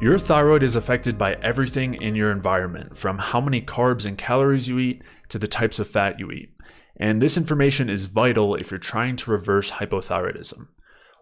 [0.00, 4.68] Your thyroid is affected by everything in your environment, from how many carbs and calories
[4.68, 6.54] you eat to the types of fat you eat.
[6.96, 10.68] And this information is vital if you're trying to reverse hypothyroidism.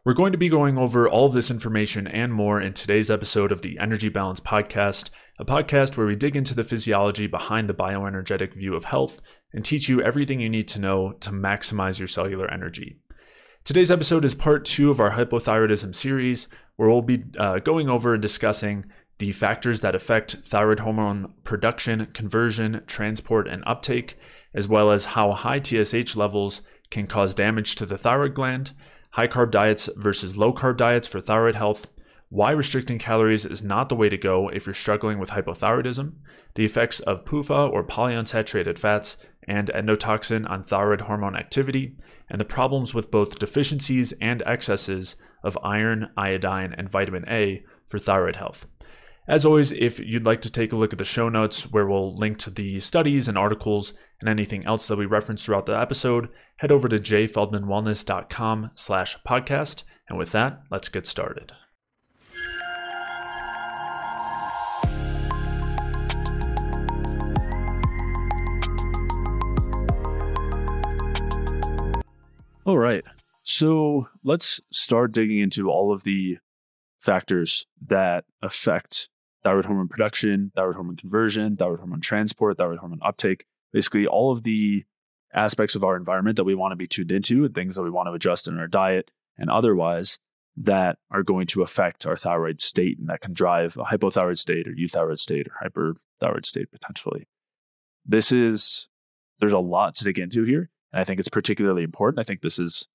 [0.05, 3.51] We're going to be going over all of this information and more in today's episode
[3.51, 7.75] of the Energy Balance Podcast, a podcast where we dig into the physiology behind the
[7.75, 9.23] bioenergetic view of health
[9.55, 12.99] and teach you everything you need to know to maximize your cellular energy.
[13.65, 18.15] Today's episode is part two of our hypothyroidism series, where we'll be uh, going over
[18.15, 18.87] and discussing
[19.19, 24.19] the factors that affect thyroid hormone production, conversion, transport, and uptake,
[24.53, 28.73] as well as how high TSH levels can cause damage to the thyroid gland,
[29.13, 31.87] high carb diets versus low carb diets for thyroid health,
[32.29, 36.13] why restricting calories is not the way to go if you're struggling with hypothyroidism,
[36.55, 41.97] the effects of PUFA or polyunsaturated fats and endotoxin on thyroid hormone activity,
[42.29, 47.99] and the problems with both deficiencies and excesses of iron, iodine, and vitamin A for
[47.99, 48.67] thyroid health.
[49.29, 52.15] As always, if you'd like to take a look at the show notes where we'll
[52.15, 56.29] link to the studies and articles and anything else that we reference throughout the episode,
[56.59, 59.83] head over to jayfeldmanwellness.com slash podcast.
[60.09, 61.53] And with that, let's get started.
[72.65, 73.05] All right.
[73.47, 76.39] So let's start digging into all of the
[76.99, 79.09] factors that affect
[79.45, 83.47] thyroid hormone production, thyroid hormone conversion, thyroid hormone transport, thyroid hormone uptake.
[83.73, 84.85] Basically, all of the
[85.33, 87.91] aspects of our environment that we want to be tuned into and things that we
[87.91, 90.19] want to adjust in our diet and otherwise
[90.57, 94.67] that are going to affect our thyroid state and that can drive a hypothyroid state
[94.67, 95.69] or euthyroid state or
[96.21, 97.29] hyperthyroid state potentially.
[98.05, 98.89] This is,
[99.39, 100.69] there's a lot to dig into here.
[100.93, 102.19] And I think it's particularly important.
[102.19, 102.89] I think this is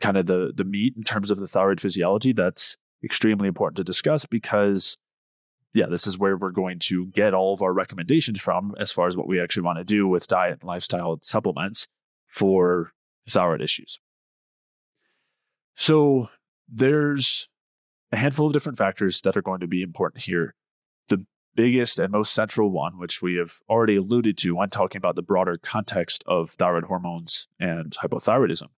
[0.00, 3.84] kind of the the meat in terms of the thyroid physiology that's extremely important to
[3.84, 4.96] discuss because
[5.74, 9.06] yeah, this is where we're going to get all of our recommendations from as far
[9.06, 11.86] as what we actually want to do with diet and lifestyle supplements
[12.26, 12.92] for
[13.28, 14.00] thyroid issues.
[15.76, 16.28] So
[16.68, 17.48] there's
[18.12, 20.54] a handful of different factors that are going to be important here
[21.08, 25.16] The biggest and most central one, which we have already alluded to when talking about
[25.16, 28.68] the broader context of thyroid hormones and hypothyroidism,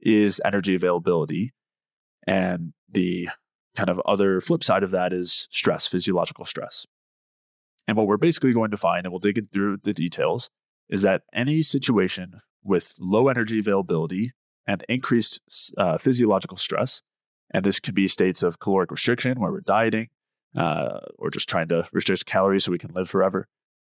[0.00, 1.52] is energy availability.
[2.26, 3.28] And the
[3.76, 6.86] kind of other flip side of that is stress, physiological stress.
[7.86, 10.50] And what we're basically going to find, and we'll dig through the details,
[10.90, 14.32] is that any situation with low energy availability
[14.66, 15.40] and increased
[15.78, 17.02] uh, physiological stress,
[17.54, 20.08] and this can be states of caloric restriction where we're dieting,
[20.56, 23.48] uh, or just trying to restrict calories so we can live forever.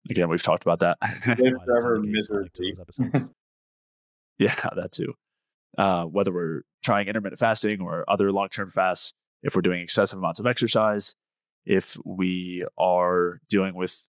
[0.10, 0.98] Again, we've talked about that.
[1.38, 2.50] Live forever misery.
[4.38, 5.14] yeah, that too.
[5.78, 9.14] Uh, whether we're trying intermittent fasting or other long-term fasts,
[9.44, 11.16] if we're doing excessive amounts of exercise,
[11.66, 14.06] if we are dealing with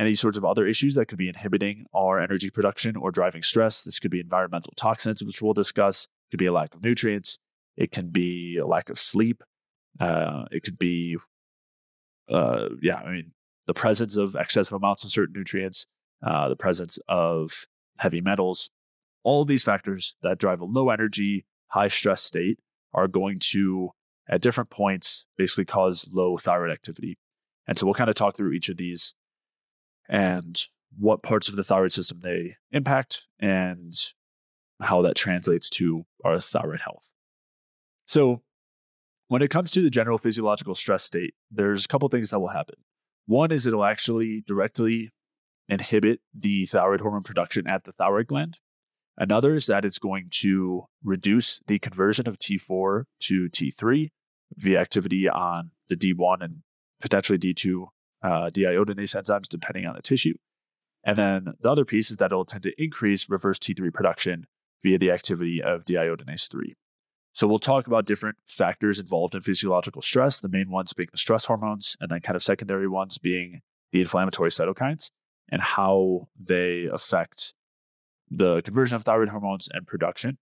[0.00, 3.82] any sorts of other issues that could be inhibiting our energy production or driving stress.
[3.82, 6.04] This could be environmental toxins, which we'll discuss.
[6.04, 7.38] It could be a lack of nutrients.
[7.76, 9.44] It can be a lack of sleep.
[10.00, 11.16] Uh, it could be
[12.28, 13.32] uh, yeah, I mean,
[13.66, 15.86] the presence of excessive amounts of certain nutrients,
[16.26, 17.66] uh, the presence of
[17.98, 18.70] heavy metals,
[19.24, 22.58] all of these factors that drive a low energy, high stress state
[22.94, 23.90] are going to,
[24.28, 27.18] at different points, basically cause low thyroid activity.
[27.66, 29.14] And so we'll kind of talk through each of these
[30.08, 30.60] and
[30.98, 33.94] what parts of the thyroid system they impact and
[34.80, 37.10] how that translates to our thyroid health.
[38.06, 38.42] So,
[39.28, 42.48] when it comes to the general physiological stress state, there's a couple things that will
[42.48, 42.74] happen.
[43.26, 45.10] One is it'll actually directly
[45.68, 48.58] inhibit the thyroid hormone production at the thyroid gland.
[49.18, 54.10] Another is that it's going to reduce the conversion of T4 to T3
[54.56, 56.62] via activity on the D1 and
[57.00, 57.86] potentially D2
[58.22, 60.34] uh, deiodinase enzymes, depending on the tissue.
[61.04, 64.46] And then the other piece is that it'll tend to increase reverse T3 production
[64.82, 66.74] via the activity of deiodinase 3.
[67.34, 71.18] So we'll talk about different factors involved in physiological stress, the main ones being the
[71.18, 73.60] stress hormones, and then kind of secondary ones being
[73.90, 75.10] the inflammatory cytokines
[75.50, 77.54] and how they affect
[78.34, 80.38] the conversion of thyroid hormones and production.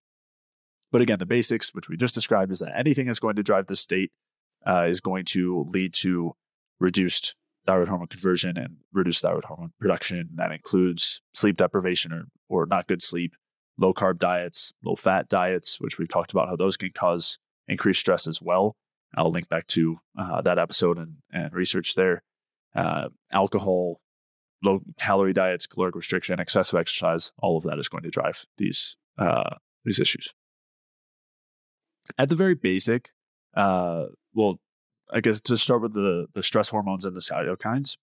[0.93, 3.67] But again, the basics, which we just described, is that anything that's going to drive
[3.67, 4.11] this state
[4.67, 6.33] uh, is going to lead to
[6.79, 7.35] reduced
[7.67, 10.31] thyroid hormone conversion and reduced thyroid hormone production.
[10.35, 13.35] That includes sleep deprivation or, or not good sleep,
[13.79, 17.39] low carb diets, low fat diets, which we've talked about how those can cause
[17.69, 18.77] increased stress as well.
[19.17, 22.23] I'll link back to uh, that episode and, and research there.
[22.75, 24.01] Uh, alcohol,
[24.63, 28.97] low calorie diets, caloric restriction, excessive exercise, all of that is going to drive these
[29.19, 30.33] uh, these issues.
[32.19, 33.11] At the very basic,
[33.55, 34.61] uh, well,
[35.13, 37.97] I guess to start with the the stress hormones and the cytokines.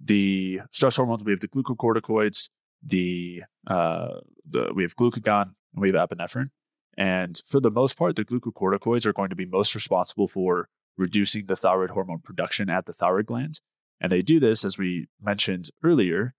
[0.00, 2.50] The stress hormones we have the glucocorticoids,
[2.82, 6.50] the uh, the we have glucagon, and we have epinephrine.
[6.96, 11.46] And for the most part, the glucocorticoids are going to be most responsible for reducing
[11.46, 13.60] the thyroid hormone production at the thyroid gland.
[14.04, 16.34] And they do this, as we mentioned earlier,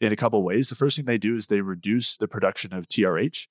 [0.00, 0.70] in a couple ways.
[0.70, 3.46] The first thing they do is they reduce the production of TRH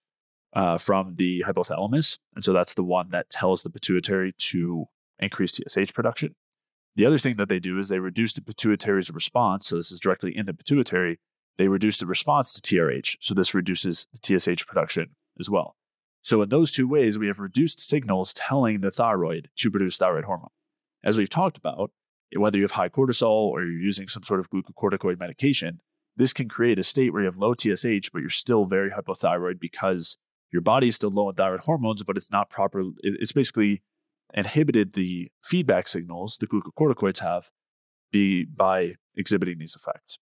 [0.51, 2.17] uh, from the hypothalamus.
[2.35, 4.87] And so that's the one that tells the pituitary to
[5.19, 6.35] increase TSH production.
[6.97, 9.67] The other thing that they do is they reduce the pituitary's response.
[9.67, 11.17] So this is directly in the pituitary.
[11.57, 13.19] They reduce the response to TRH.
[13.21, 15.77] So this reduces the TSH production as well.
[16.23, 20.25] So in those two ways, we have reduced signals telling the thyroid to produce thyroid
[20.25, 20.49] hormone.
[21.05, 21.91] As we've talked about,
[22.35, 25.79] whether you have high cortisol or you're using some sort of glucocorticoid medication,
[26.15, 29.59] this can create a state where you have low TSH, but you're still very hypothyroid
[29.59, 30.17] because
[30.51, 32.83] your body is still low in thyroid hormones, but it's not proper.
[33.01, 33.81] It's basically
[34.33, 37.49] inhibited the feedback signals the glucocorticoids have
[38.11, 40.19] be by exhibiting these effects.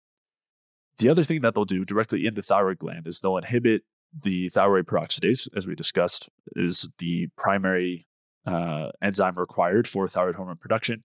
[0.99, 3.83] The other thing that they'll do directly in the thyroid gland is they'll inhibit
[4.23, 8.07] the thyroid peroxidase, as we discussed, is the primary
[8.45, 11.03] uh, enzyme required for thyroid hormone production.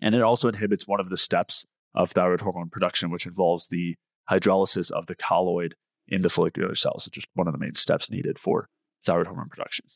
[0.00, 1.64] And it also inhibits one of the steps
[1.94, 3.96] of thyroid hormone production, which involves the
[4.30, 5.74] hydrolysis of the colloid
[6.08, 8.68] in the follicular cells, which is one of the main steps needed for
[9.04, 9.86] thyroid hormone production.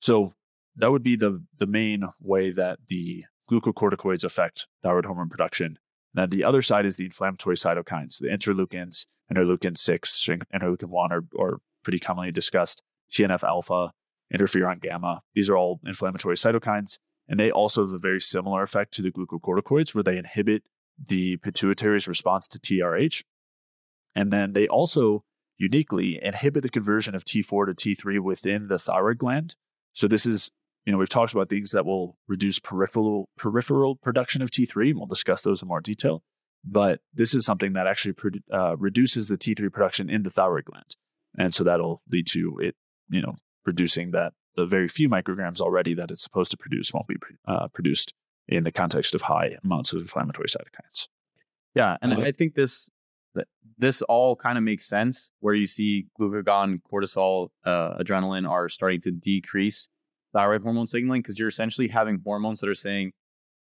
[0.00, 0.32] So
[0.76, 5.78] that would be the, the main way that the glucocorticoids affect thyroid hormone production.
[6.14, 11.12] And then the other side is the inflammatory cytokines, the interleukins, interleukin 6, interleukin 1
[11.12, 13.92] are, are pretty commonly discussed, TNF alpha,
[14.34, 15.22] interferon gamma.
[15.34, 16.98] These are all inflammatory cytokines.
[17.28, 20.62] And they also have a very similar effect to the glucocorticoids, where they inhibit
[21.06, 23.22] the pituitary's response to TRH.
[24.14, 25.24] And then they also
[25.56, 29.56] uniquely inhibit the conversion of T4 to T3 within the thyroid gland.
[29.92, 30.50] So this is,
[30.84, 34.90] you know, we've talked about things that will reduce peripheral peripheral production of T3.
[34.90, 36.22] And we'll discuss those in more detail.
[36.64, 38.14] But this is something that actually
[38.52, 40.96] uh, reduces the T3 production in the thyroid gland,
[41.36, 42.74] and so that'll lead to it,
[43.10, 43.34] you know,
[43.64, 47.16] producing that the very few micrograms already that it's supposed to produce won't be
[47.46, 48.14] uh, produced
[48.48, 51.08] in the context of high amounts of inflammatory cytokines.
[51.74, 52.88] Yeah, and uh, I think this
[53.78, 59.00] this all kind of makes sense where you see glucagon, cortisol, uh, adrenaline are starting
[59.00, 59.88] to decrease
[60.32, 63.12] thyroid hormone signaling because you're essentially having hormones that are saying,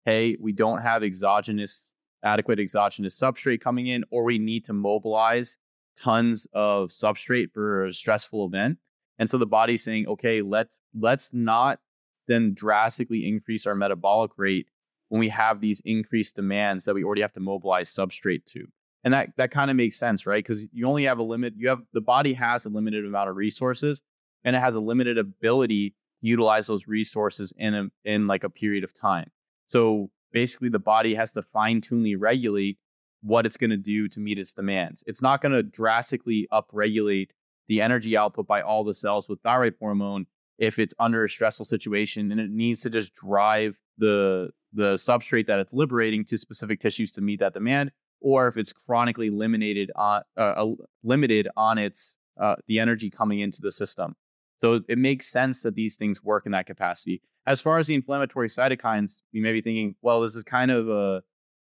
[0.05, 5.57] "Hey, we don't have exogenous adequate exogenous substrate coming in, or we need to mobilize
[5.97, 8.77] tons of substrate for a stressful event."
[9.21, 11.79] And so the body's saying, "Okay, let's let's not
[12.27, 14.67] then drastically increase our metabolic rate
[15.09, 18.65] when we have these increased demands that we already have to mobilize substrate to.
[19.03, 20.43] And that that kind of makes sense, right?
[20.43, 21.53] Because you only have a limit.
[21.57, 24.01] You have the body has a limited amount of resources,
[24.43, 28.49] and it has a limited ability to utilize those resources in a, in like a
[28.49, 29.29] period of time.
[29.65, 32.79] So basically, the body has to fine tunely regulate
[33.21, 35.03] what it's going to do to meet its demands.
[35.05, 37.29] It's not going to drastically upregulate
[37.71, 40.25] the energy output by all the cells with thyroid hormone
[40.57, 45.47] if it's under a stressful situation and it needs to just drive the the substrate
[45.47, 47.89] that it's liberating to specific tissues to meet that demand
[48.19, 50.65] or if it's chronically limited on uh,
[51.05, 54.17] limited on its uh, the energy coming into the system.
[54.59, 57.21] So it makes sense that these things work in that capacity.
[57.47, 60.89] As far as the inflammatory cytokines you may be thinking well this is kind of
[60.89, 61.23] a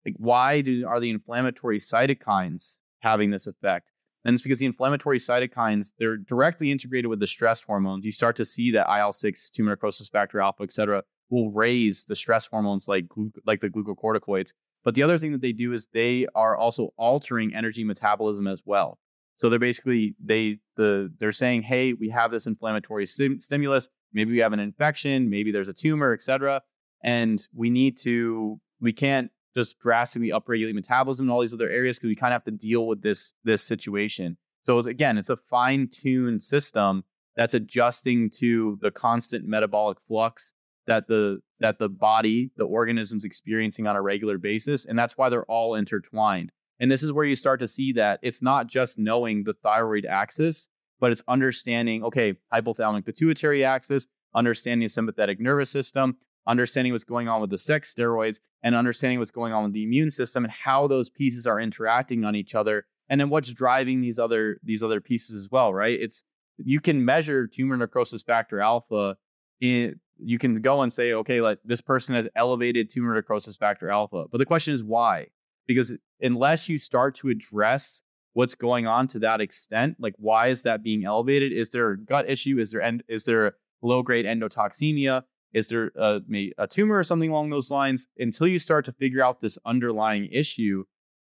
[0.07, 3.90] like why do are the inflammatory cytokines having this effect
[4.25, 8.05] and it's because the inflammatory cytokines, they're directly integrated with the stress hormones.
[8.05, 12.17] You start to see that IL-6, tumor necrosis factor alpha, et cetera, will raise the
[12.17, 13.07] stress hormones like,
[13.47, 14.53] like the glucocorticoids.
[14.85, 18.63] But the other thing that they do is they are also altering energy metabolism as
[18.65, 18.99] well.
[19.37, 23.89] So they're basically they the they're saying, hey, we have this inflammatory sim- stimulus.
[24.13, 25.31] Maybe we have an infection.
[25.31, 26.61] Maybe there's a tumor, et cetera,
[27.03, 31.99] and we need to we can't just drastically upregulate metabolism and all these other areas
[31.99, 34.37] because we kind of have to deal with this this situation.
[34.63, 37.05] So again, it's a fine-tuned system
[37.37, 40.55] that's adjusting to the constant metabolic flux
[40.87, 45.29] that the that the body, the organism's experiencing on a regular basis, and that's why
[45.29, 46.51] they're all intertwined.
[46.81, 50.07] And this is where you start to see that it's not just knowing the thyroid
[50.07, 56.17] axis, but it's understanding, okay, hypothalamic pituitary axis, understanding the sympathetic nervous system,
[56.47, 59.85] understanding what's going on with the sex steroids and understanding what's going on with the
[59.85, 64.01] immune system and how those pieces are interacting on each other and then what's driving
[64.01, 65.99] these other these other pieces as well right?
[66.01, 66.25] It's
[66.59, 69.17] you can measure tumor necrosis factor alpha
[69.61, 73.91] in you can go and say okay like this person has elevated tumor necrosis factor
[73.91, 74.27] alpha.
[74.31, 75.29] But the question is why?
[75.67, 80.63] Because unless you start to address what's going on to that extent like why is
[80.63, 81.53] that being elevated?
[81.53, 82.59] Is there a gut issue?
[82.59, 87.05] Is there end is there low grade endotoxemia Is there uh, a, a tumor or
[87.05, 88.07] something along those lines?
[88.19, 90.85] Until you start to figure out this underlying issue,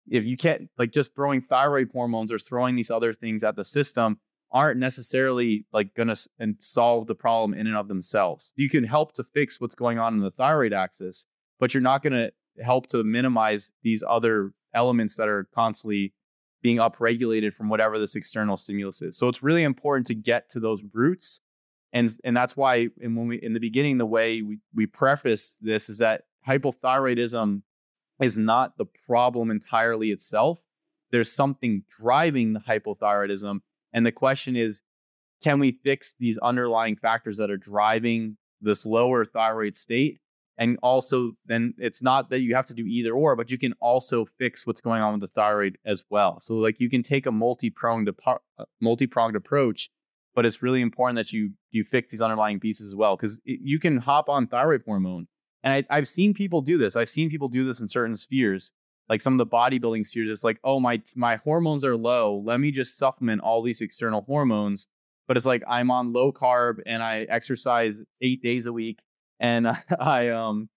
[0.09, 3.65] if you can't like just throwing thyroid hormones or throwing these other things at the
[3.65, 4.19] system
[4.51, 8.53] aren't necessarily like going to and solve the problem in and of themselves.
[8.57, 11.27] You can help to fix what's going on in the thyroid axis,
[11.61, 12.33] but you're not going to
[12.63, 16.15] help to minimize these other elements that are constantly
[16.63, 19.17] being upregulated from whatever this external stimulus is.
[19.17, 21.41] So it's really important to get to those roots.
[21.93, 25.57] And and that's why and when we in the beginning the way we we preface
[25.61, 27.63] this is that hypothyroidism
[28.21, 30.59] is not the problem entirely itself.
[31.11, 33.61] There's something driving the hypothyroidism
[33.93, 34.83] and the question is
[35.43, 40.19] can we fix these underlying factors that are driving this lower thyroid state
[40.59, 43.73] and also then it's not that you have to do either or but you can
[43.81, 47.27] also fix what's going on with the thyroid as well so like you can take
[47.27, 48.37] a multi-pronged uh,
[48.81, 49.91] multi-pronged approach
[50.35, 53.79] but it's really important that you you fix these underlying pieces as well because you
[53.79, 55.27] can hop on thyroid hormone
[55.63, 58.73] and I, i've seen people do this i've seen people do this in certain spheres
[59.09, 62.61] like some of the bodybuilding spheres it's like oh my my hormones are low let
[62.61, 64.89] me just supplement all these external hormones
[65.27, 69.01] but it's like i'm on low carb and i exercise eight days a week
[69.41, 69.69] and
[70.01, 70.69] I um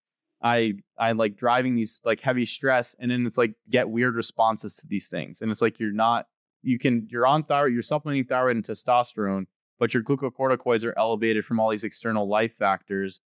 [0.41, 4.75] I I like driving these like heavy stress and then it's like get weird responses
[4.77, 5.41] to these things.
[5.41, 6.25] And it's like you're not
[6.63, 9.45] you can you're on thyroid, you're supplementing thyroid and testosterone,
[9.79, 13.21] but your glucocorticoids are elevated from all these external life factors.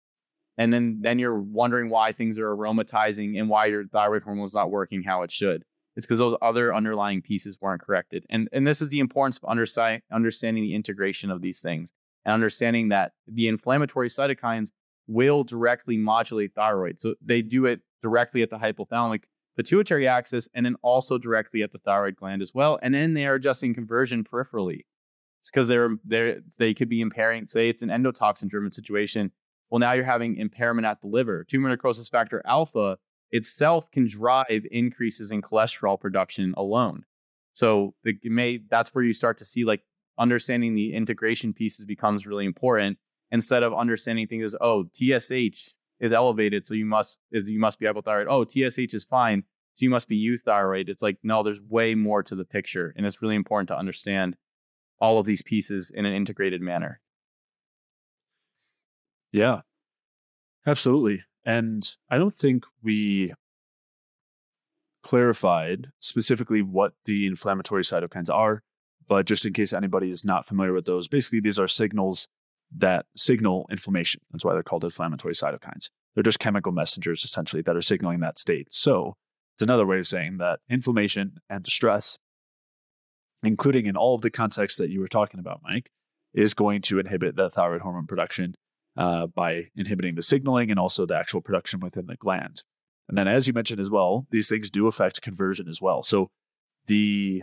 [0.59, 4.55] And then then you're wondering why things are aromatizing and why your thyroid hormone is
[4.55, 5.65] not working how it should.
[5.97, 8.25] It's because those other underlying pieces weren't corrected.
[8.31, 11.93] And and this is the importance of understanding the integration of these things
[12.25, 14.73] and understanding that the inflammatory cytokines
[15.07, 17.01] will directly modulate thyroid.
[17.01, 19.25] So they do it directly at the hypothalamic
[19.57, 22.79] pituitary axis and then also directly at the thyroid gland as well.
[22.83, 24.81] And then they are adjusting conversion peripherally
[25.41, 27.47] It's because they're they they could be impairing.
[27.47, 29.31] Say it's an endotoxin driven situation.
[29.71, 31.45] Well, now you're having impairment at the liver.
[31.45, 32.99] Tumor necrosis factor alpha
[33.31, 37.05] itself can drive increases in cholesterol production alone.
[37.53, 39.83] So the may that's where you start to see like
[40.19, 42.99] understanding the integration pieces becomes really important
[43.31, 47.79] instead of understanding things as oh TSH is elevated, so you must is you must
[47.79, 48.27] be hypothyroid.
[48.29, 49.45] Oh, TSH is fine,
[49.75, 50.91] so you must be euthyroid.
[50.91, 54.37] It's like no, there's way more to the picture, and it's really important to understand
[55.01, 57.01] all of these pieces in an integrated manner.
[59.31, 59.61] Yeah,
[60.67, 61.23] absolutely.
[61.45, 63.33] And I don't think we
[65.03, 68.63] clarified specifically what the inflammatory cytokines are,
[69.09, 72.29] but just in case anybody is not familiar with those, basically these are signals
[72.79, 74.21] that signal inflammation.
[74.31, 75.91] That's why they're called inflammatory cytokines.
[76.15, 78.69] They're just chemical messengers essentially that are signaling that state.
[78.71, 79.17] So
[79.55, 82.19] it's another way of saying that inflammation and distress,
[83.43, 85.91] including in all of the contexts that you were talking about, Mike,
[86.35, 88.55] is going to inhibit the thyroid hormone production
[88.97, 92.63] uh, by inhibiting the signaling and also the actual production within the gland.
[93.09, 96.03] And then, as you mentioned as well, these things do affect conversion as well.
[96.03, 96.31] So
[96.87, 97.43] the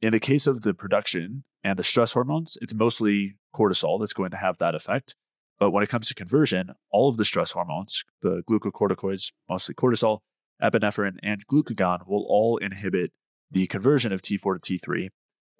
[0.00, 4.30] in the case of the production and the stress hormones, it's mostly cortisol that's going
[4.30, 5.14] to have that effect.
[5.58, 10.20] But when it comes to conversion, all of the stress hormones, the glucocorticoids, mostly cortisol,
[10.62, 13.12] epinephrine, and glucagon, will all inhibit
[13.50, 15.08] the conversion of T4 to T3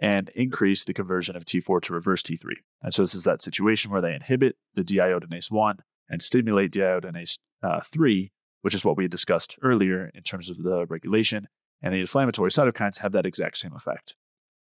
[0.01, 2.45] and increase the conversion of T4 to reverse T3.
[2.83, 5.79] And so this is that situation where they inhibit the deiodinase 1
[6.09, 8.31] and stimulate deiodinase uh, 3,
[8.63, 11.49] which is what we discussed earlier in terms of the regulation.
[11.83, 14.15] And the inflammatory cytokines have that exact same effect.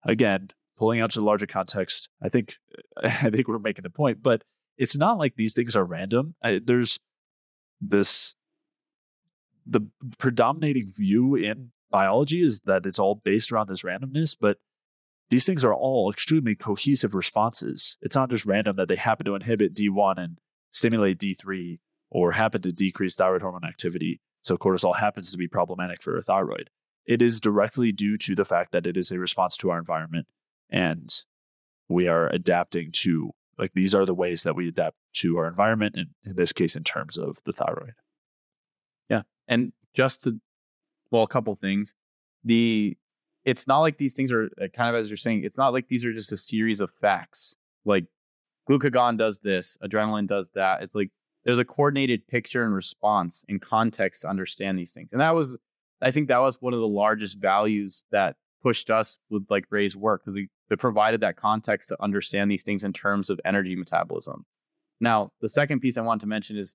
[0.04, 0.48] Again,
[0.82, 2.56] pulling out to the larger context, I think
[3.04, 4.42] I think we're making the point, but
[4.76, 6.34] it's not like these things are random.
[6.42, 6.98] I, there's
[7.80, 8.34] this
[9.64, 9.82] the
[10.18, 14.58] predominating view in biology is that it's all based around this randomness, but
[15.30, 17.96] these things are all extremely cohesive responses.
[18.02, 20.38] It's not just random that they happen to inhibit D1 and
[20.72, 21.78] stimulate D3
[22.10, 24.20] or happen to decrease thyroid hormone activity.
[24.42, 26.70] So cortisol happens to be problematic for a thyroid.
[27.06, 30.26] It is directly due to the fact that it is a response to our environment
[30.72, 31.12] and
[31.88, 35.94] we are adapting to like these are the ways that we adapt to our environment
[35.96, 37.92] and in this case in terms of the thyroid.
[39.08, 40.40] Yeah and just to
[41.10, 41.94] well a couple things.
[42.44, 42.96] The
[43.44, 45.86] it's not like these things are uh, kind of as you're saying it's not like
[45.88, 47.56] these are just a series of facts.
[47.84, 48.06] Like
[48.68, 50.82] glucagon does this adrenaline does that.
[50.82, 51.10] It's like
[51.44, 55.10] there's a coordinated picture and response in context to understand these things.
[55.12, 55.58] And that was
[56.00, 59.96] i think that was one of the largest values that pushed us with like Ray's
[59.96, 60.38] work because
[60.72, 64.44] it provided that context to understand these things in terms of energy metabolism.
[65.00, 66.74] Now, the second piece I want to mention is,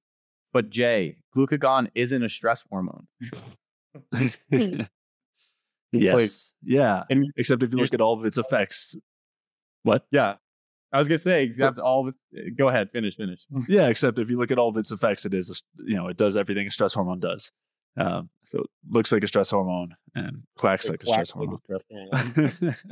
[0.54, 3.08] but Jay, glucagon isn't a stress hormone.
[5.92, 6.14] yes.
[6.14, 6.30] Like,
[6.64, 7.04] yeah.
[7.10, 8.96] And except if you look at all of its effects.
[9.84, 10.06] What?
[10.12, 10.36] Yeah.
[10.92, 12.08] I was gonna say, except all.
[12.08, 13.46] Of it, go ahead, finish, finish.
[13.68, 16.16] yeah, except if you look at all of its effects, it is you know it
[16.16, 17.52] does everything a stress hormone does.
[17.98, 21.36] Um, so it looks like a stress hormone and quacks It like a stress quacks
[21.36, 21.60] like hormone.
[22.40, 22.88] a stress hormone.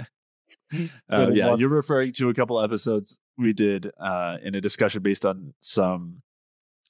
[1.09, 5.25] uh, yeah, you're referring to a couple episodes we did uh, in a discussion based
[5.25, 6.21] on some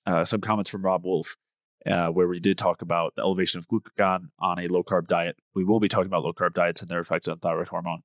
[0.06, 1.36] uh, some comments from Robb Wolf,
[1.90, 5.36] uh, where we did talk about the elevation of glucagon on a low carb diet.
[5.56, 8.02] We will be talking about low carb diets and their effect on thyroid hormone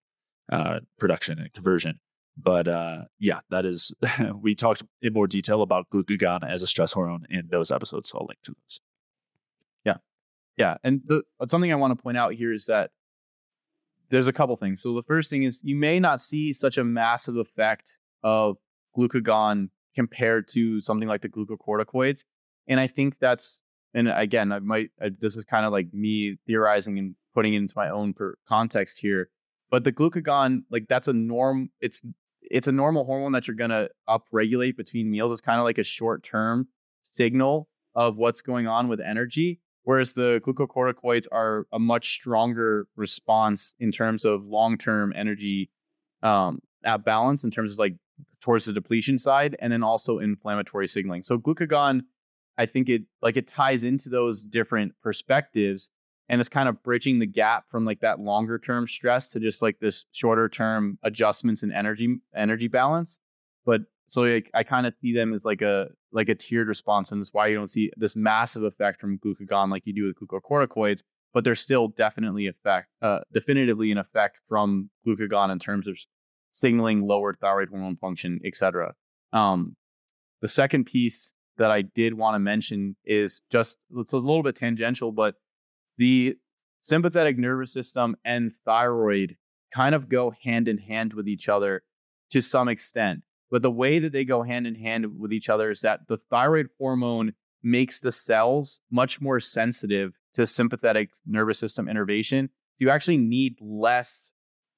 [0.51, 2.01] uh, production and conversion.
[2.37, 3.93] But uh, yeah, that is
[4.41, 8.11] we talked in more detail about glucagon as a stress hormone in those episodes.
[8.11, 8.81] So I'll link to those.
[9.85, 9.97] Yeah,
[10.57, 12.91] yeah, and the something I want to point out here is that
[14.11, 14.83] there's a couple things.
[14.83, 18.57] So the first thing is you may not see such a massive effect of
[18.97, 22.25] glucagon compared to something like the glucocorticoids,
[22.69, 23.61] and I think that's
[23.95, 27.59] and again I might I, this is kind of like me theorizing and putting it
[27.59, 29.31] into my own per context here,
[29.71, 31.71] but the glucagon like that's a norm.
[31.81, 32.03] It's
[32.43, 35.31] it's a normal hormone that you're gonna upregulate between meals.
[35.33, 36.69] It's kind of like a short term
[37.03, 43.75] signal of what's going on with energy whereas the glucocorticoids are a much stronger response
[43.79, 45.71] in terms of long-term energy
[46.23, 47.95] um, at balance in terms of like
[48.41, 51.23] towards the depletion side and then also inflammatory signaling.
[51.23, 52.03] So glucagon
[52.59, 55.89] i think it like it ties into those different perspectives
[56.31, 59.63] and it's kind of bridging the gap from like that longer term stress to just
[59.63, 63.19] like this shorter term adjustments in energy energy balance.
[63.67, 67.13] But so like I kind of see them as like a like a tiered response,
[67.13, 70.17] and that's why you don't see this massive effect from glucagon like you do with
[70.17, 71.03] glucocorticoids.
[71.33, 75.97] But there's still definitely effect, uh, definitively an effect from glucagon in terms of
[76.51, 78.95] signaling lowered thyroid hormone function, etc.
[79.33, 79.77] Um,
[80.41, 84.57] the second piece that I did want to mention is just it's a little bit
[84.57, 85.37] tangential, but
[85.99, 86.37] the
[86.81, 89.37] sympathetic nervous system and thyroid
[89.73, 91.85] kind of go hand in hand with each other
[92.33, 93.23] to some extent.
[93.51, 96.17] But the way that they go hand in hand with each other is that the
[96.17, 102.49] thyroid hormone makes the cells much more sensitive to sympathetic nervous system innervation.
[102.77, 104.33] So you actually need less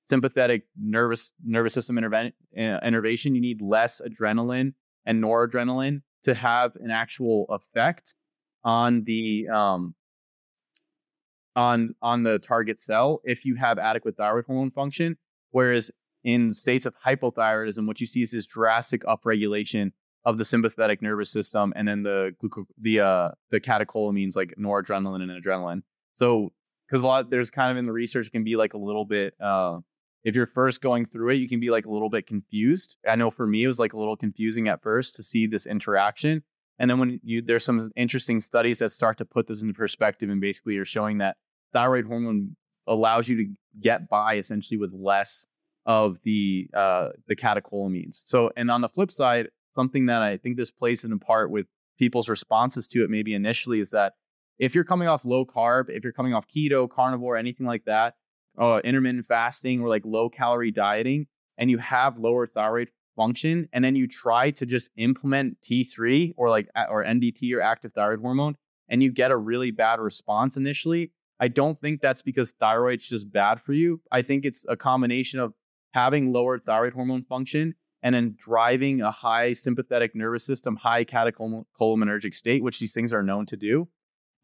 [0.07, 3.35] sympathetic nervous nervous system uh, innervation.
[3.35, 4.75] You need less adrenaline
[5.07, 8.15] and noradrenaline to have an actual effect
[8.65, 9.95] on the um,
[11.55, 15.17] on on the target cell if you have adequate thyroid hormone function.
[15.51, 15.91] Whereas
[16.25, 19.93] in states of hypothyroidism, what you see is this drastic upregulation
[20.25, 25.23] of the sympathetic nervous system, and then the gluco- the uh, the catecholamines like noradrenaline
[25.23, 25.83] and adrenaline.
[26.15, 26.53] So,
[26.87, 29.35] because a lot there's kind of in the research can be like a little bit.
[29.41, 29.79] Uh,
[30.25, 32.97] if you're first going through it, you can be like a little bit confused.
[33.09, 35.67] I know for me, it was like a little confusing at first to see this
[35.67, 36.45] interaction,
[36.79, 40.31] and then when you there's some interesting studies that start to put this into perspective,
[40.31, 41.37] and basically are showing that
[41.73, 42.55] thyroid hormone
[42.87, 45.47] allows you to get by essentially with less
[45.87, 48.23] of the uh, the catecholamines.
[48.27, 51.67] So, and on the flip side, something that I think this plays in part with
[51.99, 54.15] people's responses to it, maybe initially, is that
[54.59, 58.15] if you're coming off low carb, if you're coming off keto, carnivore, anything like that,
[58.59, 61.27] uh, intermittent fasting or like low calorie dieting,
[61.59, 66.49] and you have lower thyroid function, and then you try to just implement T3 or
[66.49, 68.57] like or NDT or active thyroid hormone,
[68.89, 71.13] and you get a really bad response initially.
[71.41, 74.01] I don't think that's because thyroid's just bad for you.
[74.13, 75.55] I think it's a combination of
[75.93, 82.35] having lowered thyroid hormone function and then driving a high sympathetic nervous system, high catecholinergic
[82.35, 83.89] state, which these things are known to do,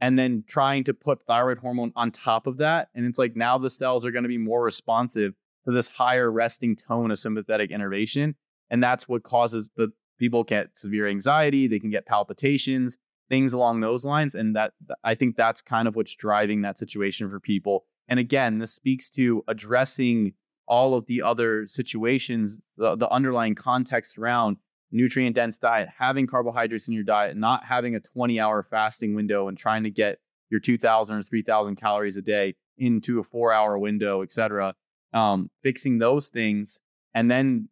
[0.01, 2.89] and then trying to put thyroid hormone on top of that.
[2.95, 5.35] And it's like now the cells are going to be more responsive
[5.65, 8.37] to this higher resting tone of sympathetic innervation.
[8.71, 13.81] And that's what causes the people get severe anxiety, they can get palpitations, things along
[13.81, 14.35] those lines.
[14.35, 17.85] And that I think that's kind of what's driving that situation for people.
[18.09, 20.33] And again, this speaks to addressing
[20.69, 24.59] all of the other situations, the, the underlying context around
[24.91, 29.49] nutrient dense diet, having carbohydrates in your diet, not having a 20 hour fasting window
[29.49, 30.19] and trying to get
[30.51, 34.75] your 2000 or 3000 calories a day into a four hour window, et cetera.
[35.13, 36.81] Um, fixing those things
[37.15, 37.69] and then,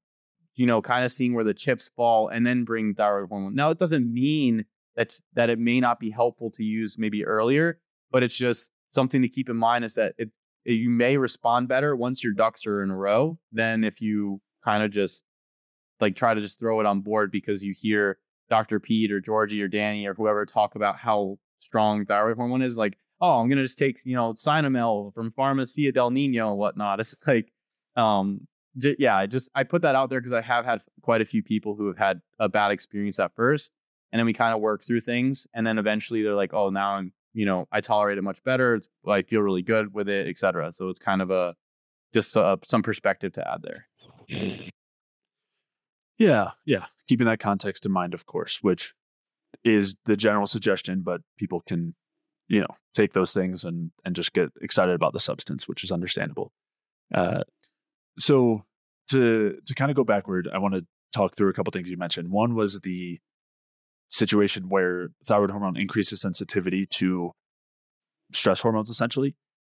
[0.54, 3.54] you know, kind of seeing where the chips fall and then bring thyroid hormone.
[3.54, 4.64] Now, it doesn't mean
[4.96, 7.78] that, that it may not be helpful to use maybe earlier,
[8.10, 10.30] but it's just something to keep in mind is that it,
[10.74, 14.82] you may respond better once your ducks are in a row than if you kind
[14.82, 15.24] of just
[16.00, 18.80] like try to just throw it on board because you hear Dr.
[18.80, 22.76] Peat or Georgi or Danny or whoever talk about how strong thyroid hormone is.
[22.76, 27.00] Like, oh, I'm gonna just take you know Cynomel from Pharmacia del Nino and whatnot.
[27.00, 27.52] It's like,
[27.96, 31.20] um, j- yeah, I just I put that out there because I have had quite
[31.20, 33.72] a few people who have had a bad experience at first,
[34.12, 36.94] and then we kind of work through things, and then eventually they're like, oh, now
[36.94, 38.80] I'm you know I tolerate it much better.
[39.06, 40.72] I feel really good with it, etc.
[40.72, 41.54] So it's kind of a
[42.14, 43.86] just uh, some perspective to add there.
[46.18, 46.86] Yeah, yeah.
[47.08, 48.94] Keeping that context in mind, of course, which
[49.64, 51.94] is the general suggestion, but people can,
[52.48, 55.92] you know, take those things and and just get excited about the substance, which is
[55.92, 56.52] understandable.
[57.14, 57.42] Uh,
[58.18, 58.64] so
[59.10, 61.98] to to kind of go backward, I want to talk through a couple things you
[61.98, 62.30] mentioned.
[62.30, 63.20] One was the
[64.08, 67.32] situation where thyroid hormone increases sensitivity to
[68.32, 69.34] stress hormones, essentially.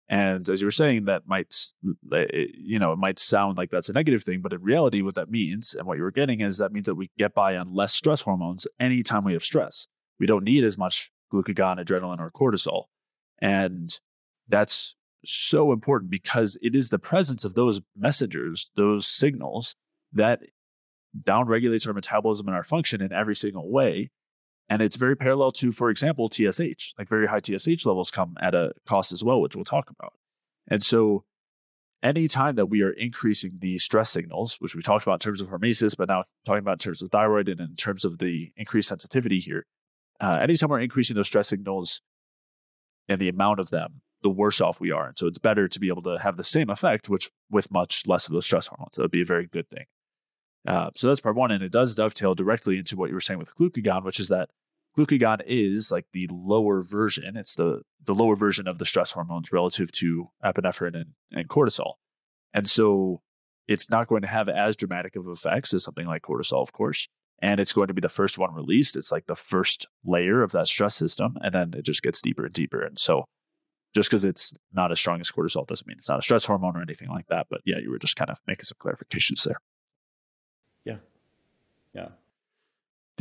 [0.09, 3.93] And as you were saying, that might, you know, it might sound like that's a
[3.93, 6.73] negative thing, but in reality, what that means and what you were getting is that
[6.73, 9.87] means that we get by on less stress hormones anytime we have stress.
[10.19, 12.85] We don't need as much glucagon, adrenaline, or cortisol.
[13.41, 13.97] And
[14.49, 19.75] that's so important because it is the presence of those messengers, those signals
[20.11, 20.41] that
[21.23, 24.11] downregulates our metabolism and our function in every single way
[24.71, 26.93] and it's very parallel to, for example, TSH.
[26.97, 30.13] Like very high TSH levels come at a cost as well, which we'll talk about.
[30.69, 31.25] And so
[32.01, 35.49] anytime that we are increasing the stress signals, which we talked about in terms of
[35.49, 38.87] hormesis, but now talking about in terms of thyroid and in terms of the increased
[38.87, 39.65] sensitivity here,
[40.21, 42.01] uh, anytime we're increasing those stress signals
[43.09, 45.07] and the amount of them, the worse off we are.
[45.07, 48.07] And so it's better to be able to have the same effect, which with much
[48.07, 48.95] less of those stress hormones.
[48.95, 49.85] That would be a very good thing.
[50.65, 51.51] Uh, so that's part one.
[51.51, 54.47] And it does dovetail directly into what you were saying with glucagon, which is that
[54.97, 57.37] glucagon is like the lower version.
[57.37, 61.93] It's the the lower version of the stress hormones relative to epinephrine and, and cortisol.
[62.53, 63.21] And so
[63.67, 67.07] it's not going to have as dramatic of effects as something like cortisol, of course.
[67.41, 68.95] And it's going to be the first one released.
[68.95, 71.37] It's like the first layer of that stress system.
[71.41, 72.81] And then it just gets deeper and deeper.
[72.81, 73.25] And so
[73.95, 76.77] just because it's not as strong as cortisol doesn't mean it's not a stress hormone
[76.77, 77.47] or anything like that.
[77.49, 79.59] But yeah, you were just kind of making some clarifications there.
[80.85, 80.97] Yeah.
[81.93, 82.09] Yeah.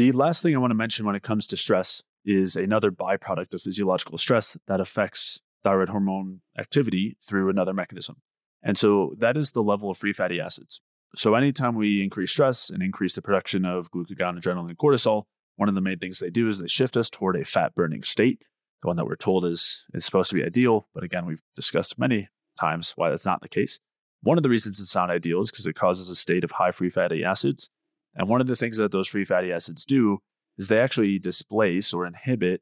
[0.00, 3.52] The last thing I want to mention when it comes to stress is another byproduct
[3.52, 8.16] of physiological stress that affects thyroid hormone activity through another mechanism.
[8.62, 10.80] And so that is the level of free fatty acids.
[11.16, 15.24] So anytime we increase stress and increase the production of glucagon, adrenaline, and cortisol,
[15.56, 18.02] one of the main things they do is they shift us toward a fat burning
[18.02, 18.40] state,
[18.80, 20.88] the one that we're told is, is supposed to be ideal.
[20.94, 23.78] But again, we've discussed many times why that's not the case.
[24.22, 26.72] One of the reasons it's not ideal is because it causes a state of high
[26.72, 27.68] free fatty acids
[28.14, 30.18] and one of the things that those free fatty acids do
[30.58, 32.60] is they actually displace or inhibit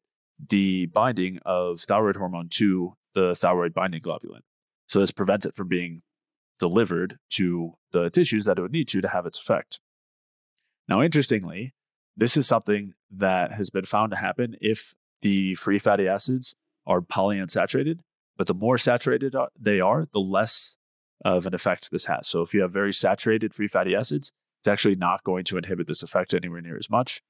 [0.48, 4.40] the binding of thyroid hormone to the thyroid binding globulin.
[4.88, 6.02] So this prevents it from being
[6.60, 9.80] delivered to the tissues that it would need to to have its effect.
[10.88, 11.74] Now, interestingly,
[12.16, 16.54] this is something that has been found to happen if the free fatty acids
[16.86, 17.98] are polyunsaturated,
[18.36, 20.76] but the more saturated they are, the less
[21.24, 22.28] of an effect this has.
[22.28, 25.86] So if you have very saturated free fatty acids, it's actually not going to inhibit
[25.86, 27.22] this effect anywhere near as much,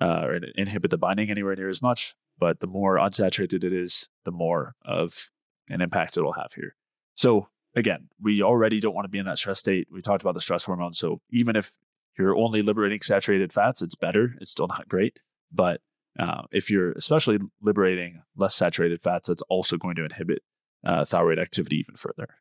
[0.00, 2.14] uh, or inhibit the binding anywhere near as much.
[2.38, 5.30] But the more unsaturated it is, the more of
[5.68, 6.76] an impact it'll have here.
[7.14, 9.88] So again, we already don't want to be in that stress state.
[9.90, 10.92] We talked about the stress hormone.
[10.92, 11.76] So even if
[12.18, 14.34] you're only liberating saturated fats, it's better.
[14.40, 15.18] It's still not great.
[15.52, 15.80] But
[16.18, 20.42] uh, if you're especially liberating less saturated fats, that's also going to inhibit
[20.84, 22.36] uh, thyroid activity even further.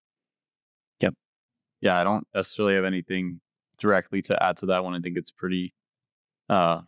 [0.99, 1.15] Yep.
[1.82, 3.41] Yeah, I don't necessarily have anything
[3.84, 4.96] directly to add to that one.
[4.96, 5.74] I think it's pretty,
[6.50, 6.82] uh,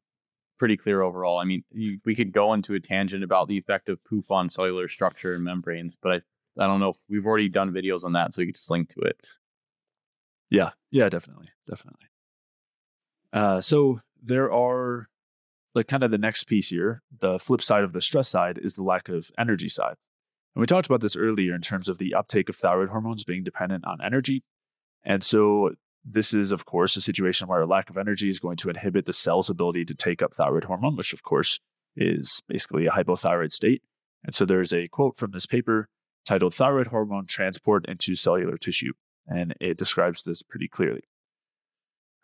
[0.58, 1.38] pretty clear overall.
[1.38, 4.50] I mean, you, we could go into a tangent about the effect of PUFA on
[4.50, 8.14] cellular structure and membranes, but I, I don't know if we've already done videos on
[8.14, 9.18] that, so you could just link to it.
[10.50, 12.08] Yeah, yeah, definitely, definitely.
[13.34, 15.10] Uh, so there are
[15.74, 17.04] like kind of the next piece here.
[17.20, 19.98] The flip side of the stress side is the lack of energy side.
[20.56, 23.44] And we talked about this earlier in terms of the uptake of thyroid hormones being
[23.44, 24.46] dependent on energy.
[25.04, 25.72] And so
[26.06, 29.06] this is, of course, a situation where a lack of energy is going to inhibit
[29.06, 31.60] the cell's ability to take up thyroid hormone, which, of course,
[31.96, 33.82] is basically a hypothyroid state.
[34.24, 35.90] And so there's a quote from this paper
[36.26, 38.94] titled Thyroid Hormone Transport into Cellular Tissue,
[39.28, 41.04] and it describes this pretty clearly.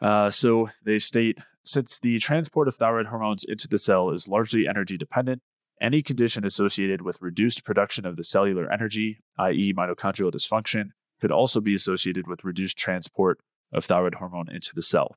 [0.02, 4.67] Uh, so they state since the transport of thyroid hormones into the cell is largely
[4.67, 5.41] energy dependent,
[5.80, 10.89] any condition associated with reduced production of the cellular energy, i.e., mitochondrial dysfunction,
[11.20, 13.39] could also be associated with reduced transport
[13.72, 15.16] of thyroid hormone into the cell.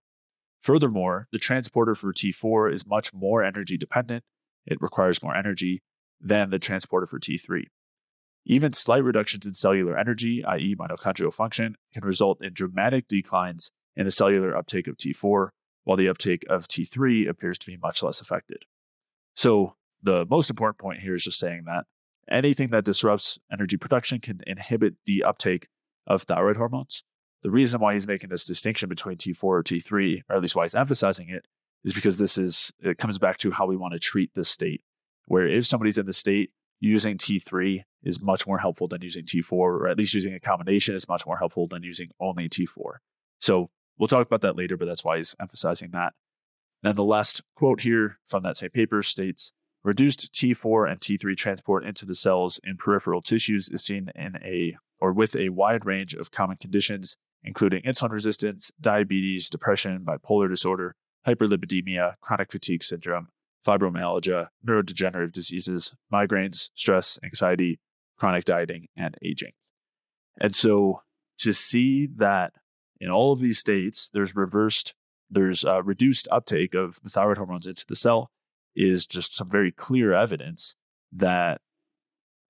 [0.60, 4.24] Furthermore, the transporter for T4 is much more energy dependent,
[4.66, 5.82] it requires more energy
[6.20, 7.64] than the transporter for T3.
[8.46, 14.04] Even slight reductions in cellular energy, i.e., mitochondrial function, can result in dramatic declines in
[14.04, 15.48] the cellular uptake of T4,
[15.84, 18.64] while the uptake of T3 appears to be much less affected.
[19.36, 21.84] So, the most important point here is just saying that
[22.30, 25.68] anything that disrupts energy production can inhibit the uptake
[26.06, 27.02] of thyroid hormones.
[27.44, 30.64] The reason why he's making this distinction between T4 or T3, or at least why
[30.64, 31.46] he's emphasizing it,
[31.84, 34.82] is because this is it comes back to how we want to treat this state.
[35.26, 39.52] Where if somebody's in the state, using T3 is much more helpful than using T4,
[39.52, 42.96] or at least using a combination is much more helpful than using only T4.
[43.40, 46.14] So we'll talk about that later, but that's why he's emphasizing that.
[46.82, 49.52] Then the last quote here from that same paper states
[49.82, 54.76] reduced T4 and T3 transport into the cells in peripheral tissues is seen in a
[54.98, 60.96] or with a wide range of common conditions, including insulin resistance, diabetes, depression, bipolar disorder,
[61.26, 63.28] hyperlipidemia, chronic fatigue syndrome,
[63.66, 67.78] fibromyalgia, neurodegenerative diseases, migraines, stress, anxiety,
[68.18, 69.52] chronic dieting, and aging.
[70.40, 71.02] And so
[71.38, 72.52] to see that
[73.00, 74.94] in all of these states, there's reversed,
[75.30, 78.30] there's uh, reduced uptake of the thyroid hormones into the cell
[78.76, 80.76] is just some very clear evidence
[81.12, 81.60] that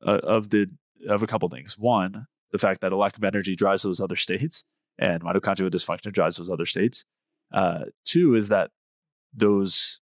[0.04, 0.68] uh, of the
[1.08, 1.78] of a couple things.
[1.78, 4.64] One, the fact that a lack of energy drives those other states,
[4.98, 7.04] and mitochondrial dysfunction drives those other states.
[7.52, 8.70] Uh, two is that
[9.34, 10.00] those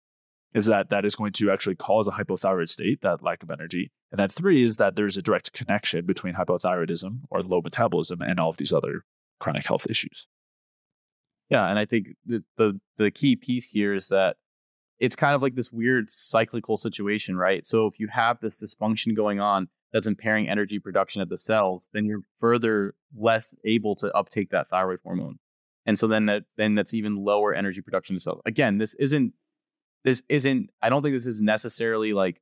[0.52, 3.92] is that that is going to actually cause a hypothyroid state, that lack of energy.
[4.10, 8.40] And then three is that there's a direct connection between hypothyroidism or low metabolism and
[8.40, 9.04] all of these other
[9.38, 10.26] chronic health issues.
[11.48, 14.36] Yeah, and I think the the, the key piece here is that
[14.98, 17.66] it's kind of like this weird cyclical situation, right?
[17.66, 21.88] So if you have this dysfunction going on that's impairing energy production at the cells,
[21.92, 25.38] then you're further less able to uptake that thyroid hormone.
[25.86, 28.42] And so then that then that's even lower energy production to cells.
[28.46, 29.32] Again, this isn't
[30.04, 32.40] this isn't I don't think this is necessarily like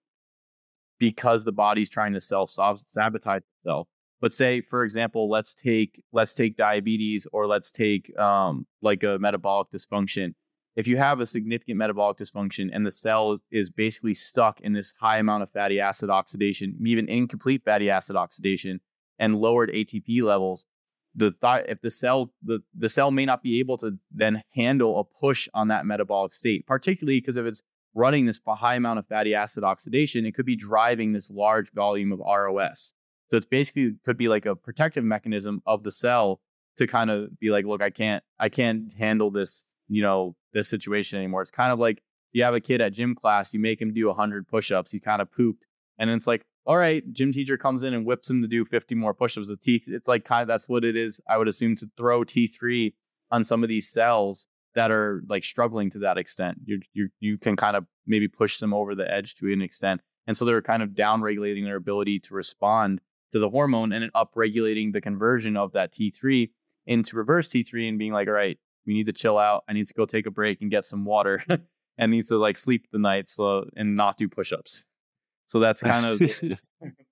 [0.99, 3.89] because the body's trying to self sabotage itself.
[4.21, 9.19] But say, for example, let's take let's take diabetes or let's take um, like a
[9.19, 10.35] metabolic dysfunction
[10.77, 14.95] if you have a significant metabolic dysfunction and the cell is basically stuck in this
[15.01, 18.81] high amount of fatty acid oxidation, even incomplete fatty acid oxidation,
[19.19, 20.67] and lowered ATP levels,
[21.15, 25.01] the th- if the cell the, the cell may not be able to then handle
[25.01, 27.63] a push on that metabolic state, particularly because if it's
[27.95, 32.13] running this high amount of fatty acid oxidation, it could be driving this large volume
[32.13, 32.93] of ROS.
[33.31, 36.41] So it's basically could be like a protective mechanism of the cell
[36.77, 40.69] to kind of be like, look, I can't I can't handle this, you know, this
[40.69, 41.43] situation anymore.
[41.43, 44.07] It's kind of like you have a kid at gym class, you make him do
[44.07, 45.65] 100 push-ups, he kind of pooped,
[45.99, 48.95] and it's like, all right, gym teacher comes in and whips him to do 50
[48.95, 49.49] more push-ups.
[49.49, 51.21] The teeth, it's like kind of that's what it is.
[51.29, 52.93] I would assume to throw T3
[53.31, 56.59] on some of these cells that are like struggling to that extent.
[56.65, 60.01] You you you can kind of maybe push them over the edge to an extent,
[60.27, 63.01] and so they're kind of down regulating their ability to respond
[63.33, 66.51] to the hormone and up regulating the conversion of that T3
[66.87, 68.59] into reverse T3 and being like, all right,
[68.89, 69.65] we need to chill out.
[69.69, 71.45] I need to go take a break and get some water
[71.99, 74.87] and need to like sleep the night so and not do push-ups.
[75.47, 76.23] So that's kind of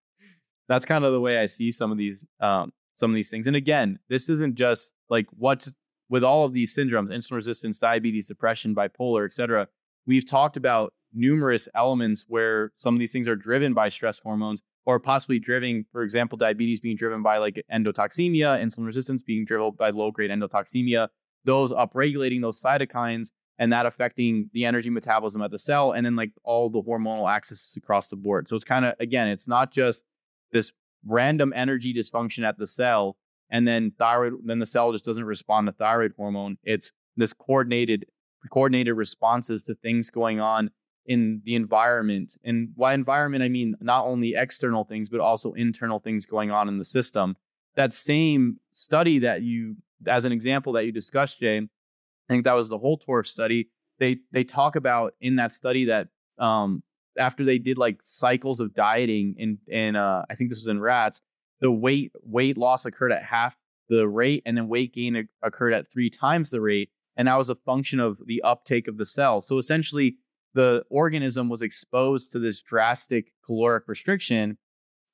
[0.69, 3.47] that's kind of the way I see some of these um some of these things.
[3.47, 5.73] And again, this isn't just like what's
[6.09, 9.69] with all of these syndromes, insulin resistance, diabetes, depression, bipolar, etc.
[10.07, 14.63] We've talked about numerous elements where some of these things are driven by stress hormones
[14.87, 19.73] or possibly driven, for example, diabetes being driven by like endotoxemia, insulin resistance being driven
[19.73, 21.09] by low grade endotoxemia,
[21.47, 26.17] those upregulating those cytokines and that affecting the energy metabolism at the cell and then
[26.17, 28.49] like all the hormonal axes across the board.
[28.49, 30.05] So it's kind of again, it's not just
[30.53, 30.73] this
[31.07, 33.17] random energy dysfunction at the cell
[33.51, 36.59] and then thyroid then the cell just doesn't respond to thyroid hormone.
[36.65, 38.05] It's this coordinated
[38.51, 40.71] coordinated responses to things going on
[41.07, 42.37] in the environment.
[42.45, 46.69] And by environment I mean not only external things but also internal things going on
[46.69, 47.37] in the system.
[47.77, 52.55] That same study that you as an example that you discussed, Jay, I think that
[52.55, 53.69] was the Holtorf study.
[53.99, 56.83] They they talk about in that study that um,
[57.19, 60.81] after they did like cycles of dieting in in uh, I think this was in
[60.81, 61.23] rats,
[61.61, 63.57] the weight weight loss occurred at half
[63.89, 67.49] the rate, and then weight gain occurred at three times the rate, and that was
[67.49, 69.41] a function of the uptake of the cell.
[69.41, 70.17] So essentially,
[70.55, 74.59] the organism was exposed to this drastic caloric restriction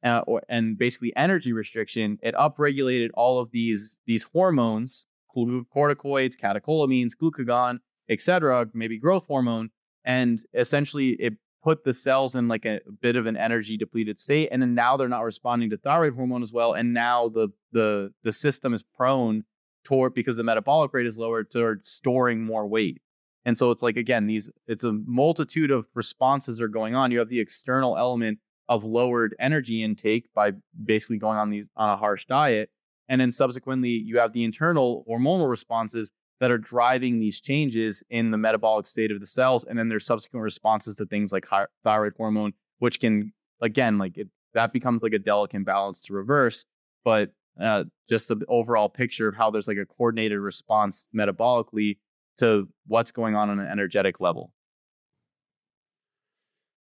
[0.04, 7.12] uh, or, and basically energy restriction, it upregulated all of these these hormones, corticoids, catecholamines,
[7.20, 9.70] glucagon, etc., maybe growth hormone,
[10.04, 14.18] and essentially it put the cells in like a, a bit of an energy depleted
[14.18, 17.48] state, and then now they're not responding to thyroid hormone as well, and now the
[17.72, 19.44] the the system is prone
[19.84, 23.00] toward because the metabolic rate is lower toward storing more weight.
[23.44, 27.10] And so it's like again, these it's a multitude of responses are going on.
[27.10, 28.38] You have the external element
[28.72, 30.52] of lowered energy intake by
[30.84, 32.70] basically going on these on a harsh diet
[33.08, 38.30] and then subsequently you have the internal hormonal responses that are driving these changes in
[38.30, 41.46] the metabolic state of the cells and then there's subsequent responses to things like
[41.84, 43.30] thyroid hormone which can
[43.60, 46.64] again like it that becomes like a delicate balance to reverse
[47.04, 47.30] but
[47.60, 51.98] uh, just the overall picture of how there's like a coordinated response metabolically
[52.38, 54.54] to what's going on on an energetic level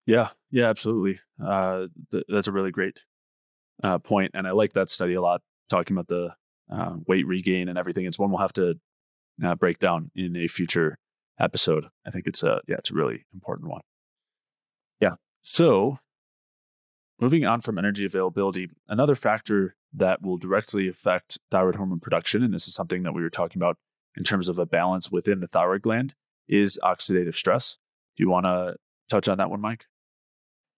[0.05, 1.19] yeah, yeah, absolutely.
[1.43, 2.99] Uh, th- that's a really great
[3.83, 5.41] uh, point, and I like that study a lot.
[5.69, 6.35] Talking about the
[6.69, 8.75] uh, weight regain and everything, it's one we'll have to
[9.43, 10.97] uh, break down in a future
[11.39, 11.85] episode.
[12.05, 13.81] I think it's a yeah, it's a really important one.
[14.99, 15.15] Yeah.
[15.41, 15.97] So
[17.19, 22.53] moving on from energy availability, another factor that will directly affect thyroid hormone production, and
[22.53, 23.77] this is something that we were talking about
[24.17, 26.13] in terms of a balance within the thyroid gland,
[26.47, 27.77] is oxidative stress.
[28.17, 28.75] Do you want to
[29.09, 29.85] touch on that one, Mike?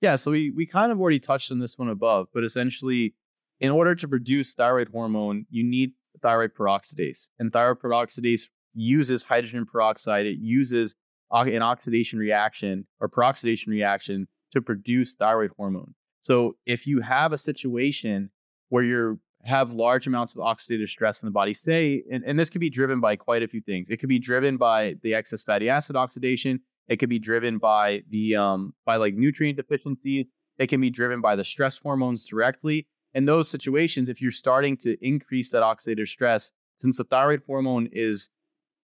[0.03, 3.15] Yeah, so we we kind of already touched on this one above, but essentially,
[3.61, 9.65] in order to produce thyroid hormone, you need thyroid peroxidase, and thyroid peroxidase uses hydrogen
[9.65, 10.25] peroxide.
[10.25, 10.95] It uses
[11.31, 15.95] an oxidation reaction or peroxidation reaction to produce thyroid hormone.
[16.19, 18.29] So if you have a situation
[18.67, 22.49] where you have large amounts of oxidative stress in the body, say, and, and this
[22.49, 23.89] could be driven by quite a few things.
[23.89, 26.59] It could be driven by the excess fatty acid oxidation.
[26.87, 30.25] It could be driven by the um, by like nutrient deficiencies.
[30.57, 32.87] It can be driven by the stress hormones directly.
[33.13, 37.87] In those situations, if you're starting to increase that oxidative stress, since the thyroid hormone
[37.91, 38.29] is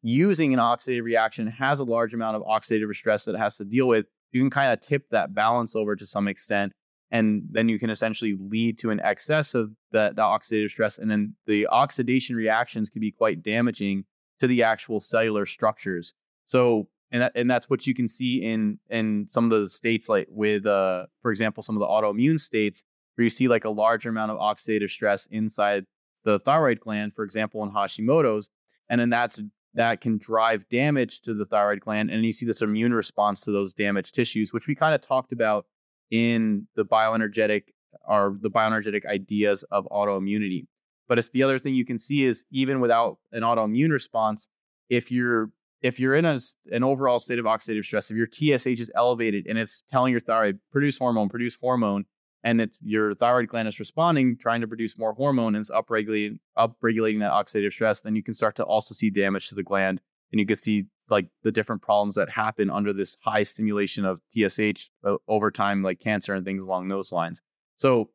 [0.02, 3.66] using an oxidative reaction, has a large amount of oxidative stress that it has to
[3.66, 6.72] deal with, you can kind of tip that balance over to some extent.
[7.12, 11.00] And then you can essentially lead to an excess of that, the oxidative stress.
[11.00, 14.06] And then the oxidation reactions can be quite damaging
[14.40, 16.14] to the actual cellular structures.
[16.46, 20.10] So and that, and that's what you can see in in some of the states
[20.10, 22.84] like with uh for example some of the autoimmune states
[23.16, 25.86] where you see like a larger amount of oxidative stress inside
[26.24, 28.50] the thyroid gland for example in Hashimoto's
[28.90, 29.42] and then that's
[29.76, 33.52] that can drive damage to the thyroid gland and you see this immune response to
[33.52, 35.66] those damaged tissues which we kind of talked about
[36.12, 37.64] in the bioenergetic
[38.08, 40.68] or the bioenergetic ideas of autoimmunity.
[41.08, 44.50] But it's the other thing you can see is even without an autoimmune response
[44.90, 46.38] if you're if you're in a,
[46.72, 50.20] an overall state of oxidative stress, if your TSH is elevated and it's telling your
[50.20, 52.06] thyroid, produce hormone, produce hormone,
[52.44, 56.40] and it's your thyroid gland is responding, trying to produce more hormone and it's upregulating,
[56.58, 60.02] upregulating that oxidative stress, then you can start to also see damage to the gland.
[60.32, 64.22] And you can see like the different problems that happen under this high stimulation of
[64.34, 67.42] TSH uh, over time, like cancer and things along those lines.
[67.78, 68.10] So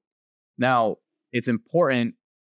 [0.58, 0.96] now
[1.32, 2.14] it's important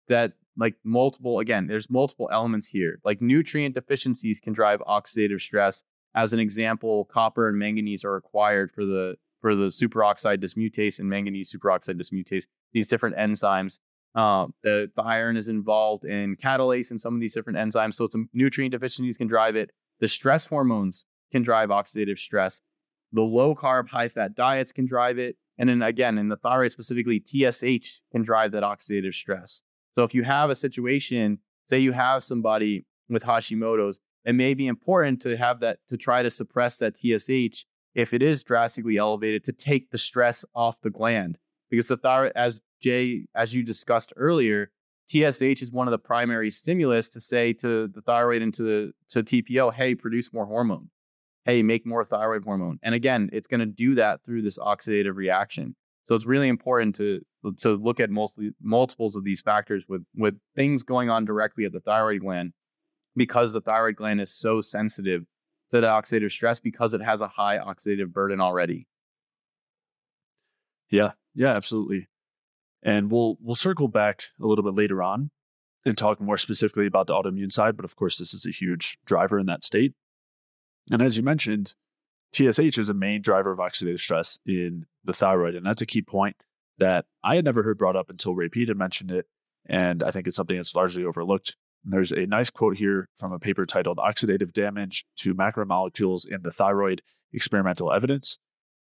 [0.09, 3.01] that like multiple again there's multiple elements here.
[3.05, 5.83] Like nutrient deficiencies can drive oxidative stress.
[6.15, 11.09] As an example copper and manganese are required for the for the superoxide dismutase and
[11.09, 13.79] manganese superoxide dismutase these different enzymes.
[14.15, 18.07] Uh, the, the iron is involved in catalase and some of these different enzymes so
[18.09, 19.71] some nutrient deficiencies can drive it.
[19.99, 22.63] The stress hormones can drive oxidative stress.
[23.13, 25.37] The low carb high fat diets can drive it.
[25.59, 29.63] And then again in the thyroid specifically tsh can drive that oxidative stress
[29.95, 34.67] so if you have a situation, say you have somebody with Hashimoto's, it may be
[34.67, 39.45] important to have that to try to suppress that TSH if it is drastically elevated
[39.45, 41.39] to take the stress off the gland
[41.71, 44.71] because the thyroid, as Jay, as you discussed earlier,
[45.09, 48.93] TSH is one of the primary stimulus to say to the thyroid and to the
[49.11, 50.89] to TPO, hey, produce more hormone.
[51.45, 52.79] Hey, make more thyroid hormone.
[52.83, 55.77] And again, it's going to do that through this oxidative reaction.
[56.05, 57.21] So it's really important to
[57.59, 61.73] to look at mostly multiples of these factors with with things going on directly at
[61.73, 62.53] the thyroid gland
[63.17, 65.25] because the thyroid gland is so sensitive
[65.73, 68.87] to the oxidative stress because it has a high oxidative burden already.
[70.91, 72.09] Yeah, yeah, absolutely.
[72.83, 75.31] And we'll we'll circle back a little bit later on
[75.87, 78.99] and talk more specifically about the autoimmune side, but of course this is a huge
[79.05, 79.95] driver in that state.
[80.91, 81.75] And as you mentioned,
[82.35, 85.55] TSH is a main driver of oxidative stress in the thyroid.
[85.55, 86.37] And that's a key point
[86.79, 89.27] that I had never heard brought up until Ray Peat had mentioned it.
[89.67, 91.57] And I think it's something that's largely overlooked.
[91.85, 96.43] And there's a nice quote here from a paper titled Oxidative Damage to Macromolecules in
[96.43, 98.39] the Thyroid Experimental Evidence.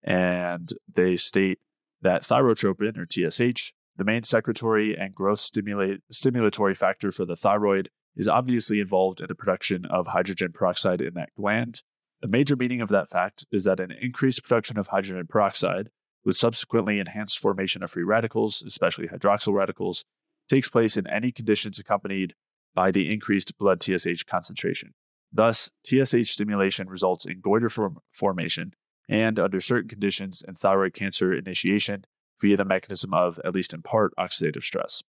[0.04, 1.60] And they state
[2.02, 7.90] that thyrotropin, or TSH, the main secretory and growth stimulate, stimulatory factor for the thyroid,
[8.16, 11.82] is obviously involved in the production of hydrogen peroxide in that gland.
[12.22, 15.90] The major meaning of that fact is that an increased production of hydrogen peroxide,
[16.26, 20.04] with subsequently enhanced formation of free radicals, especially hydroxyl radicals,
[20.50, 22.34] takes place in any conditions accompanied
[22.74, 24.94] by the increased blood TSH concentration.
[25.32, 28.74] Thus, TSH stimulation results in goiter form- formation
[29.10, 32.06] and, under certain conditions, in thyroid cancer initiation
[32.42, 35.04] via the mechanism of, at least in part, oxidative stress.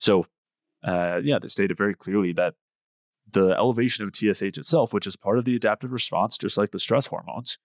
[0.00, 0.26] So,
[0.82, 2.54] uh, yeah, they stated very clearly that
[3.32, 6.78] the elevation of TSH itself, which is part of the adaptive response, just like the
[6.78, 7.58] stress hormones,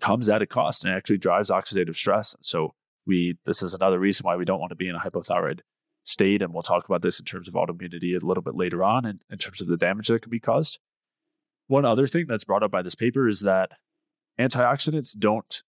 [0.00, 2.36] comes at a cost and actually drives oxidative stress.
[2.40, 2.74] So
[3.06, 5.60] we this is another reason why we don't want to be in a hypothyroid
[6.04, 6.42] state.
[6.42, 9.20] And we'll talk about this in terms of autoimmunity a little bit later on in,
[9.30, 10.78] in terms of the damage that can be caused.
[11.66, 13.70] One other thing that's brought up by this paper is that
[14.38, 15.62] antioxidants don't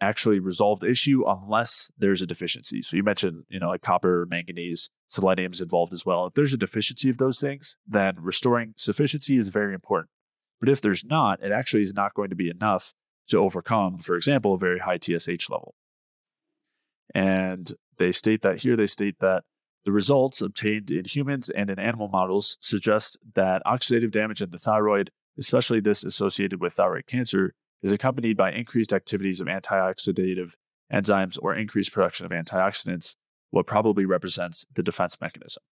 [0.00, 2.82] actually resolve the issue unless there's a deficiency.
[2.82, 6.26] So you mentioned, you know, like copper, manganese, selenium is involved as well.
[6.26, 10.10] If there's a deficiency of those things, then restoring sufficiency is very important.
[10.60, 12.92] But if there's not, it actually is not going to be enough
[13.28, 15.74] to overcome, for example, a very high TSH level.
[17.14, 19.44] And they state that here, they state that
[19.84, 24.58] the results obtained in humans and in animal models suggest that oxidative damage in the
[24.58, 30.52] thyroid, especially this associated with thyroid cancer, is accompanied by increased activities of antioxidative
[30.92, 33.14] enzymes or increased production of antioxidants,
[33.50, 35.62] what probably represents the defense mechanism.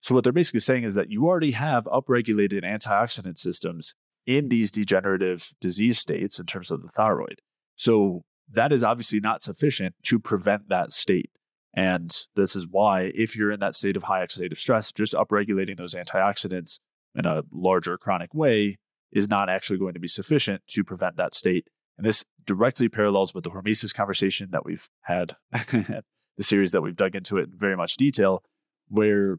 [0.00, 3.94] So, what they're basically saying is that you already have upregulated antioxidant systems
[4.26, 7.40] in these degenerative disease states in terms of the thyroid.
[7.76, 11.30] So, that is obviously not sufficient to prevent that state.
[11.74, 15.76] And this is why, if you're in that state of high oxidative stress, just upregulating
[15.76, 16.80] those antioxidants
[17.14, 18.78] in a larger chronic way
[19.12, 21.68] is not actually going to be sufficient to prevent that state.
[21.98, 26.02] And this directly parallels with the hormesis conversation that we've had, the
[26.40, 28.42] series that we've dug into it in very much detail,
[28.88, 29.38] where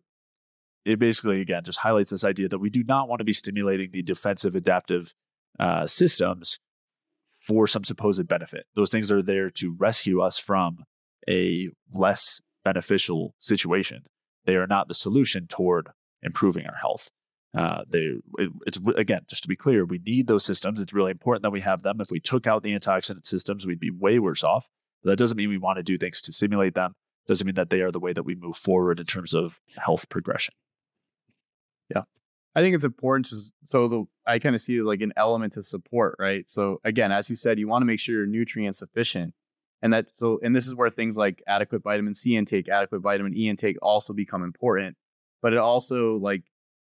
[0.85, 3.89] it basically, again, just highlights this idea that we do not want to be stimulating
[3.91, 5.13] the defensive adaptive
[5.59, 6.59] uh, systems
[7.39, 8.65] for some supposed benefit.
[8.75, 10.83] Those things are there to rescue us from
[11.27, 14.03] a less beneficial situation.
[14.45, 15.89] They are not the solution toward
[16.21, 17.09] improving our health.
[17.55, 20.79] Uh, they, it, it's again, just to be clear, we need those systems.
[20.79, 22.01] It's really important that we have them.
[22.01, 24.67] If we took out the antioxidant systems, we'd be way worse off.
[25.03, 26.95] But that doesn't mean we want to do things to simulate them.
[27.27, 30.09] Doesn't mean that they are the way that we move forward in terms of health
[30.09, 30.53] progression.
[31.93, 32.03] Yeah,
[32.55, 35.63] I think it's important to so the I kind of see like an element to
[35.63, 36.49] support, right?
[36.49, 39.33] So again, as you said, you want to make sure you're nutrient sufficient,
[39.81, 43.37] and that so and this is where things like adequate vitamin C intake, adequate vitamin
[43.37, 44.97] E intake also become important.
[45.41, 46.43] But it also like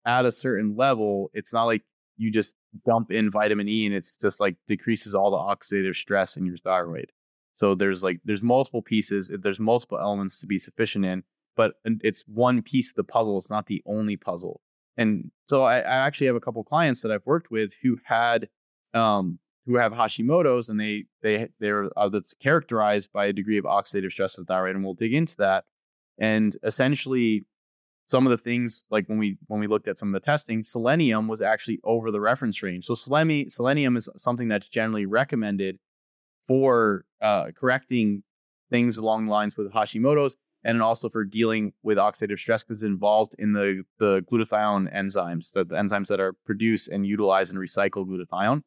[0.06, 1.82] at a certain level, it's not like
[2.16, 6.36] you just dump in vitamin E and it's just like decreases all the oxidative stress
[6.36, 7.10] in your thyroid.
[7.54, 11.24] So there's like there's multiple pieces, there's multiple elements to be sufficient in,
[11.56, 13.38] but it's one piece of the puzzle.
[13.38, 14.60] It's not the only puzzle.
[14.96, 18.48] And so I, I actually have a couple clients that I've worked with who had
[18.94, 23.64] um, who have Hashimoto's and they they they're uh, that's characterized by a degree of
[23.64, 25.64] oxidative stress of thyroid, and we'll dig into that.
[26.18, 27.44] And essentially,
[28.08, 30.62] some of the things like when we when we looked at some of the testing,
[30.62, 32.86] selenium was actually over the reference range.
[32.86, 35.78] So selenium selenium is something that's generally recommended
[36.46, 38.22] for uh, correcting
[38.70, 42.88] things along the lines with Hashimoto's and also for dealing with oxidative stress because it's
[42.88, 47.58] involved in the the glutathione enzymes, the, the enzymes that are produce and utilize and
[47.58, 48.62] recycle glutathione.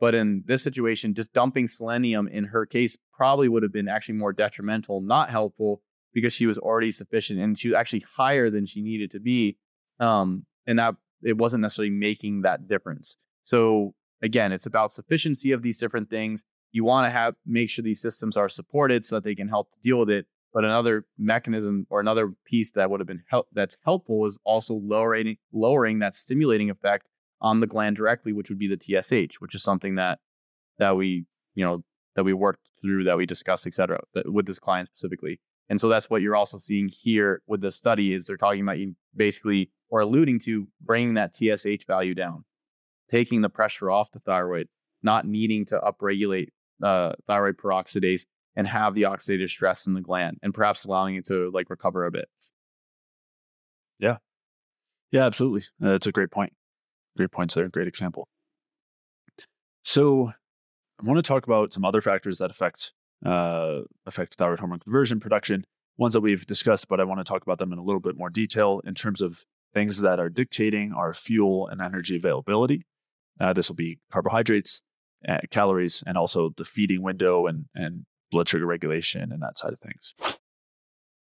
[0.00, 4.16] But in this situation, just dumping selenium in her case probably would have been actually
[4.16, 5.82] more detrimental, not helpful,
[6.12, 9.56] because she was already sufficient and she was actually higher than she needed to be.
[9.98, 13.16] Um, and that it wasn't necessarily making that difference.
[13.42, 16.44] So again, it's about sufficiency of these different things.
[16.72, 19.72] You want to have make sure these systems are supported so that they can help
[19.72, 20.26] to deal with it.
[20.52, 24.74] But another mechanism or another piece that would have been help that's helpful is also
[24.74, 27.06] lowering lowering that stimulating effect
[27.40, 30.18] on the gland directly, which would be the TSH, which is something that
[30.78, 31.84] that we you know
[32.16, 35.40] that we worked through, that we discussed, et cetera, with this client specifically.
[35.70, 38.76] And so that's what you're also seeing here with the study is they're talking about
[39.14, 42.44] basically or alluding to bringing that TSH value down,
[43.08, 44.66] taking the pressure off the thyroid,
[45.02, 46.48] not needing to upregulate
[46.82, 51.24] uh, thyroid peroxidase and have the oxidative stress in the gland and perhaps allowing it
[51.26, 52.28] to like recover a bit.
[54.00, 54.16] Yeah.
[55.12, 55.62] Yeah, absolutely.
[55.82, 56.52] Uh, that's a great point.
[57.16, 57.68] Great points there.
[57.68, 58.26] Great example.
[59.84, 60.32] So
[61.00, 62.92] I want to talk about some other factors that affect
[63.24, 65.64] uh, affect thyroid hormone conversion production.
[65.96, 68.16] Ones that we've discussed, but I want to talk about them in a little bit
[68.16, 69.44] more detail in terms of
[69.74, 72.86] things that are dictating our fuel and energy availability.
[73.38, 74.80] Uh, this will be carbohydrates,
[75.28, 79.72] uh, calories, and also the feeding window and, and blood sugar regulation and that side
[79.72, 80.14] of things.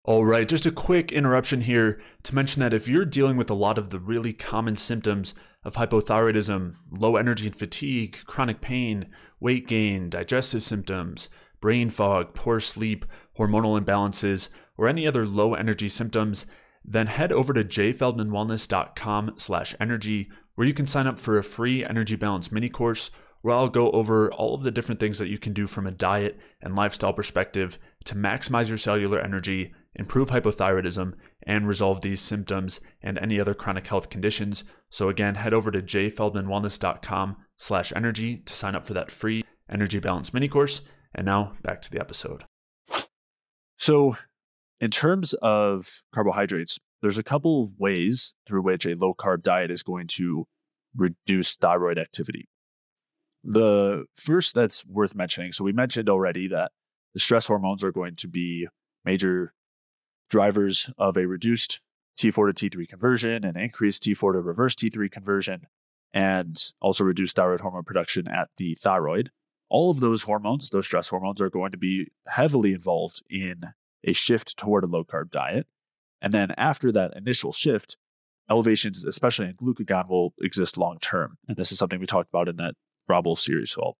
[0.03, 3.55] All right, just a quick interruption here to mention that if you're dealing with a
[3.55, 5.33] lot of the really common symptoms
[5.63, 9.07] of hypothyroidism, low energy and fatigue, chronic pain,
[9.39, 11.27] weight gain, digestive symptoms,
[11.65, 13.07] brain fog, poor sleep,
[13.39, 16.45] hormonal imbalances, or any other low energy symptoms,
[16.85, 21.83] then head over to jayfeldmanwellness.com slash energy where you can sign up for a free
[21.83, 23.09] energy balance mini course
[23.41, 25.91] where I'll go over all of the different things that you can do from a
[25.91, 31.13] diet and lifestyle perspective to maximize your cellular energy, improve hypothyroidism,
[31.47, 34.65] and resolve these symptoms and any other chronic health conditions.
[34.91, 39.97] So again, head over to jayfeldmanwellness.com slash energy to sign up for that free energy
[39.97, 40.81] balance mini course.
[41.15, 42.43] And now back to the episode.
[43.77, 44.17] So,
[44.81, 49.71] in terms of carbohydrates, there's a couple of ways through which a low carb diet
[49.71, 50.45] is going to
[50.95, 52.47] reduce thyroid activity.
[53.43, 56.71] The first that's worth mentioning so, we mentioned already that
[57.13, 58.67] the stress hormones are going to be
[59.05, 59.53] major
[60.29, 61.79] drivers of a reduced
[62.19, 65.67] T4 to T3 conversion and increased T4 to reverse T3 conversion,
[66.13, 69.29] and also reduced thyroid hormone production at the thyroid.
[69.69, 73.61] All of those hormones, those stress hormones, are going to be heavily involved in
[74.03, 75.67] a shift toward a low carb diet.
[76.21, 77.97] And then after that initial shift,
[78.49, 81.37] elevations, especially in glucagon, will exist long term.
[81.47, 82.75] And this is something we talked about in that
[83.07, 83.71] Robb Wolf series.
[83.71, 83.97] So I'll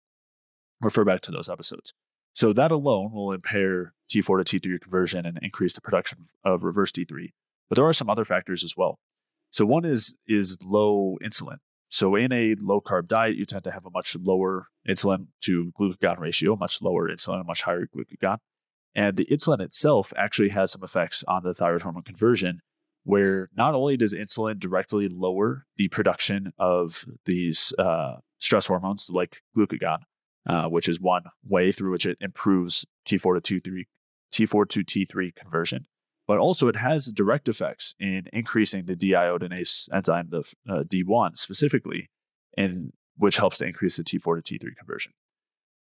[0.80, 1.92] refer back to those episodes.
[2.34, 6.92] So that alone will impair T4 to T3 conversion and increase the production of reverse
[6.92, 7.32] T3.
[7.68, 8.98] But there are some other factors as well.
[9.50, 11.58] So one is is low insulin.
[11.96, 15.72] So in a low carb diet, you tend to have a much lower insulin to
[15.80, 18.36] glucagon ratio, much lower insulin, much higher glucagon.
[18.94, 22.60] And the insulin itself actually has some effects on the thyroid hormone conversion,
[23.04, 29.38] where not only does insulin directly lower the production of these uh, stress hormones like
[29.56, 30.00] glucagon,
[30.46, 33.84] uh, which is one way through which it improves T4 to T3,
[34.34, 35.86] T4 to T3 conversion,
[36.26, 42.10] but also it has direct effects in increasing the deiodinase enzyme, the uh, D1 specifically,
[42.56, 45.12] and which helps to increase the T4 to T3 conversion.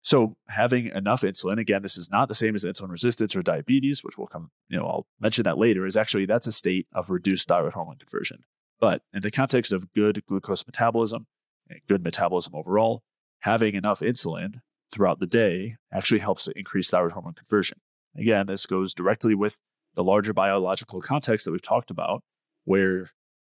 [0.05, 4.03] So having enough insulin, again, this is not the same as insulin resistance or diabetes,
[4.03, 7.09] which will come, you know, I'll mention that later, is actually that's a state of
[7.09, 8.43] reduced thyroid hormone conversion.
[8.79, 11.25] But in the context of good glucose metabolism
[11.69, 13.01] and good metabolism overall,
[13.39, 17.79] having enough insulin throughout the day actually helps to increase thyroid hormone conversion.
[18.15, 19.57] Again, this goes directly with
[19.95, 22.23] the larger biological context that we've talked about,
[22.65, 23.09] where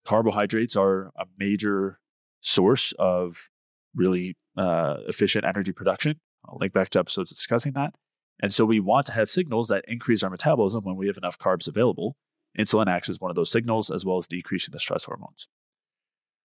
[0.05, 1.99] carbohydrates are a major
[2.41, 3.49] source of
[3.95, 6.19] really uh, efficient energy production.
[6.47, 7.93] I'll link back to episodes discussing that.
[8.41, 11.37] And so we want to have signals that increase our metabolism when we have enough
[11.37, 12.15] carbs available.
[12.57, 15.47] Insulin acts as one of those signals, as well as decreasing the stress hormones.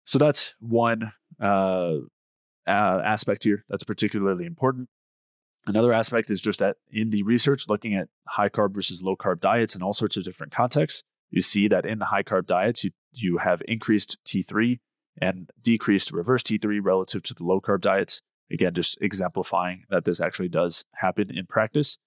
[0.05, 1.95] So that's one uh,
[2.67, 4.89] uh, aspect here that's particularly important.
[5.69, 9.39] Another aspect is just that in the research, looking at high carb versus low carb
[9.39, 12.85] diets in all sorts of different contexts, you see that in the high carb diets,
[12.85, 14.81] you, you have increased T3
[15.21, 18.23] and decreased reverse T3 relative to the low carb diets.
[18.51, 21.99] Again, just exemplifying that this actually does happen in practice.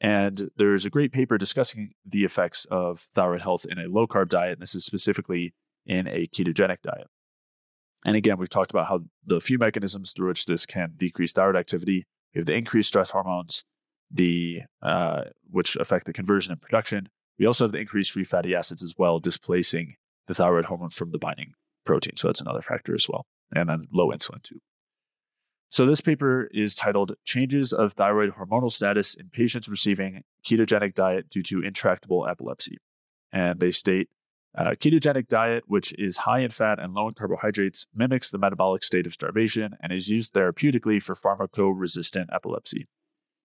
[0.00, 4.28] And there's a great paper discussing the effects of thyroid health in a low carb
[4.28, 4.54] diet.
[4.54, 5.54] And this is specifically
[5.86, 7.06] in a ketogenic diet.
[8.04, 11.56] And again, we've talked about how the few mechanisms through which this can decrease thyroid
[11.56, 13.64] activity we have the increased stress hormones,
[14.10, 17.08] the uh, which affect the conversion and production.
[17.38, 19.94] We also have the increased free fatty acids as well, displacing
[20.26, 21.52] the thyroid hormones from the binding
[21.84, 22.16] protein.
[22.16, 23.26] So that's another factor as well.
[23.54, 24.60] And then low insulin too.
[25.70, 31.28] So this paper is titled Changes of Thyroid Hormonal Status in Patients Receiving Ketogenic Diet
[31.30, 32.78] Due to Intractable Epilepsy.
[33.32, 34.08] And they state
[34.56, 38.84] uh, ketogenic diet, which is high in fat and low in carbohydrates, mimics the metabolic
[38.84, 42.86] state of starvation and is used therapeutically for pharmacoresistant epilepsy.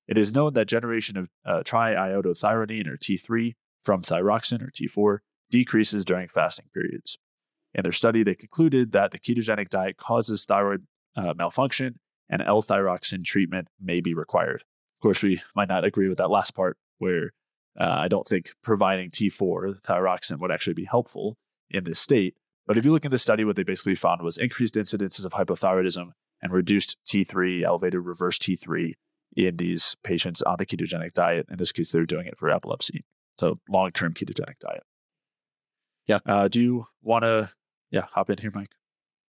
[0.08, 3.54] It is known that generation of uh, triiodothyronine or T3
[3.84, 5.20] from thyroxin or T4
[5.52, 7.18] decreases during fasting periods.
[7.74, 10.86] In their study, they concluded that the ketogenic diet causes thyroid
[11.16, 12.00] uh, malfunction
[12.30, 14.62] and L-thyroxine treatment may be required.
[14.98, 17.32] Of course, we might not agree with that last part, where
[17.80, 21.38] uh, I don't think providing T4, thyroxin, would actually be helpful
[21.70, 22.36] in this state.
[22.68, 25.32] But if you look at the study, what they basically found was increased incidences of
[25.32, 26.12] hypothyroidism
[26.42, 28.94] and reduced T3, elevated reverse T3
[29.36, 31.48] in these patients on the ketogenic diet.
[31.50, 33.06] In this case, they're doing it for epilepsy.
[33.40, 34.84] So long term ketogenic diet.
[36.08, 36.20] Yeah.
[36.26, 37.50] Uh, do you want to,
[37.92, 38.72] yeah, hop in here, Mike?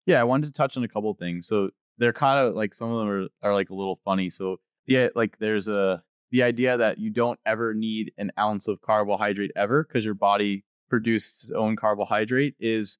[0.06, 1.46] Yeah, I wanted to touch on a couple of things.
[1.46, 4.30] So they're kind of like some of them are, are like a little funny.
[4.30, 8.80] So yeah, like there's a the idea that you don't ever need an ounce of
[8.80, 12.98] carbohydrate ever because your body produces its own carbohydrate is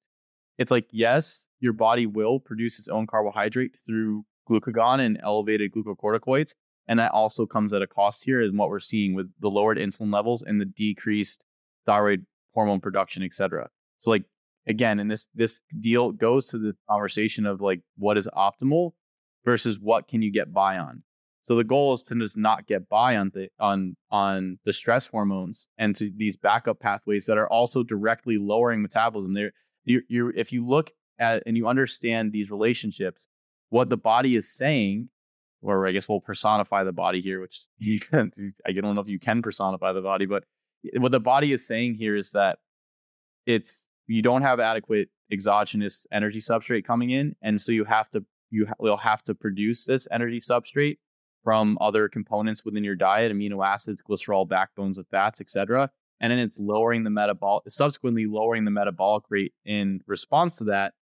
[0.57, 6.53] it's like yes your body will produce its own carbohydrate through glucagon and elevated glucocorticoids
[6.87, 9.77] and that also comes at a cost here and what we're seeing with the lowered
[9.77, 11.43] insulin levels and the decreased
[11.85, 14.23] thyroid hormone production etc so like
[14.67, 18.91] again and this this deal goes to the conversation of like what is optimal
[19.45, 21.03] versus what can you get by on
[21.43, 25.07] so the goal is to just not get by on the on on the stress
[25.07, 29.33] hormones and to these backup pathways that are also directly lowering metabolism.
[29.33, 29.51] There,
[29.85, 33.27] you you if you look at and you understand these relationships,
[33.69, 35.09] what the body is saying,
[35.61, 38.31] or I guess we'll personify the body here, which you can,
[38.65, 40.43] I don't know if you can personify the body, but
[40.97, 42.59] what the body is saying here is that
[43.45, 48.23] it's you don't have adequate exogenous energy substrate coming in, and so you have to
[48.51, 50.97] you will have to produce this energy substrate
[51.43, 55.89] from other components within your diet, amino acids, glycerol, backbones of fats, etc.
[56.19, 60.93] And then it's lowering the metabolic, subsequently lowering the metabolic rate in response to that,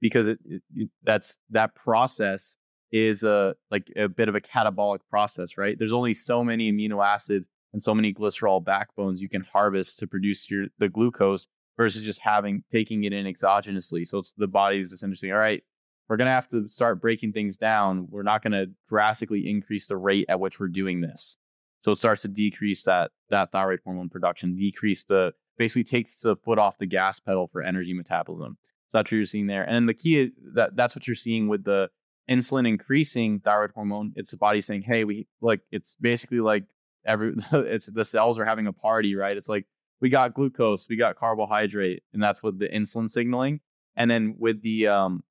[0.00, 0.38] because it,
[0.74, 2.56] it, that's that process
[2.92, 5.78] is a like a bit of a catabolic process, right?
[5.78, 10.06] There's only so many amino acids and so many glycerol backbones you can harvest to
[10.06, 14.06] produce your the glucose versus just having taking it in exogenously.
[14.06, 15.62] So it's the body's essentially all right.
[16.08, 18.08] We're gonna have to start breaking things down.
[18.10, 21.38] We're not gonna drastically increase the rate at which we're doing this.
[21.80, 26.36] So it starts to decrease that that thyroid hormone production, decrease the basically takes the
[26.36, 28.56] foot off the gas pedal for energy metabolism.
[28.88, 29.64] So that's what you're seeing there.
[29.64, 31.90] And the key that that's what you're seeing with the
[32.28, 34.12] insulin increasing thyroid hormone.
[34.16, 36.64] It's the body saying, "Hey, we like." It's basically like
[37.04, 39.36] every it's the cells are having a party, right?
[39.36, 39.66] It's like
[40.00, 43.60] we got glucose, we got carbohydrate, and that's what the insulin signaling.
[43.96, 45.22] And then with the um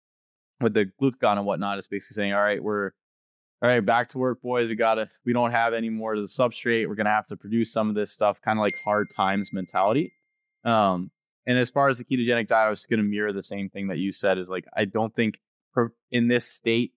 [0.64, 2.92] with the glucagon and whatnot, it's basically saying, "All right, we're
[3.62, 4.70] all right, back to work, boys.
[4.70, 6.88] We gotta we don't have any more of the substrate.
[6.88, 10.14] We're gonna have to produce some of this stuff, kind of like hard times mentality."
[10.66, 11.12] Um,
[11.46, 13.98] and as far as the ketogenic diet, I was to mirror the same thing that
[13.98, 14.38] you said.
[14.38, 15.40] Is like I don't think
[16.12, 16.94] in this state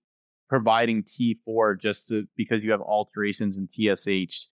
[0.48, 4.46] providing T4 just to, because you have alterations in TSH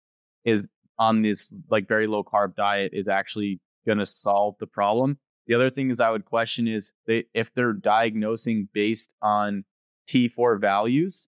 [0.44, 0.66] is
[0.98, 5.18] on this like very low carb diet is actually going to solve the problem.
[5.50, 9.64] The other thing is I would question is they, if they're diagnosing based on
[10.08, 11.26] T4 values,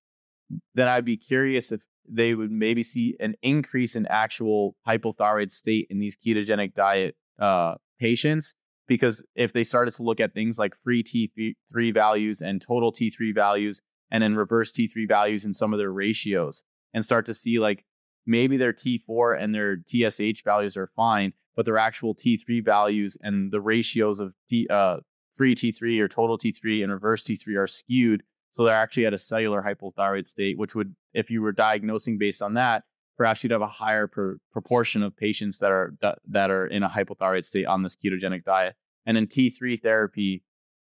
[0.77, 5.89] then I'd be curious if they would maybe see an increase in actual hypothyroid state
[5.91, 8.55] in these ketogenic diet uh, patients
[8.87, 13.35] because if they started to look at things like free T3 values and total T3
[13.35, 16.63] values and then reverse T3 values in some of their ratios
[16.95, 17.85] and start to see like
[18.25, 23.53] maybe their T4 and their TSH values are fine, but their actual T3 values and
[23.53, 24.99] the ratios of T, uh,
[25.35, 28.23] free T3 or total T3 and reverse T3 are skewed.
[28.51, 32.43] So they're actually at a cellular hypothyroid state, which would, if you were diagnosing based
[32.43, 32.85] on that,
[33.17, 35.95] perhaps you'd have a higher per, proportion of patients that are
[36.29, 38.75] that are in a hypothyroid state on this ketogenic diet.
[39.07, 40.43] And then T3 therapy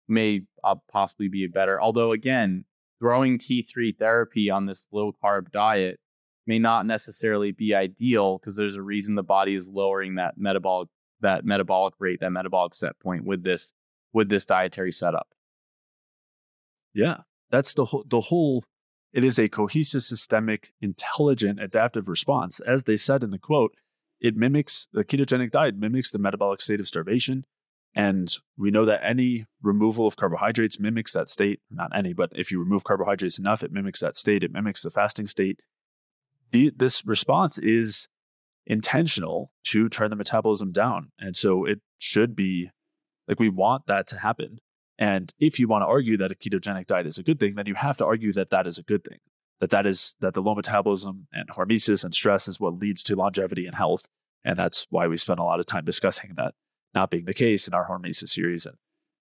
[0.07, 1.81] may uh, possibly be better.
[1.81, 2.65] Although again,
[2.99, 5.99] throwing T3 therapy on this low carb diet
[6.45, 10.89] may not necessarily be ideal because there's a reason the body is lowering that metabolic
[11.21, 13.73] that metabolic rate, that metabolic set point with this
[14.13, 15.27] with this dietary setup.
[16.93, 17.17] Yeah,
[17.49, 18.63] that's the whole the whole
[19.13, 22.59] it is a cohesive, systemic, intelligent, adaptive response.
[22.59, 23.75] As they said in the quote,
[24.19, 27.45] it mimics the ketogenic diet, mimics the metabolic state of starvation.
[27.95, 31.59] And we know that any removal of carbohydrates mimics that state.
[31.69, 34.43] Not any, but if you remove carbohydrates enough, it mimics that state.
[34.43, 35.59] It mimics the fasting state.
[36.53, 38.07] The, this response is
[38.65, 41.11] intentional to turn the metabolism down.
[41.19, 42.69] And so it should be
[43.27, 44.59] like we want that to happen.
[44.97, 47.65] And if you want to argue that a ketogenic diet is a good thing, then
[47.65, 49.17] you have to argue that that is a good thing.
[49.59, 53.15] That that is that the low metabolism and hormesis and stress is what leads to
[53.15, 54.07] longevity and health.
[54.45, 56.53] And that's why we spend a lot of time discussing that
[56.93, 58.75] not being the case in our hormesis series and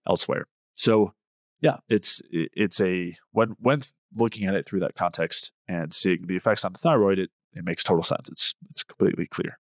[0.07, 0.47] elsewhere.
[0.77, 1.15] So
[1.63, 3.83] yeah, it's it's a when when
[4.15, 7.65] looking at it through that context and seeing the effects on the thyroid, it, it
[7.65, 8.29] makes total sense.
[8.29, 9.59] It's it's completely clear.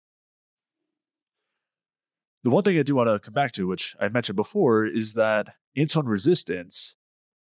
[2.44, 5.14] The one thing I do want to come back to, which I mentioned before, is
[5.14, 6.94] that insulin resistance,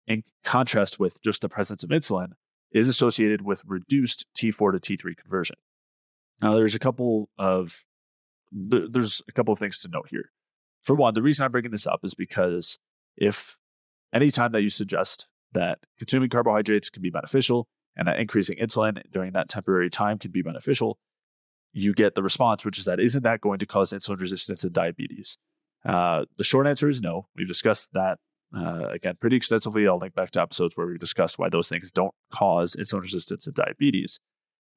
[0.09, 2.33] in contrast with just the presence of insulin,
[2.73, 5.57] is associated with reduced T4 to T3 conversion.
[6.43, 7.85] Now, there's a couple of
[8.53, 10.33] there's a couple of things to note here.
[10.83, 12.81] For one, the reason I'm bringing this up is because
[13.17, 13.57] if
[14.13, 19.33] anytime that you suggest that consuming carbohydrates can be beneficial and that increasing insulin during
[19.33, 20.99] that temporary time can be beneficial,
[21.73, 24.73] you get the response, which is that isn't that going to cause insulin resistance and
[24.73, 25.37] diabetes?
[25.85, 27.27] Uh, the short answer is no.
[27.37, 28.19] We've discussed that
[28.57, 29.87] uh, again pretty extensively.
[29.87, 33.47] I'll link back to episodes where we've discussed why those things don't cause insulin resistance
[33.47, 34.19] and diabetes,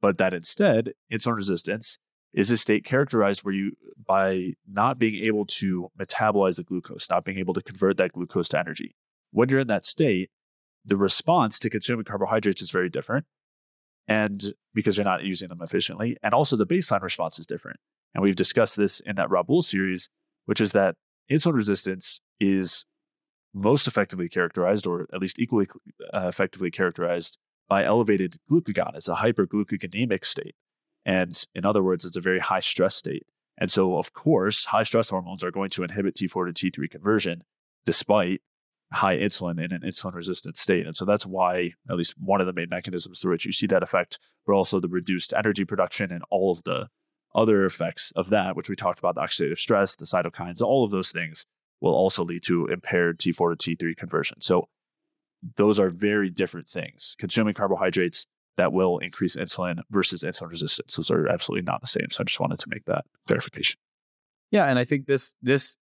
[0.01, 1.97] but that instead, insulin resistance
[2.33, 3.71] is a state characterized where you,
[4.07, 8.49] by not being able to metabolize the glucose, not being able to convert that glucose
[8.49, 8.95] to energy.
[9.33, 10.29] When you're in that state,
[10.85, 13.25] the response to consuming carbohydrates is very different.
[14.07, 16.17] And because you're not using them efficiently.
[16.23, 17.79] And also the baseline response is different.
[18.13, 20.09] And we've discussed this in that Robb Wolf series,
[20.45, 20.95] which is that
[21.31, 22.85] insulin resistance is
[23.53, 25.67] most effectively characterized, or at least equally
[26.13, 27.37] uh, effectively characterized,
[27.69, 28.95] by elevated glucagon.
[28.95, 30.55] It's a hyperglucagonemic state.
[31.05, 33.25] And in other words, it's a very high stress state.
[33.57, 37.43] And so, of course, high stress hormones are going to inhibit T4 to T3 conversion
[37.85, 38.41] despite
[38.93, 40.85] high insulin in an insulin resistant state.
[40.85, 43.67] And so that's why, at least one of the main mechanisms through which you see
[43.67, 46.87] that effect, but also the reduced energy production and all of the
[47.35, 50.91] other effects of that, which we talked about the oxidative stress, the cytokines, all of
[50.91, 51.45] those things
[51.81, 54.39] will also lead to impaired T4 to T3 conversion.
[54.41, 54.67] So
[55.57, 57.15] those are very different things.
[57.19, 58.25] Consuming carbohydrates
[58.57, 60.95] that will increase insulin versus insulin resistance.
[60.95, 62.07] Those are absolutely not the same.
[62.11, 63.79] So I just wanted to make that clarification.
[64.51, 65.75] Yeah, and I think this this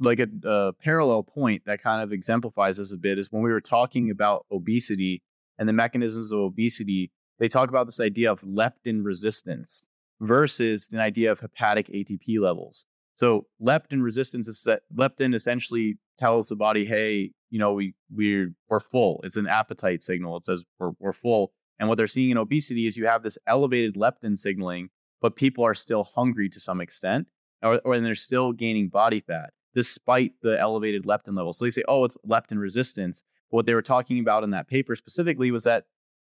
[0.00, 3.50] like a, a parallel point that kind of exemplifies this a bit is when we
[3.50, 5.22] were talking about obesity
[5.58, 9.86] and the mechanisms of obesity, they talk about this idea of leptin resistance
[10.20, 12.86] versus an idea of hepatic ATP levels.
[13.16, 18.54] So leptin resistance is that leptin essentially tells the body, hey, you know, we we're
[18.68, 19.20] we're full.
[19.24, 20.38] It's an appetite signal.
[20.38, 21.52] It says we're we're full.
[21.78, 24.90] And what they're seeing in obesity is you have this elevated leptin signaling,
[25.20, 27.26] but people are still hungry to some extent,
[27.62, 31.58] or or they're still gaining body fat despite the elevated leptin levels.
[31.58, 33.22] So they say, oh, it's leptin resistance.
[33.50, 35.84] What they were talking about in that paper specifically was that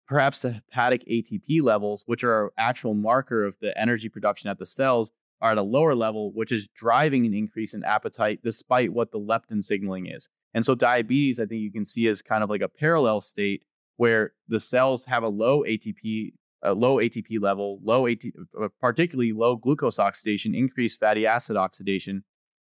[0.08, 4.66] perhaps the hepatic ATP levels, which are actual marker of the energy production at the
[4.66, 5.12] cells,
[5.42, 9.20] are at a lower level, which is driving an increase in appetite despite what the
[9.20, 10.30] leptin signaling is.
[10.54, 13.64] And so diabetes, I think you can see as kind of like a parallel state
[13.98, 16.34] where the cells have a low ATP,
[16.64, 18.24] a low ATP level, low AT,
[18.60, 22.24] uh, particularly low glucose oxidation, increased fatty acid oxidation,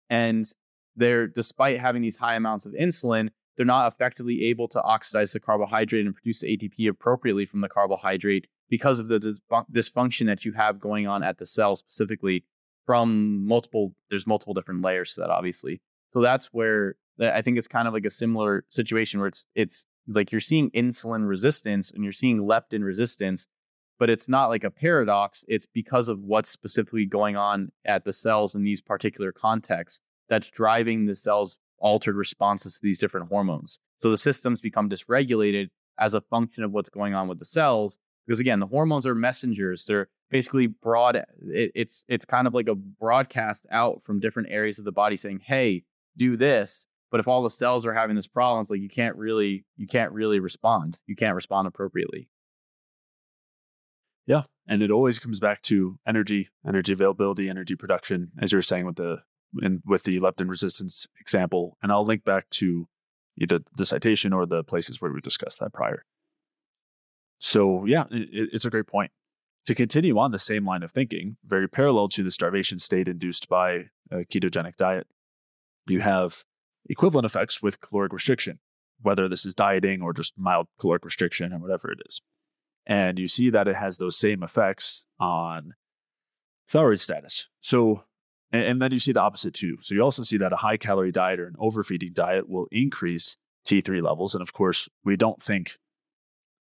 [0.10, 0.46] and
[0.96, 5.40] they're despite having these high amounts of insulin, they're not effectively able to oxidize the
[5.40, 9.38] carbohydrate and produce ATP appropriately from the carbohydrate because of the
[9.72, 12.44] dysfunction that you have going on at the cell specifically
[12.86, 15.82] from multiple there's multiple different layers to that obviously.
[16.14, 19.86] So that's where i think it's kind of like a similar situation where it's it's
[20.08, 23.48] like you're seeing insulin resistance and you're seeing leptin resistance
[24.00, 28.14] but it's not like a paradox it's because of what's specifically going on at the
[28.14, 33.80] cells in these particular contexts that's driving the cells altered responses to these different hormones.
[34.02, 35.70] So the systems become dysregulated
[36.00, 37.98] as a function of what's going on with the cells.
[38.26, 39.86] Because again, the hormones are messengers.
[39.86, 41.16] They're basically broad.
[41.16, 45.16] It, it's it's kind of like a broadcast out from different areas of the body
[45.16, 45.84] saying, "Hey,
[46.18, 49.16] do this." But if all the cells are having this problem, it's like you can't
[49.16, 51.00] really you can't really respond.
[51.06, 52.28] You can't respond appropriately.
[54.28, 58.86] Yeah, and it always comes back to energy, energy availability, energy production, as you're saying
[58.86, 59.18] with the
[59.62, 62.88] in, with the leptin resistance example, and I'll link back to
[63.40, 66.06] either the citation or the places where we discussed that prior.
[67.40, 69.12] So yeah, it, it's a great point.
[69.68, 73.50] To continue on the same line of thinking, very parallel to the starvation state induced
[73.50, 75.08] by a ketogenic diet,
[75.88, 76.44] you have
[76.88, 78.60] equivalent effects with caloric restriction,
[79.02, 82.22] whether this is dieting or just mild caloric restriction or whatever it is.
[82.88, 85.74] And you see that it has those same effects on
[86.70, 87.48] thyroid status.
[87.62, 88.04] So
[88.52, 89.78] and, and then you see the opposite too.
[89.82, 93.38] So you also see that a high calorie diet or an overfeeding diet will increase
[93.68, 94.36] T3 levels.
[94.36, 95.78] And of course, we don't think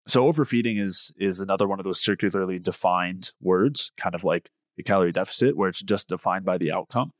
[0.06, 4.82] so overfeeding is is another one of those circularly defined words, kind of like a
[4.82, 7.10] calorie deficit, where it's just defined by the outcome.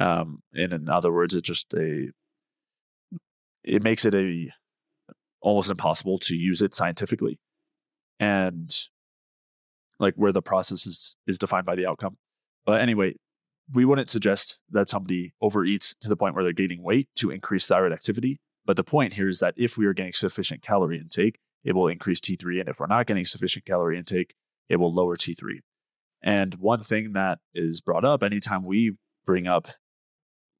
[0.00, 2.10] Um, and in other words, it's just a
[3.62, 4.50] it makes it a
[5.40, 7.38] almost impossible to use it scientifically.
[8.20, 8.74] And
[9.98, 12.16] like where the process is is defined by the outcome.
[12.66, 13.14] But anyway,
[13.72, 17.66] we wouldn't suggest that somebody overeats to the point where they're gaining weight to increase
[17.66, 18.38] thyroid activity.
[18.66, 21.88] But the point here is that if we are getting sufficient calorie intake, it will
[21.88, 22.60] increase T3.
[22.60, 24.34] And if we're not getting sufficient calorie intake,
[24.68, 25.60] it will lower T3.
[26.22, 28.96] And one thing that is brought up anytime we
[29.26, 29.68] bring up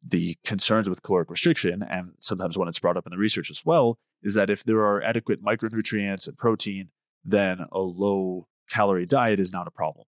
[0.06, 3.62] the concerns with caloric restriction, and sometimes when it's brought up in the research as
[3.64, 6.90] well, is that if there are adequate micronutrients and protein,
[7.24, 10.06] then a low calorie diet is not a problem.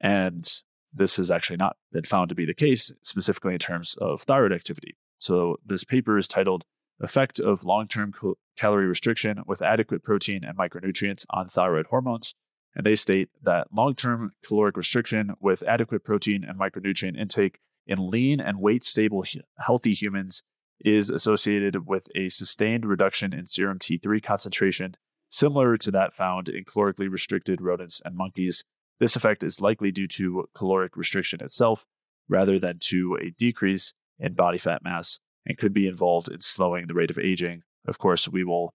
[0.00, 0.48] And
[0.92, 4.52] this has actually not been found to be the case, specifically in terms of thyroid
[4.52, 4.96] activity.
[5.18, 6.64] So, this paper is titled
[7.00, 8.12] Effect of Long Term
[8.56, 12.34] Calorie Restriction with Adequate Protein and Micronutrients on Thyroid Hormones.
[12.74, 18.10] And they state that long term caloric restriction with adequate protein and micronutrient intake in
[18.10, 19.24] lean and weight stable
[19.58, 20.42] healthy humans
[20.84, 24.96] is associated with a sustained reduction in serum T3 concentration,
[25.32, 28.62] similar to that found in calorically restricted rodents and monkeys
[29.02, 31.84] this effect is likely due to caloric restriction itself
[32.28, 36.86] rather than to a decrease in body fat mass and could be involved in slowing
[36.86, 37.62] the rate of aging.
[37.88, 38.74] Of course, we will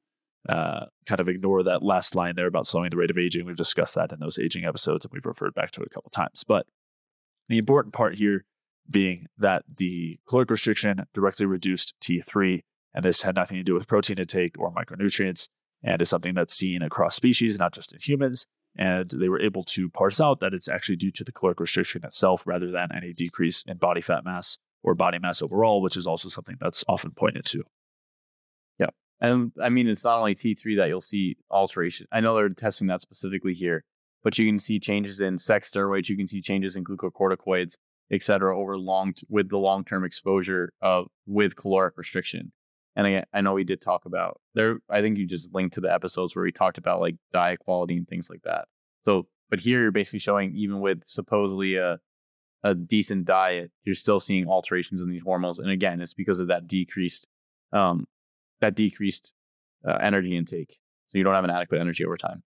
[0.49, 3.45] uh, kind of ignore that last line there about slowing the rate of aging.
[3.45, 6.09] We've discussed that in those aging episodes and we've referred back to it a couple
[6.09, 6.43] times.
[6.45, 6.65] But
[7.47, 8.43] the important part here
[8.89, 13.87] being that the caloric restriction directly reduced T3, and this had nothing to do with
[13.87, 15.47] protein intake or micronutrients,
[15.83, 18.45] and is something that's seen across species, not just in humans.
[18.77, 22.05] And they were able to parse out that it's actually due to the caloric restriction
[22.05, 26.05] itself rather than any decrease in body fat mass or body mass overall, which is
[26.05, 27.63] also something that's often pointed to.
[28.77, 28.89] Yeah.
[29.19, 32.07] And I mean, it's not only T3 that you'll see alteration.
[32.11, 33.83] I know they're testing that specifically here,
[34.23, 37.77] but you can see changes in sex steroids, you can see changes in glucocorticoids,
[38.11, 42.51] et cetera, over long t- with the long term exposure of with caloric restriction.
[42.97, 44.79] And I, I know we did talk about there.
[44.89, 47.95] I think you just linked to the episodes where we talked about like diet quality
[47.95, 48.67] and things like that.
[49.05, 51.99] So, but here you're basically showing even with supposedly a
[52.63, 55.59] a decent diet, you're still seeing alterations in these hormones.
[55.59, 57.27] And again, it's because of that decreased
[57.71, 58.07] um,
[58.61, 59.33] that decreased
[59.87, 60.79] uh, energy intake.
[61.09, 62.41] So you don't have an adequate energy over time.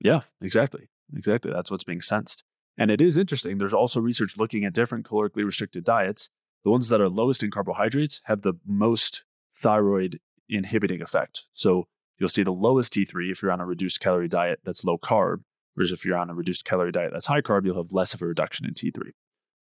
[0.00, 0.88] Yeah, exactly.
[1.16, 1.52] Exactly.
[1.52, 2.42] That's what's being sensed.
[2.76, 3.58] And it is interesting.
[3.58, 6.28] There's also research looking at different calorically restricted diets.
[6.64, 9.24] The ones that are lowest in carbohydrates have the most
[9.56, 11.46] thyroid inhibiting effect.
[11.52, 11.86] So
[12.18, 15.38] you'll see the lowest T3 if you're on a reduced calorie diet that's low carb,
[15.74, 18.22] whereas if you're on a reduced calorie diet that's high carb, you'll have less of
[18.22, 19.10] a reduction in T3.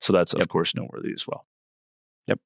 [0.01, 0.43] So that's, yep.
[0.43, 1.47] of course, noteworthy as well.
[2.27, 2.41] Yep.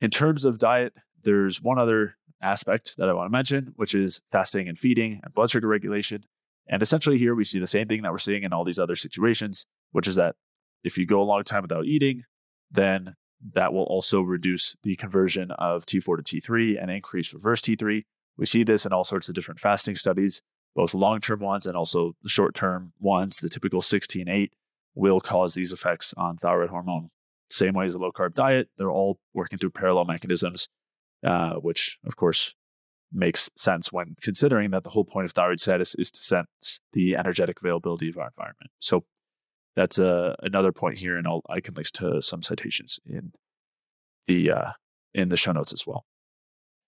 [0.00, 4.20] In terms of diet, there's one other aspect that I want to mention, which is
[4.30, 6.24] fasting and feeding and blood sugar regulation.
[6.66, 8.96] And essentially, here we see the same thing that we're seeing in all these other
[8.96, 10.36] situations, which is that
[10.84, 12.22] if you go a long time without eating,
[12.70, 13.14] then
[13.54, 18.04] that will also reduce the conversion of T4 to T3 and increase reverse T3.
[18.36, 20.42] We see this in all sorts of different fasting studies,
[20.74, 23.38] both long term ones and also short term ones.
[23.38, 24.52] The typical 16 8
[24.94, 27.10] will cause these effects on thyroid hormone.
[27.50, 30.68] Same way as a low carb diet, they're all working through parallel mechanisms,
[31.26, 32.54] uh, which of course
[33.12, 37.14] makes sense when considering that the whole point of thyroid status is to sense the
[37.14, 38.70] energetic availability of our environment.
[38.78, 39.04] So
[39.76, 43.32] that's uh, another point here, and I'll, I can link to some citations in
[44.26, 44.70] the uh,
[45.14, 46.04] in the show notes as well.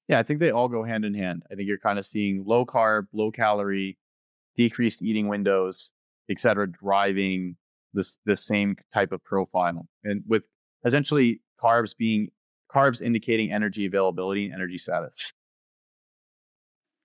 [0.09, 1.43] Yeah, I think they all go hand in hand.
[1.51, 3.97] I think you're kind of seeing low carb, low calorie,
[4.55, 5.93] decreased eating windows,
[6.31, 7.57] et cetera, driving
[7.95, 10.47] this the same type of profile, and with
[10.85, 12.29] essentially carbs being
[12.71, 15.33] carbs indicating energy availability and energy status.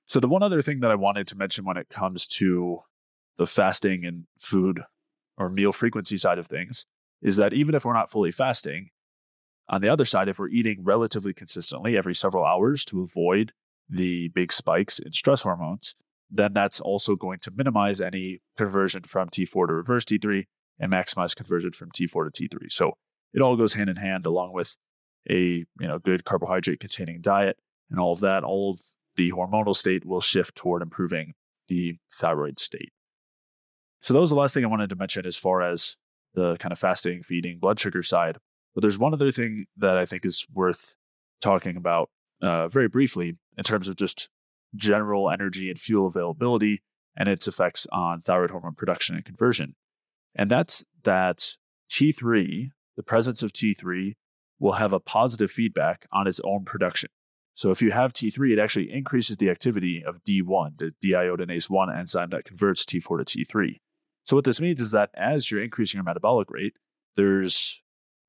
[0.07, 2.79] So the one other thing that I wanted to mention when it comes to
[3.37, 4.81] the fasting and food
[5.39, 6.85] or meal frequency side of things
[7.21, 8.89] is that even if we're not fully fasting,
[9.69, 13.51] on the other side, if we're eating relatively consistently every several hours to avoid
[13.87, 15.95] the big spikes in stress hormones,
[16.31, 20.45] then that's also going to minimize any conversion from T4 to reverse T3
[20.79, 22.71] and maximize conversion from T4 to T3.
[22.71, 22.93] So
[23.33, 24.75] it all goes hand in hand along with
[25.29, 27.57] a you know good carbohydrate containing diet
[27.89, 28.43] and all of that.
[28.43, 28.79] All of
[29.15, 31.33] the hormonal state will shift toward improving
[31.67, 32.91] the thyroid state.
[34.01, 35.95] So that was the last thing I wanted to mention as far as
[36.33, 38.37] the kind of fasting, feeding, blood sugar side.
[38.75, 40.93] But there's one other thing that I think is worth
[41.41, 42.09] talking about
[42.41, 44.29] uh, very briefly in terms of just
[44.75, 46.81] general energy and fuel availability
[47.17, 49.75] and its effects on thyroid hormone production and conversion.
[50.35, 51.55] And that's that
[51.91, 54.13] T3, the presence of T3,
[54.59, 57.09] will have a positive feedback on its own production.
[57.55, 61.93] So if you have T3, it actually increases the activity of D1, the deiodinase 1
[61.93, 63.79] enzyme that converts T4 to T3.
[64.29, 66.75] So what this means is that as you're increasing your metabolic rate,
[67.15, 67.81] there's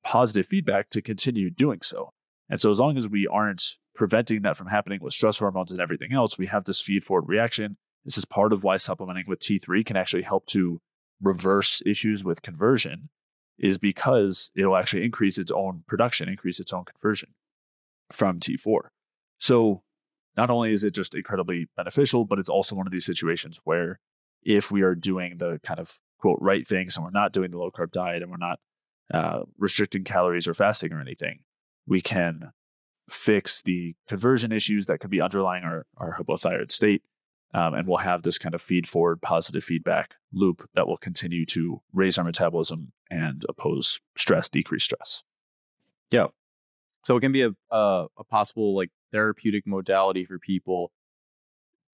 [0.03, 2.11] positive feedback to continue doing so.
[2.49, 3.61] And so as long as we aren't
[3.93, 7.29] preventing that from happening with stress hormones and everything else, we have this feed forward
[7.29, 7.77] reaction.
[8.03, 10.81] This is part of why supplementing with T3 can actually help to
[11.21, 13.09] reverse issues with conversion
[13.59, 17.29] is because it'll actually increase its own production, increase its own conversion
[18.11, 18.79] from T4.
[19.37, 19.83] So
[20.35, 23.99] not only is it just incredibly beneficial, but it's also one of these situations where
[24.43, 27.57] if we are doing the kind of quote right things and we're not doing the
[27.57, 28.59] low carb diet and we're not
[29.13, 31.39] uh, restricting calories or fasting or anything,
[31.87, 32.51] we can
[33.09, 37.03] fix the conversion issues that could be underlying our, our hypothyroid state.
[37.53, 41.45] Um, and we'll have this kind of feed forward positive feedback loop that will continue
[41.47, 45.23] to raise our metabolism and oppose stress, decrease stress.
[46.11, 46.27] Yeah.
[47.03, 50.93] So it can be a, a, a possible like therapeutic modality for people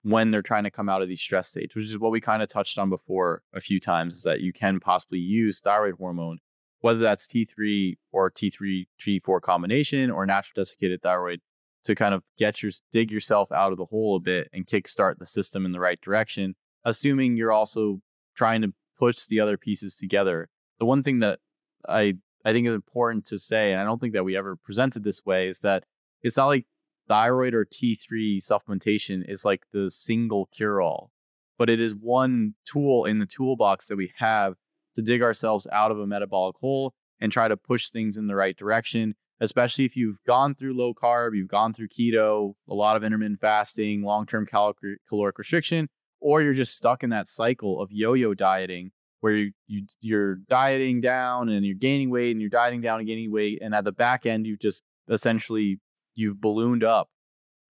[0.04, 2.41] when they're trying to come out of these stress states, which is what we kind
[2.41, 6.39] of touched on before a few times, is that you can possibly use thyroid hormone,
[6.82, 11.41] whether that's T3 or T3 T4 combination or natural desiccated thyroid,
[11.84, 15.18] to kind of get your dig yourself out of the hole a bit and kickstart
[15.18, 18.02] the system in the right direction, assuming you're also
[18.36, 20.50] trying to push the other pieces together.
[20.80, 21.39] The one thing that
[21.88, 25.04] I I think is important to say, and I don't think that we ever presented
[25.04, 25.84] this way, is that
[26.22, 26.66] it's not like
[27.08, 31.12] thyroid or T3 supplementation is like the single cure all,
[31.58, 34.55] but it is one tool in the toolbox that we have
[34.95, 38.36] to dig ourselves out of a metabolic hole and try to push things in the
[38.36, 39.16] right direction.
[39.39, 43.39] Especially if you've gone through low carb, you've gone through keto, a lot of intermittent
[43.39, 45.88] fasting, long term caloric restriction,
[46.20, 50.36] or you're just stuck in that cycle of yo yo dieting where you, you you're
[50.49, 53.84] dieting down and you're gaining weight and you're dieting down and gaining weight and at
[53.84, 55.80] the back end you've just essentially
[56.18, 57.07] you've ballooned up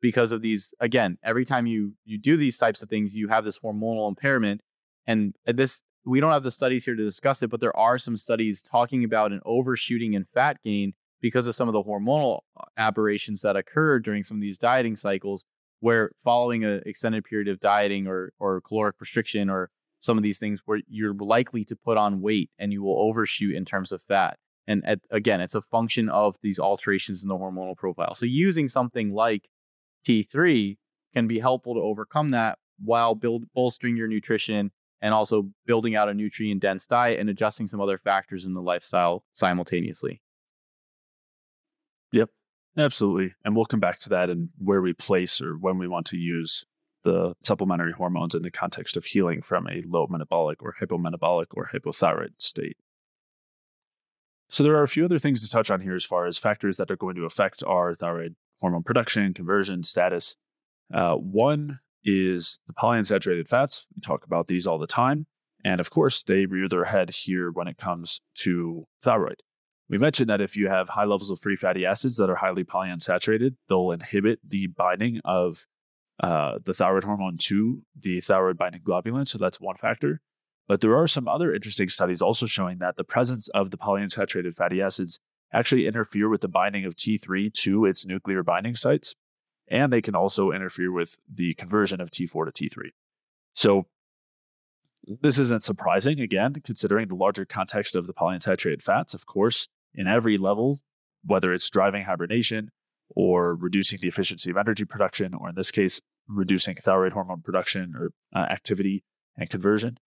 [0.01, 3.45] because of these again every time you you do these types of things you have
[3.45, 4.61] this hormonal impairment
[5.05, 8.15] and this we don't have the studies here to discuss it but there are some
[8.15, 12.63] studies talking about an overshooting in fat gain because of some of the hormonal uh,
[12.77, 15.43] aberrations that occur during some of these dieting cycles
[15.79, 19.69] where following an extended period of dieting or or caloric restriction or
[19.99, 23.55] some of these things where you're likely to put on weight and you will overshoot
[23.55, 24.37] in terms of fat
[24.67, 28.13] and at, again, it's a function of these alterations in the hormonal profile.
[28.13, 29.47] So using something like
[30.05, 30.77] T3
[31.13, 36.09] can be helpful to overcome that while build bolstering your nutrition and also building out
[36.09, 40.21] a nutrient dense diet and adjusting some other factors in the lifestyle simultaneously.
[42.11, 42.29] Yep,
[42.77, 43.33] absolutely.
[43.45, 46.17] And we'll come back to that and where we place or when we want to
[46.17, 46.65] use
[47.03, 51.69] the supplementary hormones in the context of healing from a low metabolic or hypometabolic or
[51.73, 52.77] hypothyroid state.
[54.49, 56.77] So, there are a few other things to touch on here as far as factors
[56.77, 60.35] that are going to affect our thyroid hormone production, conversion, status.
[60.93, 63.85] Uh, one is the polyunsaturated fats.
[63.95, 65.25] We talk about these all the time.
[65.65, 69.41] And of course, they rear their head here when it comes to thyroid.
[69.89, 72.63] We mentioned that if you have high levels of free fatty acids that are highly
[72.63, 75.65] polyunsaturated, they'll inhibit the binding of
[76.21, 79.27] uh, the thyroid hormone to the thyroid binding globulin.
[79.27, 80.21] So that's one factor.
[80.67, 84.53] But there are some other interesting studies also showing that the presence of the polyunsaturated
[84.55, 85.19] fatty acids
[85.53, 89.15] actually interfere with the binding of T3 to its nuclear binding sites
[89.67, 92.89] and they can also interfere with the conversion of T4 to T3.
[93.53, 93.87] So
[95.21, 99.13] this isn't surprising, again, considering the larger context of the polyunsaturated fats.
[99.13, 100.79] Of course, in every level,
[101.25, 102.69] whether it's driving hibernation
[103.09, 107.93] or reducing the efficiency of energy production, or in this case, reducing thyroid hormone production
[107.95, 109.03] or uh, activity
[109.37, 109.97] and conversion,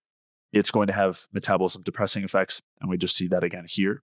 [0.52, 2.60] it's going to have metabolism depressing effects.
[2.80, 4.02] And we just see that again here.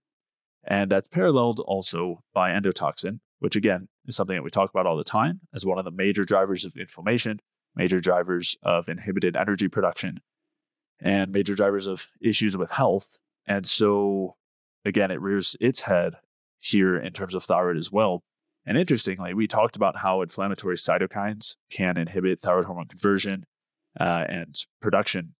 [0.65, 4.97] And that's paralleled also by endotoxin, which again is something that we talk about all
[4.97, 7.39] the time as one of the major drivers of inflammation,
[7.75, 10.19] major drivers of inhibited energy production,
[10.99, 13.17] and major drivers of issues with health.
[13.45, 14.35] And so,
[14.83, 16.15] again, it rears its head
[16.59, 18.23] here in terms of thyroid as well.
[18.65, 23.45] And interestingly, we talked about how inflammatory cytokines can inhibit thyroid hormone conversion
[23.97, 25.35] uh, and production,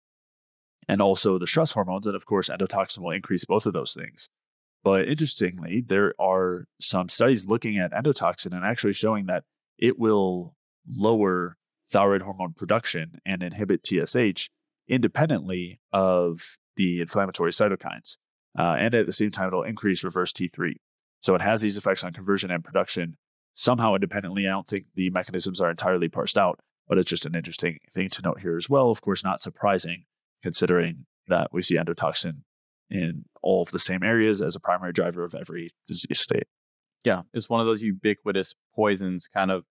[0.88, 2.08] and also the stress hormones.
[2.08, 4.30] And of course, endotoxin will increase both of those things.
[4.84, 9.44] But interestingly, there are some studies looking at endotoxin and actually showing that
[9.78, 10.56] it will
[10.96, 11.58] lower
[11.90, 14.50] thyroid hormone production and inhibit TSH
[14.88, 18.18] independently of the inflammatory cytokines.
[18.58, 20.76] Uh, and at the same time, it'll increase reverse T3.
[21.22, 23.18] So it has these effects on conversion and production
[23.56, 24.48] somehow independently.
[24.48, 28.10] I don't think the mechanisms are entirely parsed out, but it's just an interesting thing
[28.10, 28.90] to note here as well.
[28.90, 30.06] Of course, not surprising
[30.48, 32.36] considering that we see endotoxin
[32.90, 36.48] in all of the same areas as a primary driver of every disease state.
[37.04, 39.66] Yeah, it's one of those ubiquitous poisons kind of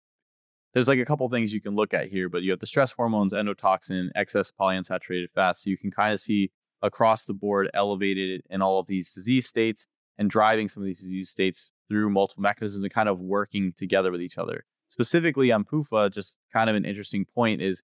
[0.74, 2.92] there's like a couple things you can look at here, but you have the stress
[2.92, 5.64] hormones, endotoxin, excess polyunsaturated fats.
[5.64, 6.50] So you can kind of see
[6.82, 9.86] across the board elevated in all of these disease states
[10.18, 14.12] and driving some of these disease states through multiple mechanisms and kind of working together
[14.12, 14.66] with each other.
[14.90, 17.84] Specifically on PUFA, just kind of an interesting point is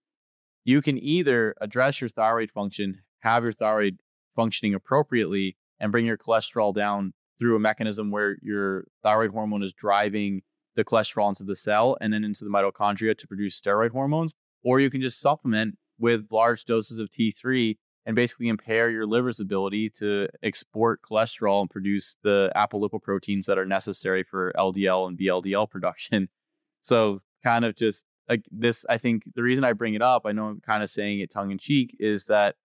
[0.64, 3.97] you can either address your thyroid function, have your thyroid
[4.36, 9.74] functioning appropriately and bring your cholesterol down through a mechanism where your thyroid hormone is
[9.74, 10.41] driving
[10.76, 14.34] the cholesterol into the cell and then into the mitochondria to produce steroid hormones.
[14.64, 19.39] Or you can just supplement with large doses of T3 and basically impair your liver's
[19.39, 25.70] ability to export cholesterol and produce the apolipoproteins that are necessary for LDL and VLDL
[25.70, 26.30] production.
[26.82, 30.32] So, kind of just like this, I think the reason I bring it up, I
[30.32, 32.55] know I'm kind of saying it tongue in cheek, is that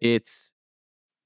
[0.00, 0.52] it's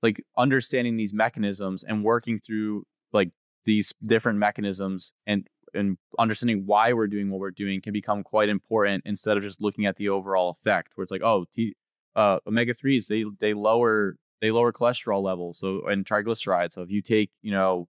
[0.03, 3.31] like understanding these mechanisms and working through like
[3.65, 8.49] these different mechanisms and and understanding why we're doing what we're doing can become quite
[8.49, 11.75] important instead of just looking at the overall effect where it's like oh T,
[12.17, 16.91] uh, omega 3s they they lower they lower cholesterol levels so and triglycerides so if
[16.91, 17.87] you take you know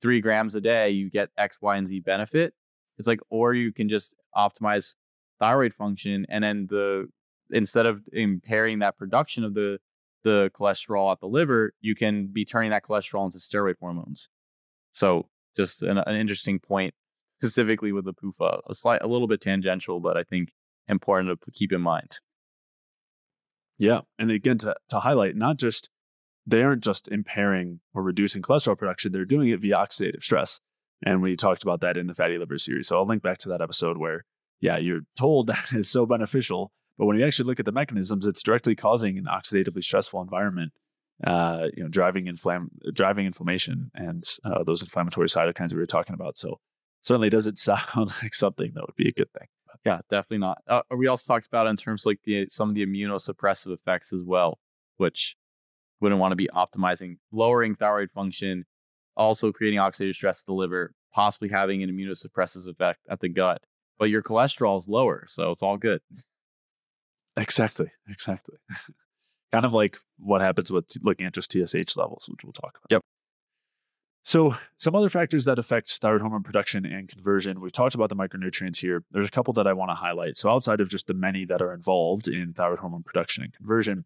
[0.00, 2.54] three grams a day you get x y and z benefit.
[2.98, 4.94] It's like or you can just optimize
[5.38, 7.08] thyroid function and then the
[7.50, 9.78] instead of impairing that production of the
[10.24, 14.28] the cholesterol at the liver, you can be turning that cholesterol into steroid hormones.
[14.92, 16.94] So just an, an interesting point
[17.40, 20.52] specifically with the PUFA, a slight, a little bit tangential, but I think
[20.88, 22.18] important to keep in mind.
[23.78, 25.88] Yeah, and again to to highlight, not just
[26.46, 30.60] they aren't just impairing or reducing cholesterol production; they're doing it via oxidative stress.
[31.06, 32.88] And we talked about that in the fatty liver series.
[32.88, 34.24] So I'll link back to that episode where,
[34.60, 38.26] yeah, you're told that is so beneficial, but when you actually look at the mechanisms,
[38.26, 40.72] it's directly causing an oxidatively stressful environment,
[41.24, 46.14] uh, you know, driving inflam- driving inflammation and uh, those inflammatory cytokines we were talking
[46.14, 46.36] about.
[46.36, 46.58] So
[47.02, 49.48] certainly doesn't sound like something that would be a good thing.
[49.84, 50.58] Yeah, definitely not.
[50.66, 54.22] Uh, we also talked about in terms like the some of the immunosuppressive effects as
[54.24, 54.58] well,
[54.96, 55.36] which
[56.00, 58.64] wouldn't want to be optimizing, lowering thyroid function,
[59.16, 63.62] also creating oxidative stress to the liver, possibly having an immunosuppressive effect at the gut.
[63.98, 66.00] But your cholesterol is lower, so it's all good.
[67.36, 67.90] Exactly.
[68.08, 68.56] Exactly.
[69.52, 72.90] kind of like what happens with looking at just TSH levels, which we'll talk about.
[72.90, 73.02] Yep.
[74.24, 77.60] So, some other factors that affect thyroid hormone production and conversion.
[77.60, 79.02] We've talked about the micronutrients here.
[79.10, 80.36] There's a couple that I want to highlight.
[80.36, 84.04] So, outside of just the many that are involved in thyroid hormone production and conversion,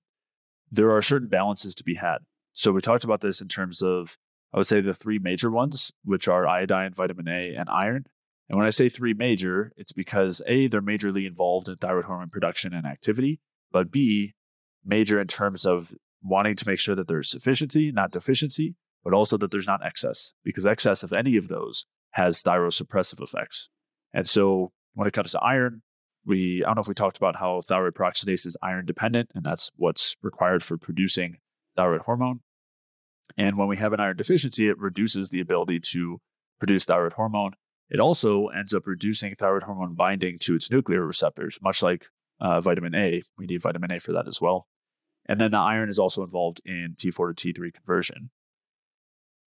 [0.70, 2.18] there are certain balances to be had.
[2.53, 4.16] So, we talked about this in terms of,
[4.55, 8.07] I would say, the three major ones, which are iodine, vitamin A, and iron.
[8.53, 12.28] And when I say three major, it's because A, they're majorly involved in thyroid hormone
[12.28, 13.40] production and activity,
[13.72, 14.34] but B,
[14.84, 15.90] major in terms of
[16.22, 20.34] wanting to make sure that there's sufficiency, not deficiency, but also that there's not excess,
[20.44, 23.70] because excess of any of those has thyrosuppressive effects.
[24.12, 25.80] And so when it comes to iron,
[26.26, 29.42] we I don't know if we talked about how thyroid peroxidase is iron dependent, and
[29.42, 31.38] that's what's required for producing
[31.74, 32.40] thyroid hormone.
[33.38, 36.20] And when we have an iron deficiency, it reduces the ability to
[36.59, 37.53] produce thyroid hormone.
[37.93, 42.07] It also ends up reducing thyroid hormone binding to its nuclear receptors, much like
[42.40, 43.20] uh, vitamin A.
[43.36, 44.66] We need vitamin A for that as well.
[45.26, 48.30] And then the iron is also involved in T4 to T3 conversion.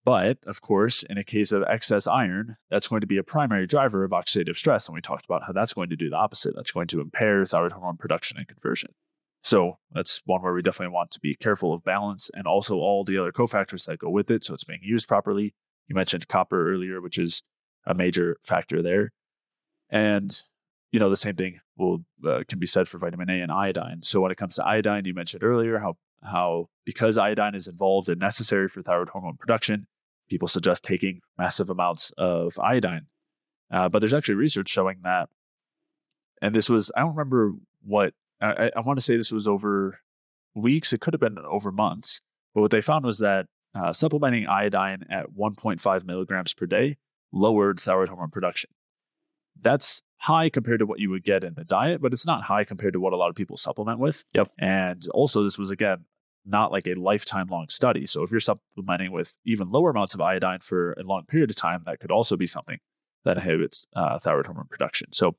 [0.05, 3.65] But of course, in a case of excess iron, that's going to be a primary
[3.65, 4.87] driver of oxidative stress.
[4.87, 6.53] And we talked about how that's going to do the opposite.
[6.55, 8.91] That's going to impair thyroid hormone production and conversion.
[9.41, 13.03] So that's one where we definitely want to be careful of balance and also all
[13.03, 14.43] the other cofactors that go with it.
[14.43, 15.55] So it's being used properly.
[15.87, 17.41] You mentioned copper earlier, which is
[17.86, 19.11] a major factor there.
[19.89, 20.36] And,
[20.91, 24.01] you know, the same thing will uh, can be said for vitamin A and iodine.
[24.01, 28.09] So when it comes to iodine, you mentioned earlier how how because iodine is involved
[28.09, 29.88] and necessary for thyroid hormone production,
[30.29, 33.07] people suggest taking massive amounts of iodine.
[33.71, 35.29] Uh, but there's actually research showing that,
[36.41, 39.99] and this was, I don't remember what, I, I want to say this was over
[40.53, 42.21] weeks, it could have been over months.
[42.53, 46.97] But what they found was that uh, supplementing iodine at 1.5 milligrams per day
[47.36, 48.71] lowered thyroid hormone production.
[49.61, 52.63] That's high compared to what you would get in the diet, but it's not high
[52.63, 54.23] compared to what a lot of people supplement with.
[54.33, 54.51] Yep.
[54.57, 56.05] And also, this was again
[56.45, 58.05] not like a lifetime long study.
[58.05, 61.55] So if you're supplementing with even lower amounts of iodine for a long period of
[61.55, 62.77] time, that could also be something
[63.23, 65.11] that inhibits uh, thyroid hormone production.
[65.11, 65.36] So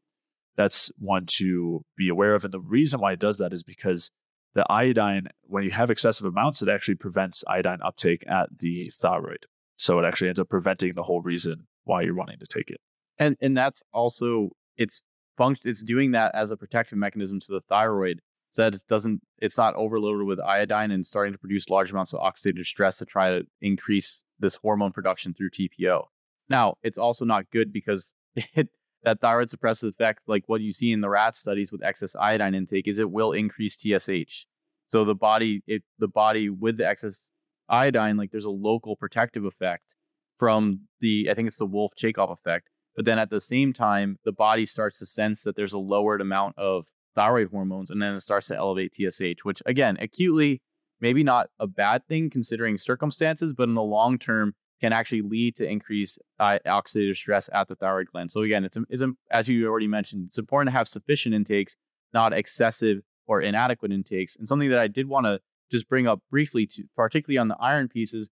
[0.57, 2.45] that's one to be aware of.
[2.45, 4.11] And the reason why it does that is because
[4.55, 9.47] the iodine, when you have excessive amounts, it actually prevents iodine uptake at the thyroid.
[9.77, 12.81] So it actually ends up preventing the whole reason why you're wanting to take it.
[13.19, 15.01] And and that's also it's
[15.37, 18.21] function it's doing that as a protective mechanism to the thyroid
[18.51, 22.13] so that it doesn't it's not overloaded with iodine and starting to produce large amounts
[22.13, 26.05] of oxidative stress to try to increase this hormone production through TPO.
[26.49, 28.69] Now, it's also not good because it,
[29.03, 32.55] that thyroid suppressive effect, like what you see in the rat studies with excess iodine
[32.55, 34.47] intake, is it will increase TSH.
[34.89, 37.31] So the body, it the body with the excess
[37.69, 39.96] iodine, like there's a local protective effect
[40.39, 42.69] from the I think it's the Wolff Chaikoff effect.
[42.95, 46.21] But then at the same time, the body starts to sense that there's a lowered
[46.23, 50.63] amount of thyroid hormones, and then it starts to elevate TSH, which again, acutely,
[51.01, 55.57] maybe not a bad thing considering circumstances, but in the long term can actually lead
[55.57, 58.31] to increased uh, oxidative stress at the thyroid gland.
[58.31, 61.77] So again, it's, it's as you already mentioned, it's important to have sufficient intakes,
[62.13, 64.37] not excessive or inadequate intakes.
[64.37, 67.57] And something that I did want to just bring up briefly, to, particularly on the
[67.59, 68.29] iron pieces,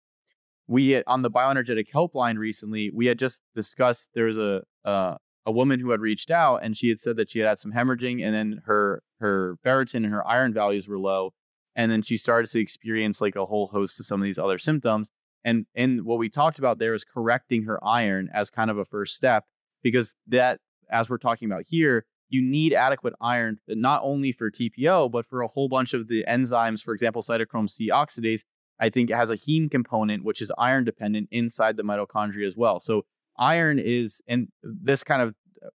[0.67, 5.51] we had, on the bioenergetic helpline recently, we had just discussed there's a uh, a
[5.51, 8.23] woman who had reached out and she had said that she had had some hemorrhaging
[8.23, 11.33] and then her her ferritin and her iron values were low.
[11.75, 14.59] And then she started to experience like a whole host of some of these other
[14.59, 15.11] symptoms.
[15.43, 18.85] And and what we talked about there is correcting her iron as kind of a
[18.85, 19.45] first step
[19.81, 20.59] because that
[20.89, 25.41] as we're talking about here you need adequate iron not only for TPO but for
[25.41, 28.43] a whole bunch of the enzymes for example cytochrome C oxidase
[28.83, 32.55] I think it has a heme component which is iron dependent inside the mitochondria as
[32.55, 33.05] well so
[33.37, 35.67] iron is, and this kind of, uh,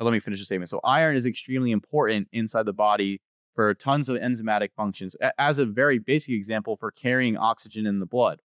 [0.00, 0.68] let me finish the statement.
[0.68, 3.20] So, iron is extremely important inside the body
[3.54, 8.06] for tons of enzymatic functions, as a very basic example for carrying oxygen in the
[8.06, 8.40] blood.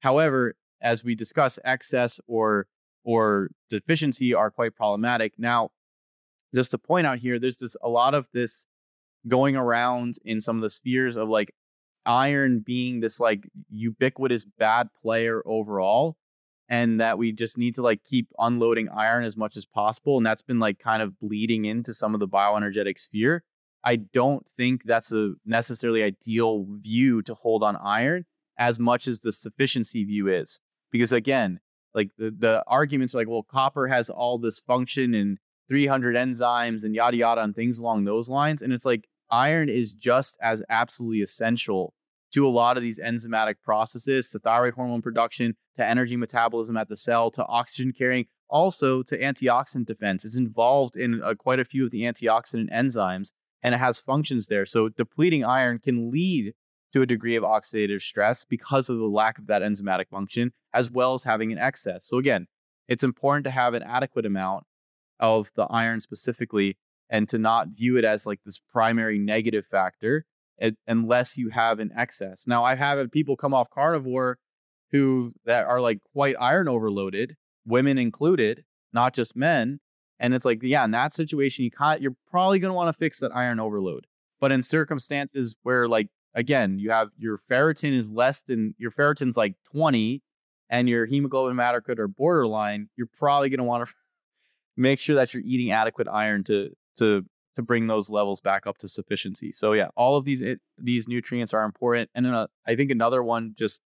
[0.00, 2.66] However, as we discuss, excess or
[3.04, 5.34] or deficiency are quite problematic.
[5.38, 5.70] Now,
[6.52, 8.66] just to point out here, there's this a lot of this
[9.28, 11.52] going around in some of the spheres of like
[12.06, 16.16] iron being this like ubiquitous bad player overall
[16.68, 20.26] and that we just need to like keep unloading iron as much as possible and
[20.26, 23.44] that's been like kind of bleeding into some of the bioenergetic sphere.
[23.84, 28.24] I don't think that's a necessarily ideal view to hold on iron
[28.58, 30.60] as much as the sufficiency view is
[30.90, 31.60] because again
[31.94, 35.38] like the, the arguments are like well copper has all this function and
[35.68, 39.94] 300 enzymes and yada yada and things along those lines and it's like iron is
[39.94, 41.92] just as absolutely essential
[42.32, 46.88] to a lot of these enzymatic processes, to thyroid hormone production, to energy metabolism at
[46.88, 50.24] the cell, to oxygen carrying, also to antioxidant defense.
[50.24, 53.32] It's involved in uh, quite a few of the antioxidant enzymes
[53.62, 54.66] and it has functions there.
[54.66, 56.54] So depleting iron can lead
[56.92, 60.90] to a degree of oxidative stress because of the lack of that enzymatic function, as
[60.90, 62.06] well as having an excess.
[62.06, 62.46] So, again,
[62.88, 64.64] it's important to have an adequate amount
[65.18, 66.78] of the iron specifically
[67.10, 70.24] and to not view it as like this primary negative factor
[70.58, 72.46] it, unless you have an excess.
[72.46, 74.38] Now, I have had people come off carnivore
[74.92, 79.80] who that are like quite iron overloaded, women included, not just men.
[80.18, 82.98] And it's like, yeah, in that situation, you can't, you're probably going to want to
[82.98, 84.06] fix that iron overload.
[84.40, 89.36] But in circumstances where, like, again, you have your ferritin is less than your ferritin's
[89.36, 90.22] like 20
[90.70, 93.94] and your hemoglobin hematocrit are borderline, you're probably going to want to
[94.76, 97.24] make sure that you're eating adequate iron to to
[97.56, 99.50] to bring those levels back up to sufficiency.
[99.50, 102.10] So yeah, all of these it, these nutrients are important.
[102.14, 103.82] And then a, I think another one just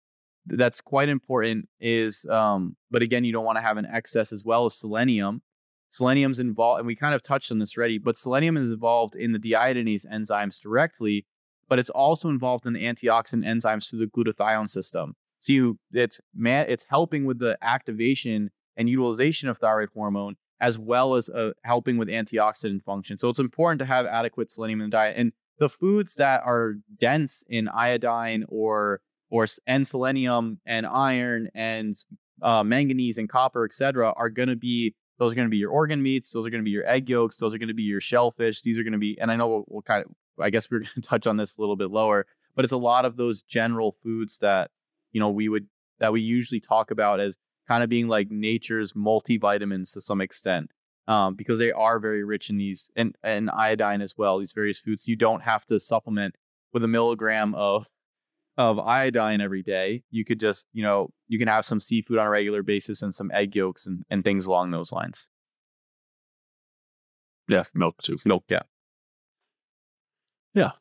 [0.46, 4.44] that's quite important is um but again you don't want to have an excess as
[4.44, 5.42] well as selenium.
[5.90, 9.32] Selenium's involved and we kind of touched on this already, but selenium is involved in
[9.32, 11.26] the deiodinase enzymes directly,
[11.68, 15.14] but it's also involved in the antioxidant enzymes through the glutathione system.
[15.40, 20.78] So you, it's man, it's helping with the activation and utilization of thyroid hormone as
[20.78, 23.18] well as uh, helping with antioxidant function.
[23.18, 25.16] So it's important to have adequate selenium in the diet.
[25.16, 31.94] And the foods that are dense in iodine or or and selenium and iron and
[32.42, 35.70] uh, manganese and copper, etc., are going to be those are going to be your
[35.70, 36.30] organ meats.
[36.30, 37.36] Those are going to be your egg yolks.
[37.38, 38.62] Those are going to be your shellfish.
[38.62, 40.78] These are going to be, and I know we'll, we'll kind of, I guess we're
[40.80, 43.42] going to touch on this a little bit lower, but it's a lot of those
[43.42, 44.70] general foods that
[45.12, 45.66] you know we would
[45.98, 47.36] that we usually talk about as
[47.68, 50.70] kind of being like nature's multivitamins to some extent
[51.06, 54.80] um, because they are very rich in these and, and iodine as well these various
[54.80, 55.06] foods.
[55.06, 56.34] You don't have to supplement
[56.72, 57.86] with a milligram of
[58.56, 60.02] of iodine every day.
[60.10, 63.14] You could just you know you can have some seafood on a regular basis and
[63.14, 65.28] some egg yolks and, and things along those lines.
[67.48, 68.16] Yeah milk too.
[68.24, 68.62] Milk yeah.
[70.54, 70.72] Yeah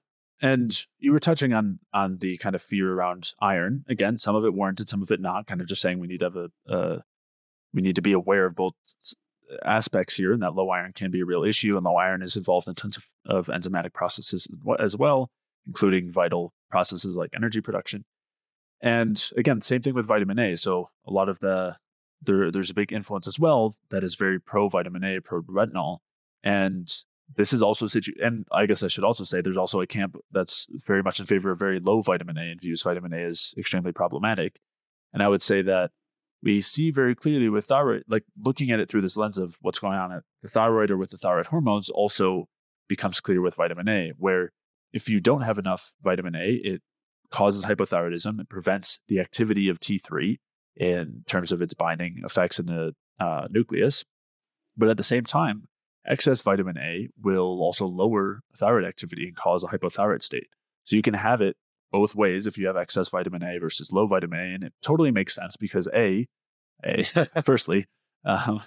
[0.42, 3.84] and you were touching on on the kind of fear around iron.
[3.90, 5.48] Again, some of it warranted, some of it not.
[5.48, 7.00] Kind of just saying we need to have a uh,
[7.74, 8.74] we need to be aware of both
[9.64, 11.76] aspects here, and that low iron can be a real issue.
[11.76, 14.48] And low iron is involved in tons of, of enzymatic processes
[14.80, 15.30] as well,
[15.66, 18.06] including vital processes like energy production.
[18.82, 20.56] And again, same thing with vitamin A.
[20.56, 21.78] So a lot of the
[22.22, 26.00] there, there's a big influence as well that is very pro vitamin A, pro retinol,
[26.44, 26.88] and
[27.36, 30.16] this is also situ- and I guess I should also say there's also a camp
[30.32, 33.54] that's very much in favor of very low vitamin A and views vitamin A is
[33.58, 34.60] extremely problematic.
[35.14, 35.92] And I would say that
[36.44, 39.80] we see very clearly with thyroid, like looking at it through this lens of what's
[39.80, 42.48] going on at the thyroid or with the thyroid hormones, also
[42.88, 44.52] becomes clear with vitamin A, where
[44.94, 46.82] if you don't have enough vitamin A, it
[47.32, 48.40] causes hypothyroidism.
[48.40, 50.38] It prevents the activity of T3
[50.76, 54.06] in terms of its binding effects in the uh, nucleus.
[54.78, 55.64] But at the same time,
[56.08, 60.48] excess vitamin A will also lower thyroid activity and cause a hypothyroid state.
[60.84, 61.56] So you can have it
[61.92, 64.54] both ways if you have excess vitamin A versus low vitamin A.
[64.54, 66.28] And it totally makes sense because A,
[66.84, 67.04] A
[67.44, 67.88] firstly,
[68.26, 68.62] um,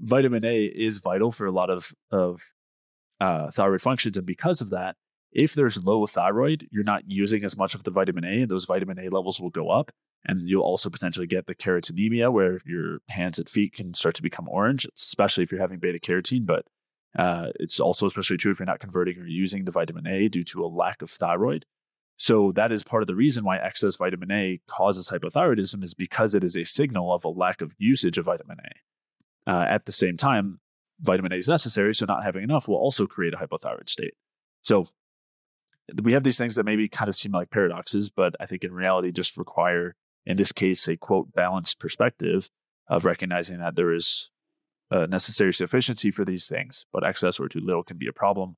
[0.00, 2.40] vitamin A is vital for a lot of, of
[3.20, 4.16] uh, thyroid functions.
[4.16, 4.96] And because of that,
[5.32, 8.66] if there's low thyroid, you're not using as much of the vitamin A, and those
[8.66, 9.90] vitamin A levels will go up.
[10.26, 14.22] And you'll also potentially get the carotenemia, where your hands and feet can start to
[14.22, 16.46] become orange, especially if you're having beta carotene.
[16.46, 16.64] But
[17.18, 20.42] uh, it's also especially true if you're not converting or using the vitamin A due
[20.44, 21.64] to a lack of thyroid.
[22.16, 26.34] So that is part of the reason why excess vitamin A causes hypothyroidism is because
[26.34, 29.50] it is a signal of a lack of usage of vitamin A.
[29.50, 30.60] Uh, at the same time,
[31.00, 34.14] vitamin A is necessary, so not having enough will also create a hypothyroid state.
[34.62, 34.86] So
[36.02, 38.72] we have these things that maybe kind of seem like paradoxes, but I think in
[38.72, 42.48] reality just require, in this case, a quote balanced perspective
[42.88, 44.30] of recognizing that there is
[44.90, 48.56] uh, necessary sufficiency for these things, but excess or too little can be a problem.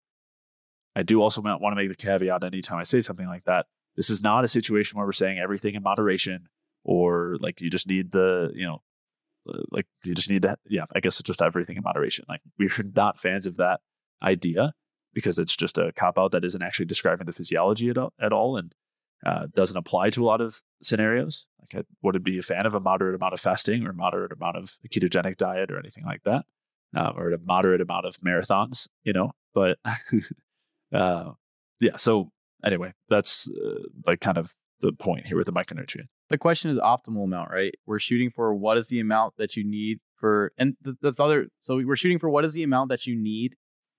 [0.94, 3.66] I do also want to make the caveat anytime I say something like that.
[3.96, 6.48] This is not a situation where we're saying everything in moderation
[6.84, 8.82] or like you just need the, you know,
[9.48, 12.24] uh, like you just need to, yeah, I guess it's just everything in moderation.
[12.28, 13.80] Like we're not fans of that
[14.22, 14.72] idea
[15.12, 18.32] because it's just a cop out that isn't actually describing the physiology at all, at
[18.32, 18.72] all and
[19.24, 21.46] uh, doesn't apply to a lot of scenarios.
[21.60, 24.56] Like, I wouldn't be a fan of a moderate amount of fasting or moderate amount
[24.56, 26.44] of a ketogenic diet or anything like that,
[26.96, 29.32] uh, or a moderate amount of marathons, you know.
[29.54, 29.78] But
[30.94, 31.32] uh,
[31.80, 32.30] yeah, so
[32.64, 36.08] anyway, that's uh, like kind of the point here with the micronutrient.
[36.28, 37.74] The question is optimal amount, right?
[37.86, 41.48] We're shooting for what is the amount that you need for, and the, the other,
[41.60, 43.54] so we're shooting for what is the amount that you need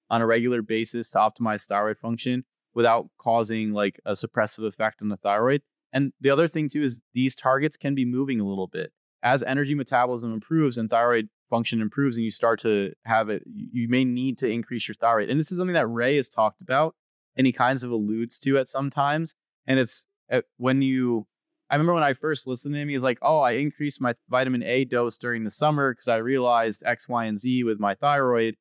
[0.10, 2.45] on a regular basis to optimize thyroid function
[2.78, 5.64] without causing like a suppressive effect on the thyroid.
[5.91, 8.91] And the other thing too is these targets can be moving a little bit
[9.24, 13.88] as energy metabolism improves and thyroid function improves and you start to have it you
[13.88, 16.94] may need to increase your thyroid and this is something that ray has talked about
[17.36, 19.34] and he kinds of alludes to at sometimes
[19.66, 21.26] and it's uh, when you
[21.70, 24.16] I remember when I first listened to him, he was like, "Oh, I increased my
[24.30, 27.94] vitamin A dose during the summer because I realized X, Y, and Z with my
[27.94, 28.56] thyroid."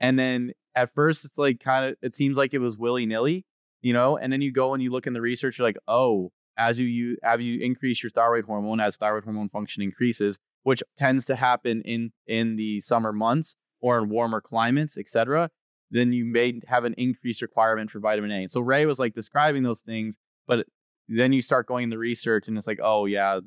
[0.00, 3.46] And then at first, it's like kind of it seems like it was willy nilly,
[3.82, 4.16] you know.
[4.16, 6.86] And then you go and you look in the research, you're like, "Oh, as you
[6.86, 11.36] you as you increase your thyroid hormone, as thyroid hormone function increases, which tends to
[11.36, 15.50] happen in in the summer months or in warmer climates, etc."
[15.90, 18.48] Then you may have an increased requirement for vitamin A.
[18.48, 20.66] So Ray was like describing those things, but
[21.06, 23.40] then you start going the research and it's like, oh yeah,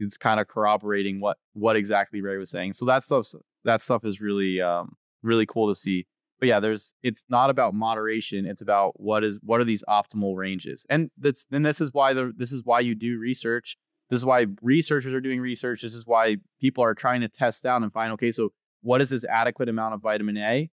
[0.00, 2.72] it's kind of corroborating what what exactly Ray was saying.
[2.72, 3.28] So that stuff
[3.64, 6.06] that stuff is really um really cool to see.
[6.40, 8.46] But yeah, there's it's not about moderation.
[8.46, 12.12] It's about what is what are these optimal ranges, and that's then this is why
[12.12, 13.76] the this is why you do research.
[14.10, 15.80] This is why researchers are doing research.
[15.82, 18.52] This is why people are trying to test out and find okay, so
[18.82, 20.70] what is this adequate amount of vitamin A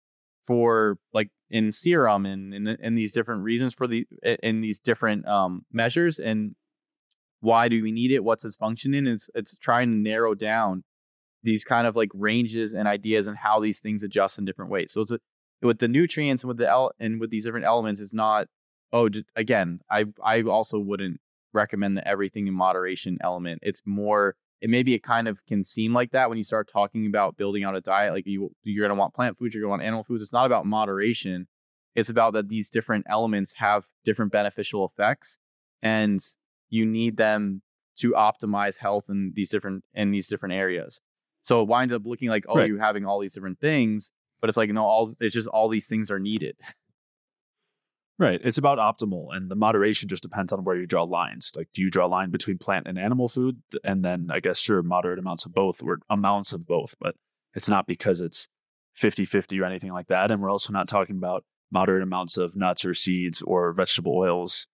[0.46, 4.08] for like in serum and in, in these different reasons for the
[4.44, 6.56] in these different um, measures and
[7.42, 10.84] why do we need it what's its function it's it's trying to narrow down
[11.44, 14.92] these kind of like ranges and ideas and how these things adjust in different ways
[14.92, 15.20] so it's a,
[15.66, 18.48] with the nutrients and with the el- and with these different elements it's not
[18.94, 21.20] oh again i i also wouldn't
[21.56, 23.62] recommend the everything in moderation element.
[23.64, 27.08] It's more it maybe it kind of can seem like that when you start talking
[27.08, 29.70] about building out a diet like you you're going to want plant foods you're going
[29.70, 30.22] to want animal foods.
[30.22, 31.48] It's not about moderation.
[31.96, 35.40] It's about that these different elements have different beneficial effects
[35.82, 36.22] and
[36.70, 37.62] you need them
[37.98, 41.02] to optimize health in these different in these different areas.
[41.42, 42.68] So it winds up looking like oh right.
[42.68, 44.12] you're having all these different things
[44.46, 46.56] but it's like no all it's just all these things are needed
[48.18, 48.40] Right.
[48.46, 51.52] It's about optimal, and the moderation just depends on where you draw lines.
[51.54, 53.62] Like, do you draw a line between plant and animal food?
[53.84, 57.16] And then I guess, sure, moderate amounts of both or amounts of both, but
[57.56, 58.48] it's not because it's
[58.94, 60.32] 50 50 or anything like that.
[60.32, 64.68] And we're also not talking about moderate amounts of nuts or seeds or vegetable oils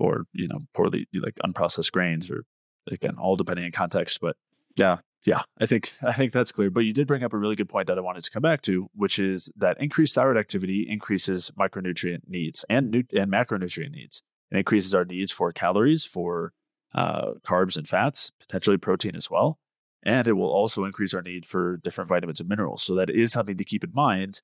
[0.00, 2.44] or, you know, poorly, like unprocessed grains or,
[2.90, 4.18] again, all depending on context.
[4.20, 4.34] But
[4.74, 6.70] yeah, yeah, I think I think that's clear.
[6.70, 8.62] But you did bring up a really good point that I wanted to come back
[8.62, 14.22] to, which is that increased thyroid activity increases micronutrient needs and nu- and macronutrient needs.
[14.50, 16.52] It increases our needs for calories, for
[16.94, 19.58] uh, carbs and fats, potentially protein as well,
[20.04, 22.82] and it will also increase our need for different vitamins and minerals.
[22.82, 24.40] So that is something to keep in mind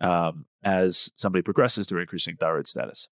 [0.00, 3.08] um, as somebody progresses through increasing thyroid status.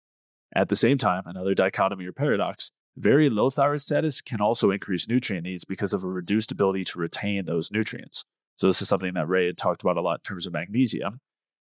[0.55, 5.09] At the same time, another dichotomy or paradox very low thyroid status can also increase
[5.09, 8.25] nutrient needs because of a reduced ability to retain those nutrients.
[8.57, 11.21] So, this is something that Ray had talked about a lot in terms of magnesium,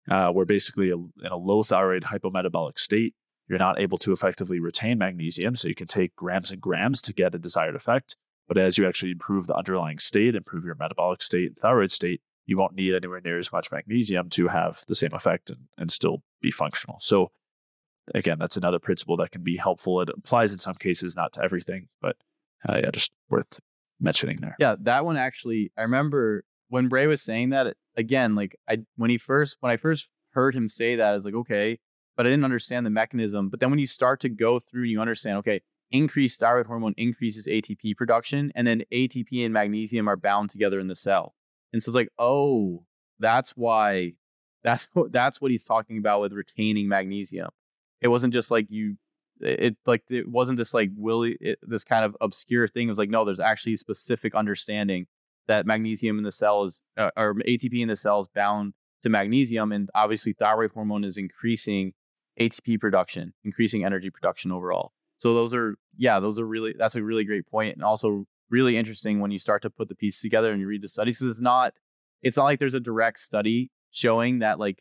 [0.09, 3.13] uh, where basically a, in a low thyroid hypometabolic state,
[3.47, 5.55] you're not able to effectively retain magnesium.
[5.55, 8.15] So, you can take grams and grams to get a desired effect.
[8.47, 12.57] But as you actually improve the underlying state, improve your metabolic state, thyroid state, you
[12.57, 16.23] won't need anywhere near as much magnesium to have the same effect and, and still
[16.41, 16.97] be functional.
[16.99, 17.31] So,
[18.15, 20.01] again, that's another principle that can be helpful.
[20.01, 22.15] It applies in some cases, not to everything, but
[22.67, 23.59] uh, yeah, just worth
[23.99, 24.55] mentioning there.
[24.59, 29.09] Yeah, that one actually, I remember when Ray was saying that again, like I when
[29.09, 31.79] he first when I first heard him say that, I was like, okay,
[32.15, 33.49] but I didn't understand the mechanism.
[33.49, 35.61] But then when you start to go through and you understand, okay,
[35.91, 40.87] increased thyroid hormone increases ATP production, and then ATP and magnesium are bound together in
[40.87, 41.33] the cell.
[41.73, 42.83] And so it's like, oh,
[43.19, 44.13] that's why
[44.63, 47.49] that's what that's what he's talking about with retaining magnesium
[48.01, 48.95] it wasn't just like you
[49.41, 52.97] it like it wasn't this like willy it, this kind of obscure thing it was
[52.97, 55.05] like no there's actually specific understanding
[55.47, 59.09] that magnesium in the cell is uh, or atp in the cell is bound to
[59.09, 61.93] magnesium and obviously thyroid hormone is increasing
[62.39, 64.93] atp production increasing energy production overall.
[65.17, 68.77] So those are yeah those are really that's a really great point and also really
[68.77, 71.31] interesting when you start to put the pieces together and you read the studies because
[71.31, 71.73] it's not
[72.21, 74.79] it's not like there's a direct study showing that like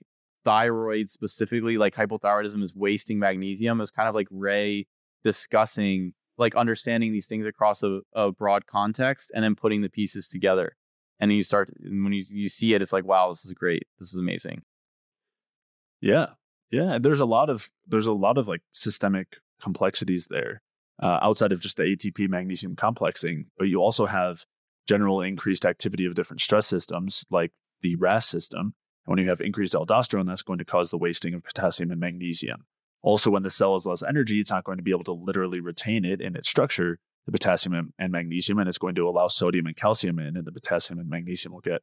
[0.49, 4.87] thyroid specifically, like hypothyroidism is wasting magnesium, is kind of like Ray
[5.23, 10.27] discussing, like understanding these things across a, a broad context and then putting the pieces
[10.27, 10.75] together.
[11.21, 13.83] And then you start, when you, you see it, it's like, wow, this is great.
[13.99, 14.63] This is amazing.
[16.01, 16.29] Yeah.
[16.71, 16.97] Yeah.
[16.99, 20.63] There's a lot of, there's a lot of like systemic complexities there
[21.03, 24.47] uh, outside of just the ATP magnesium complexing, but you also have
[24.87, 27.53] general increased activity of different stress systems like
[27.83, 28.75] the RAS system,
[29.09, 32.67] when you have increased aldosterone, that's going to cause the wasting of potassium and magnesium.
[33.01, 35.61] Also, when the cell has less energy, it's not going to be able to literally
[35.61, 39.65] retain it in its structure, the potassium and magnesium, and it's going to allow sodium
[39.65, 41.81] and calcium in, and the potassium and magnesium will get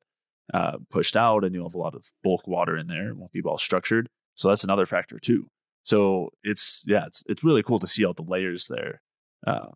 [0.54, 3.10] uh, pushed out, and you'll have a lot of bulk water in there.
[3.10, 4.08] It won't be well structured.
[4.36, 5.48] So that's another factor too.
[5.84, 9.02] So it's yeah, it's it's really cool to see all the layers there
[9.48, 9.70] uh,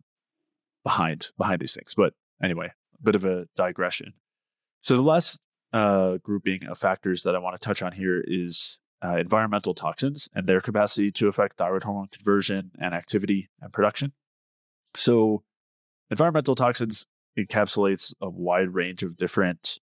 [0.84, 1.96] behind behind these things.
[1.98, 2.14] But
[2.44, 4.14] anyway, a bit of a digression.
[4.82, 5.40] So the last
[5.74, 10.28] uh, grouping of factors that I want to touch on here is uh, environmental toxins
[10.34, 14.14] and their capacity to affect thyroid hormone conversion and activity and production.
[14.96, 15.44] So,
[16.10, 17.06] environmental toxins
[17.38, 19.80] encapsulates a wide range of different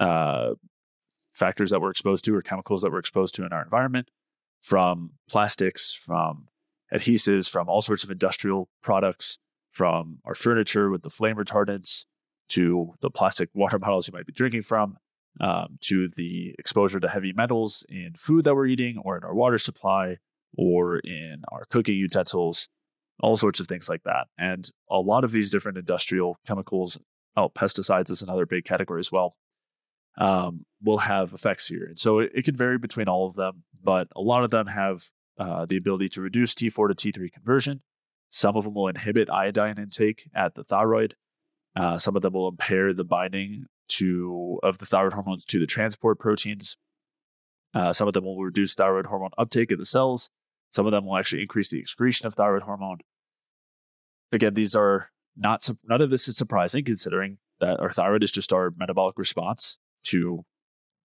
[0.00, 0.54] uh,
[1.32, 4.08] factors that we're exposed to or chemicals that we're exposed to in our environment,
[4.62, 6.48] from plastics, from
[6.94, 9.38] adhesives, from all sorts of industrial products,
[9.70, 12.04] from our furniture with the flame retardants,
[12.50, 14.96] to the plastic water bottles you might be drinking from,
[15.40, 19.34] um, to the exposure to heavy metals in food that we're eating or in our
[19.34, 20.16] water supply
[20.56, 22.68] or in our cooking utensils,
[23.20, 24.26] all sorts of things like that.
[24.38, 26.98] And a lot of these different industrial chemicals,
[27.36, 29.34] oh, pesticides is another big category as well,
[30.18, 31.86] um, will have effects here.
[31.86, 34.66] And so it, it can vary between all of them, but a lot of them
[34.66, 35.02] have
[35.38, 37.82] uh, the ability to reduce T4 to T3 conversion.
[38.30, 41.16] Some of them will inhibit iodine intake at the thyroid.
[41.76, 45.66] Uh, some of them will impair the binding to of the thyroid hormones to the
[45.66, 46.76] transport proteins.
[47.74, 50.30] Uh, some of them will reduce thyroid hormone uptake in the cells.
[50.72, 52.98] Some of them will actually increase the excretion of thyroid hormone.
[54.32, 58.52] Again, these are not none of this is surprising considering that our thyroid is just
[58.52, 60.44] our metabolic response to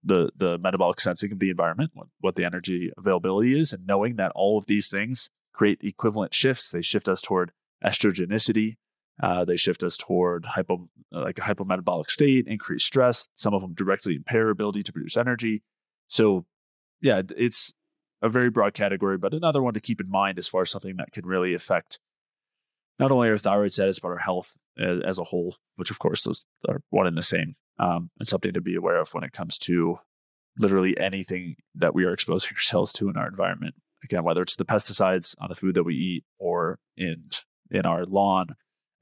[0.03, 4.15] the the metabolic sensing of the environment, what, what the energy availability is, and knowing
[4.15, 6.71] that all of these things create equivalent shifts.
[6.71, 7.51] They shift us toward
[7.83, 8.77] estrogenicity,
[9.21, 13.27] uh, they shift us toward hypo, like a hypometabolic state, increased stress.
[13.35, 15.63] Some of them directly impair ability to produce energy.
[16.07, 16.45] So,
[17.01, 17.73] yeah, it's
[18.21, 20.97] a very broad category, but another one to keep in mind as far as something
[20.97, 21.99] that can really affect
[22.99, 25.55] not only our thyroid status but our health as, as a whole.
[25.75, 28.97] Which, of course, those are one and the same, um, and something to be aware
[28.97, 29.97] of when it comes to
[30.59, 33.75] literally anything that we are exposing ourselves to in our environment.
[34.03, 37.29] Again, whether it's the pesticides on the food that we eat or in
[37.71, 38.47] in our lawn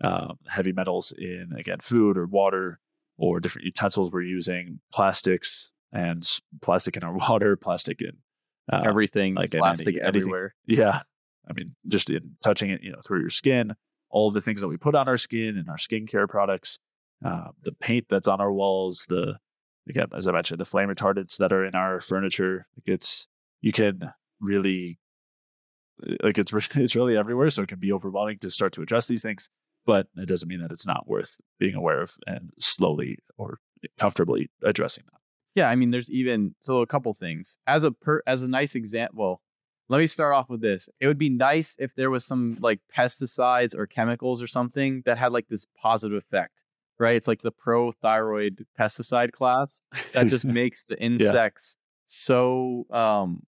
[0.04, 2.80] um, heavy metals in again food or water
[3.18, 6.28] or different utensils we're using, plastics and
[6.62, 8.12] plastic in our water, plastic in
[8.72, 10.54] uh, everything, like plastic any, everywhere.
[10.68, 11.02] Anything, yeah,
[11.50, 13.74] I mean, just in touching it, you know, through your skin,
[14.10, 16.80] all the things that we put on our skin and our skincare products,
[17.24, 19.38] uh, the paint that's on our walls, the
[19.88, 22.68] again, as I mentioned, the flame retardants that are in our furniture.
[22.78, 23.28] Like it's
[23.62, 24.12] you can
[24.42, 25.00] really
[26.22, 29.22] like it's it's really everywhere, so it can be overwhelming to start to address these
[29.22, 29.50] things
[29.86, 33.60] but it doesn't mean that it's not worth being aware of and slowly or
[33.98, 35.20] comfortably addressing that.
[35.56, 38.76] Yeah, I mean, there's even so a couple things as a per as a nice
[38.76, 39.18] example.
[39.18, 39.42] Well,
[39.88, 40.90] let me start off with this.
[41.00, 45.18] It would be nice if there was some like pesticides or chemicals or something that
[45.18, 46.64] had like this positive effect,
[47.00, 47.16] right?
[47.16, 49.82] It's like the pro thyroid pesticide class
[50.14, 51.84] that just makes the insects yeah.
[52.08, 53.44] so um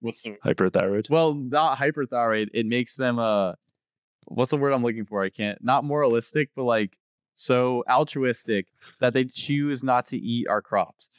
[0.00, 1.10] what's the hyperthyroid?
[1.10, 2.48] Well, not hyperthyroid.
[2.54, 3.54] It makes them uh
[4.30, 5.22] what's the word I'm looking for?
[5.22, 5.62] I can't.
[5.62, 6.96] Not moralistic, but like
[7.34, 8.66] so altruistic
[9.00, 11.10] that they choose not to eat our crops.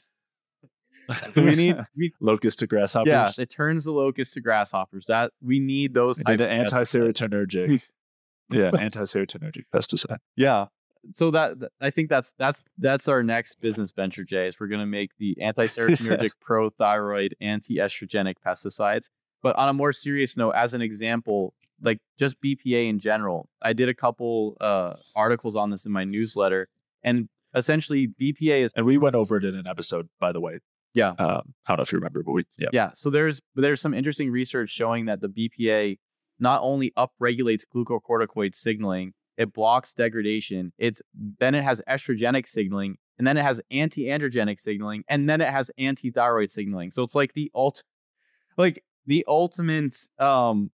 [1.36, 3.08] we need we, locust to grasshoppers.
[3.08, 5.06] Yeah, it turns the locust to grasshoppers.
[5.08, 6.18] That we need those.
[6.18, 7.82] Types need an anti-serotonergic.
[8.52, 10.18] yeah, anti-serotonergic pesticide.
[10.36, 10.68] Yeah.
[11.16, 14.48] So that I think that's that's that's our next business venture, Jay.
[14.48, 19.10] Is we're gonna make the anti-serotonergic, pro-thyroid, anti-estrogenic pesticides.
[19.42, 23.50] But on a more serious note, as an example, like just BPA in general.
[23.62, 26.68] I did a couple uh, articles on this in my newsletter,
[27.04, 28.72] and essentially BPA is.
[28.76, 30.60] And we went over it in an episode, by the way.
[30.94, 32.70] Yeah, um, I don't know if you remember, but we yeah.
[32.74, 35.98] Yeah, so there's there's some interesting research showing that the BPA
[36.40, 40.74] not only upregulates glucocorticoid signaling, it blocks degradation.
[40.78, 45.48] It's then it has estrogenic signaling, and then it has anti-androgenic signaling, and then it
[45.48, 46.92] has anti-thyroid signaling.
[46.92, 47.84] So it's like the ult,
[48.58, 50.72] like the ultimate um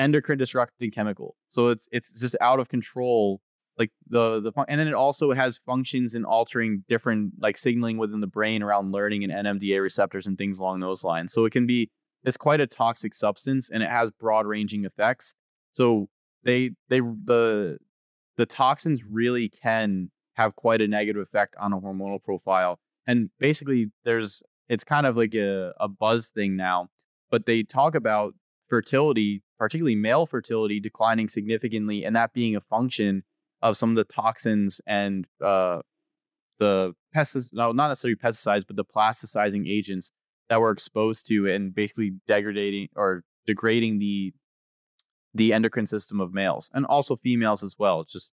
[0.00, 1.36] endocrine disrupting chemical.
[1.48, 3.40] So it's it's just out of control.
[3.78, 8.20] Like the the and then it also has functions in altering different like signaling within
[8.20, 11.32] the brain around learning and NMDA receptors and things along those lines.
[11.32, 11.90] So it can be
[12.24, 15.34] it's quite a toxic substance and it has broad ranging effects.
[15.72, 16.08] So
[16.42, 17.78] they they the
[18.36, 22.78] the toxins really can have quite a negative effect on a hormonal profile.
[23.06, 26.88] And basically there's it's kind of like a, a buzz thing now,
[27.30, 28.34] but they talk about
[28.70, 33.22] fertility particularly male fertility, declining significantly, and that being a function
[33.60, 35.80] of some of the toxins and uh,
[36.58, 40.12] the pesticides, no, not necessarily pesticides, but the plasticizing agents
[40.48, 44.32] that we're exposed to and basically degrading or degrading the
[45.32, 48.00] the endocrine system of males and also females as well.
[48.00, 48.32] It's just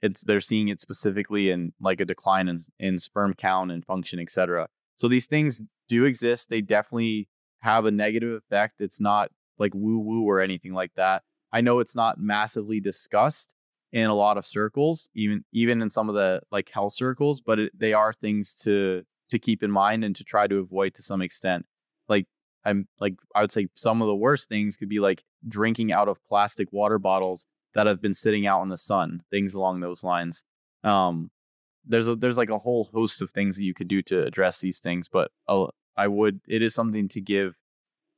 [0.00, 4.20] it's they're seeing it specifically in like a decline in, in sperm count and function,
[4.20, 4.68] etc.
[4.94, 6.48] So these things do exist.
[6.48, 7.28] They definitely
[7.60, 8.80] have a negative effect.
[8.80, 11.22] It's not like woo woo or anything like that.
[11.52, 13.54] I know it's not massively discussed
[13.92, 17.58] in a lot of circles, even even in some of the like health circles, but
[17.58, 21.02] it, they are things to to keep in mind and to try to avoid to
[21.02, 21.64] some extent.
[22.08, 22.26] Like
[22.64, 26.08] I'm like I would say some of the worst things could be like drinking out
[26.08, 30.02] of plastic water bottles that have been sitting out in the sun, things along those
[30.02, 30.42] lines.
[30.84, 31.30] Um,
[31.86, 34.60] there's a, there's like a whole host of things that you could do to address
[34.60, 35.66] these things, but uh,
[35.96, 37.54] I would it is something to give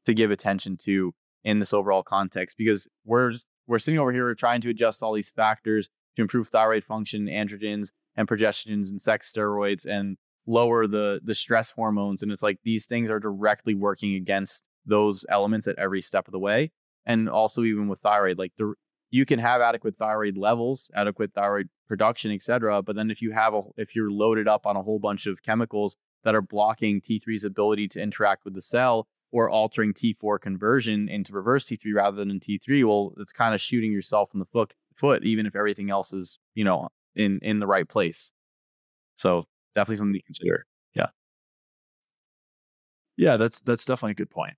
[0.07, 1.13] to give attention to
[1.45, 3.33] in this overall context because we're
[3.67, 7.93] we're sitting over here trying to adjust all these factors to improve thyroid function, androgens,
[8.17, 12.87] and progestins and sex steroids and lower the the stress hormones and it's like these
[12.87, 16.73] things are directly working against those elements at every step of the way
[17.07, 18.73] and also even with thyroid like the
[19.11, 23.53] you can have adequate thyroid levels adequate thyroid production etc but then if you have
[23.53, 27.45] a if you're loaded up on a whole bunch of chemicals that are blocking T3's
[27.45, 32.31] ability to interact with the cell or altering T4 conversion into reverse T3 rather than
[32.31, 35.91] in T3 well it's kind of shooting yourself in the foot foot even if everything
[35.91, 38.33] else is you know in in the right place
[39.17, 39.45] so
[39.75, 40.67] definitely something to consider.
[40.95, 41.09] Yeah.
[43.17, 44.55] Yeah, that's that's definitely a good point.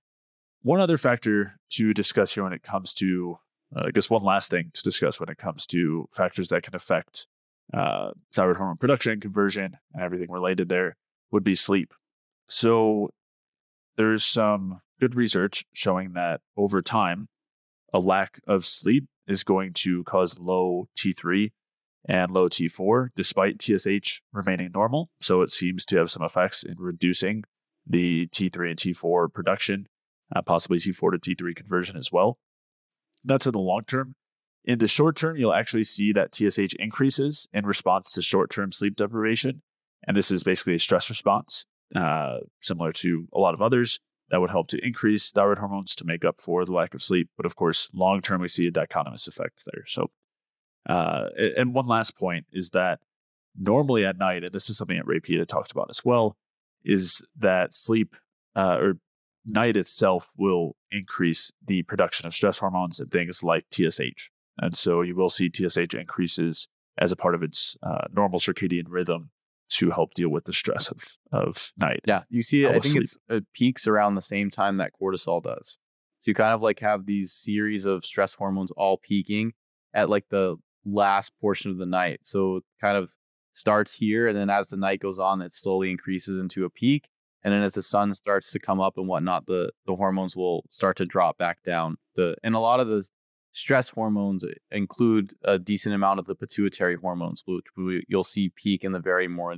[0.61, 3.37] One other factor to discuss here when it comes to,
[3.75, 6.75] uh, I guess, one last thing to discuss when it comes to factors that can
[6.75, 7.27] affect
[7.73, 10.95] uh, thyroid hormone production, conversion, and everything related there
[11.31, 11.93] would be sleep.
[12.47, 13.09] So
[13.97, 17.27] there's some good research showing that over time,
[17.93, 21.51] a lack of sleep is going to cause low T3
[22.07, 25.09] and low T4, despite TSH remaining normal.
[25.21, 27.43] So it seems to have some effects in reducing
[27.87, 29.87] the T3 and T4 production,
[30.35, 32.37] uh, possibly T4 to T3 conversion as well.
[33.23, 34.15] That's in the long term.
[34.65, 38.71] In the short term, you'll actually see that TSH increases in response to short term
[38.71, 39.61] sleep deprivation.
[40.07, 41.65] And this is basically a stress response,
[41.95, 43.99] uh, similar to a lot of others
[44.29, 47.29] that would help to increase thyroid hormones to make up for the lack of sleep.
[47.37, 49.83] But of course, long term, we see a dichotomous effect there.
[49.87, 50.09] So
[50.87, 52.99] uh, and one last point is that
[53.57, 56.37] normally at night, and this is something that Ray Peat talked about as well,
[56.83, 58.15] is that sleep
[58.55, 58.93] uh, or
[59.45, 64.29] night itself will increase the production of stress hormones and things like TSH.
[64.59, 66.67] And so you will see TSH increases
[66.97, 69.31] as a part of its uh, normal circadian rhythm
[69.77, 72.01] to help deal with the stress of, of night.
[72.05, 73.03] Yeah, you see, I think sleep.
[73.03, 75.77] it's it peaks around the same time that cortisol does.
[76.21, 79.53] So you kind of like have these series of stress hormones all peaking
[79.93, 82.21] at like the last portion of the night.
[82.23, 83.11] So it kind of
[83.53, 87.09] starts here, and then as the night goes on, it slowly increases into a peak.
[87.43, 90.63] And then as the sun starts to come up and whatnot, the the hormones will
[90.69, 91.97] start to drop back down.
[92.15, 93.07] The and a lot of the
[93.53, 98.51] stress hormones uh, include a decent amount of the pituitary hormones, which we, you'll see
[98.55, 99.55] peak in the very more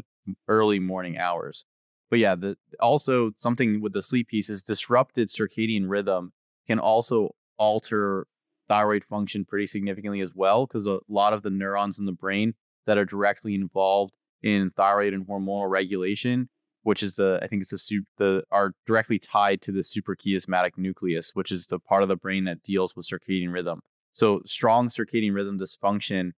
[0.48, 1.66] early morning hours.
[2.10, 6.34] But yeah, the, also something with the sleep piece is disrupted circadian rhythm
[6.68, 8.28] can also alter
[8.68, 12.54] thyroid function pretty significantly as well because a lot of the neurons in the brain
[12.86, 16.50] that are directly involved in thyroid and hormonal regulation
[16.86, 21.32] which is the i think it's the the are directly tied to the suprachiasmatic nucleus
[21.34, 23.82] which is the part of the brain that deals with circadian rhythm
[24.12, 26.32] so strong circadian rhythm dysfunction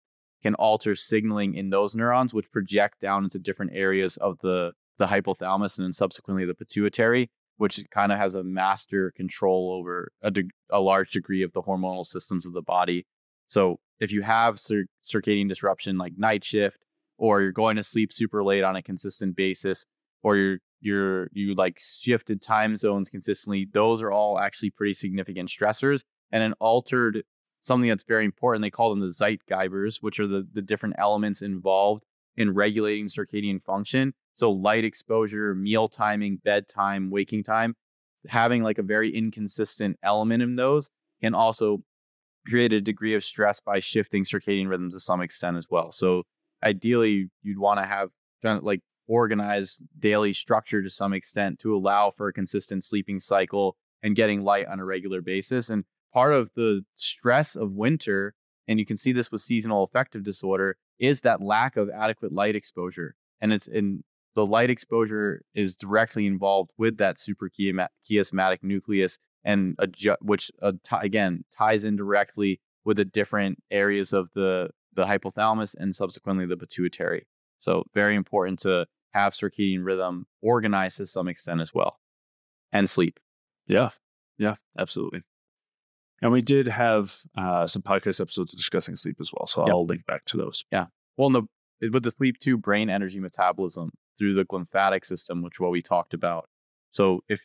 [0.43, 5.07] can alter signaling in those neurons which project down into different areas of the the
[5.07, 10.31] hypothalamus and then subsequently the pituitary which kind of has a master control over a,
[10.31, 13.07] de- a large degree of the hormonal systems of the body.
[13.47, 16.79] So if you have cir- circadian disruption like night shift,
[17.19, 19.87] or you're going to sleep super late on a consistent basis,
[20.27, 25.49] or you're you're you like shifted time zones consistently, those are all actually pretty significant
[25.49, 26.03] stressors.
[26.33, 27.23] And an altered
[27.63, 31.43] something that's very important, they call them the Zeitgebers, which are the, the different elements
[31.43, 32.03] involved
[32.37, 34.15] in regulating circadian function.
[34.35, 37.77] So light exposure, meal timing, bedtime, waking time,
[38.27, 40.91] having like a very inconsistent element in those
[41.23, 41.79] can also
[42.49, 45.93] create a degree of stress by shifting circadian rhythms to some extent as well.
[45.93, 46.25] So
[46.65, 48.09] ideally you'd want to have
[48.43, 53.21] kind of like organized daily structure to some extent to allow for a consistent sleeping
[53.21, 55.71] cycle and getting light on a regular basis.
[55.71, 58.35] And part of the stress of winter,
[58.69, 62.57] and you can see this with seasonal affective disorder, is that lack of adequate light
[62.57, 63.15] exposure.
[63.41, 64.03] And it's in
[64.35, 70.97] the light exposure is directly involved with that suprachiasmatic nucleus and adju- which uh, t-
[71.01, 76.57] again ties in directly with the different areas of the the hypothalamus and subsequently the
[76.57, 77.27] pituitary.
[77.59, 81.99] So very important to have circadian rhythm organized to some extent as well,
[82.73, 83.19] and sleep.
[83.67, 83.91] Yeah,
[84.39, 85.23] yeah, absolutely.
[86.23, 89.71] And we did have uh, some podcast episodes discussing sleep as well, so yep.
[89.71, 90.65] I'll link back to those.
[90.71, 90.87] Yeah.
[91.17, 91.43] Well, the,
[91.91, 96.15] with the sleep too, brain energy metabolism through the glymphatic system, which what we talked
[96.15, 96.49] about.
[96.91, 97.41] So if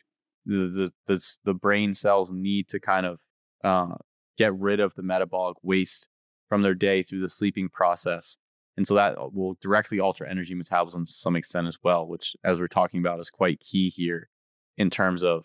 [0.46, 3.20] the the the, the brain cells need to kind of
[3.62, 3.96] uh,
[4.38, 6.08] get rid of the metabolic waste
[6.48, 8.36] from their day through the sleeping process,
[8.76, 12.36] and so that uh, will directly alter energy metabolism to some extent as well, which
[12.44, 14.28] as we're talking about is quite key here
[14.76, 15.44] in terms of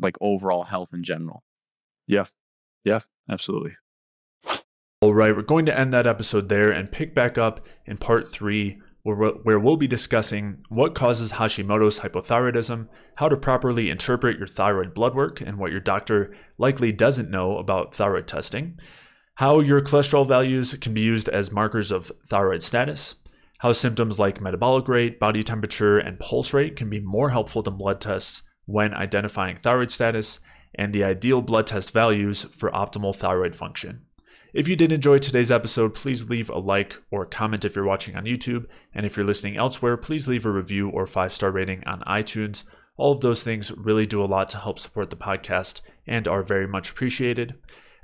[0.00, 1.44] like overall health in general.
[2.06, 2.24] Yeah,
[2.84, 3.00] yeah,
[3.30, 3.76] absolutely.
[5.00, 8.26] All right, we're going to end that episode there and pick back up in part
[8.26, 14.46] three, where, where we'll be discussing what causes Hashimoto's hypothyroidism, how to properly interpret your
[14.46, 18.78] thyroid blood work, and what your doctor likely doesn't know about thyroid testing,
[19.36, 23.16] how your cholesterol values can be used as markers of thyroid status,
[23.58, 27.76] how symptoms like metabolic rate, body temperature, and pulse rate can be more helpful than
[27.76, 30.40] blood tests when identifying thyroid status,
[30.74, 34.02] and the ideal blood test values for optimal thyroid function.
[34.54, 38.14] If you did enjoy today's episode, please leave a like or comment if you're watching
[38.14, 38.66] on YouTube.
[38.94, 42.62] And if you're listening elsewhere, please leave a review or five star rating on iTunes.
[42.96, 46.44] All of those things really do a lot to help support the podcast and are
[46.44, 47.54] very much appreciated.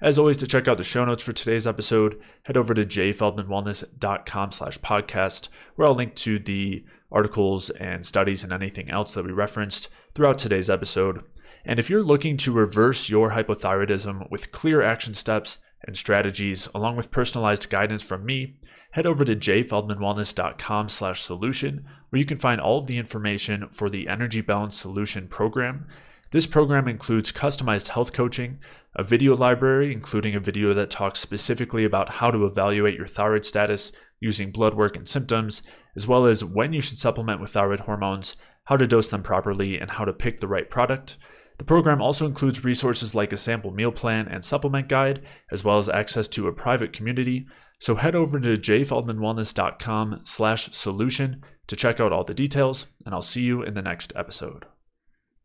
[0.03, 4.53] As always, to check out the show notes for today's episode, head over to jayfeldmanwellness.com
[4.53, 9.33] slash podcast, where I'll link to the articles and studies and anything else that we
[9.33, 11.23] referenced throughout today's episode.
[11.67, 16.97] And if you're looking to reverse your hypothyroidism with clear action steps and strategies, along
[16.97, 18.57] with personalized guidance from me,
[18.93, 23.91] head over to jayfeldmanwellness.com slash solution, where you can find all of the information for
[23.91, 25.87] the Energy Balance Solution program.
[26.31, 28.61] This program includes customized health coaching,
[28.97, 33.45] a video library, including a video that talks specifically about how to evaluate your thyroid
[33.45, 35.63] status using blood work and symptoms,
[35.97, 39.79] as well as when you should supplement with thyroid hormones, how to dose them properly,
[39.79, 41.17] and how to pick the right product.
[41.59, 45.79] The program also includes resources like a sample meal plan and supplement guide, as well
[45.79, 47.47] as access to a private community.
[47.79, 53.23] So head over to jayfeldmanwellness.com slash solution to check out all the details, and I'll
[53.23, 54.70] see you in the next episode.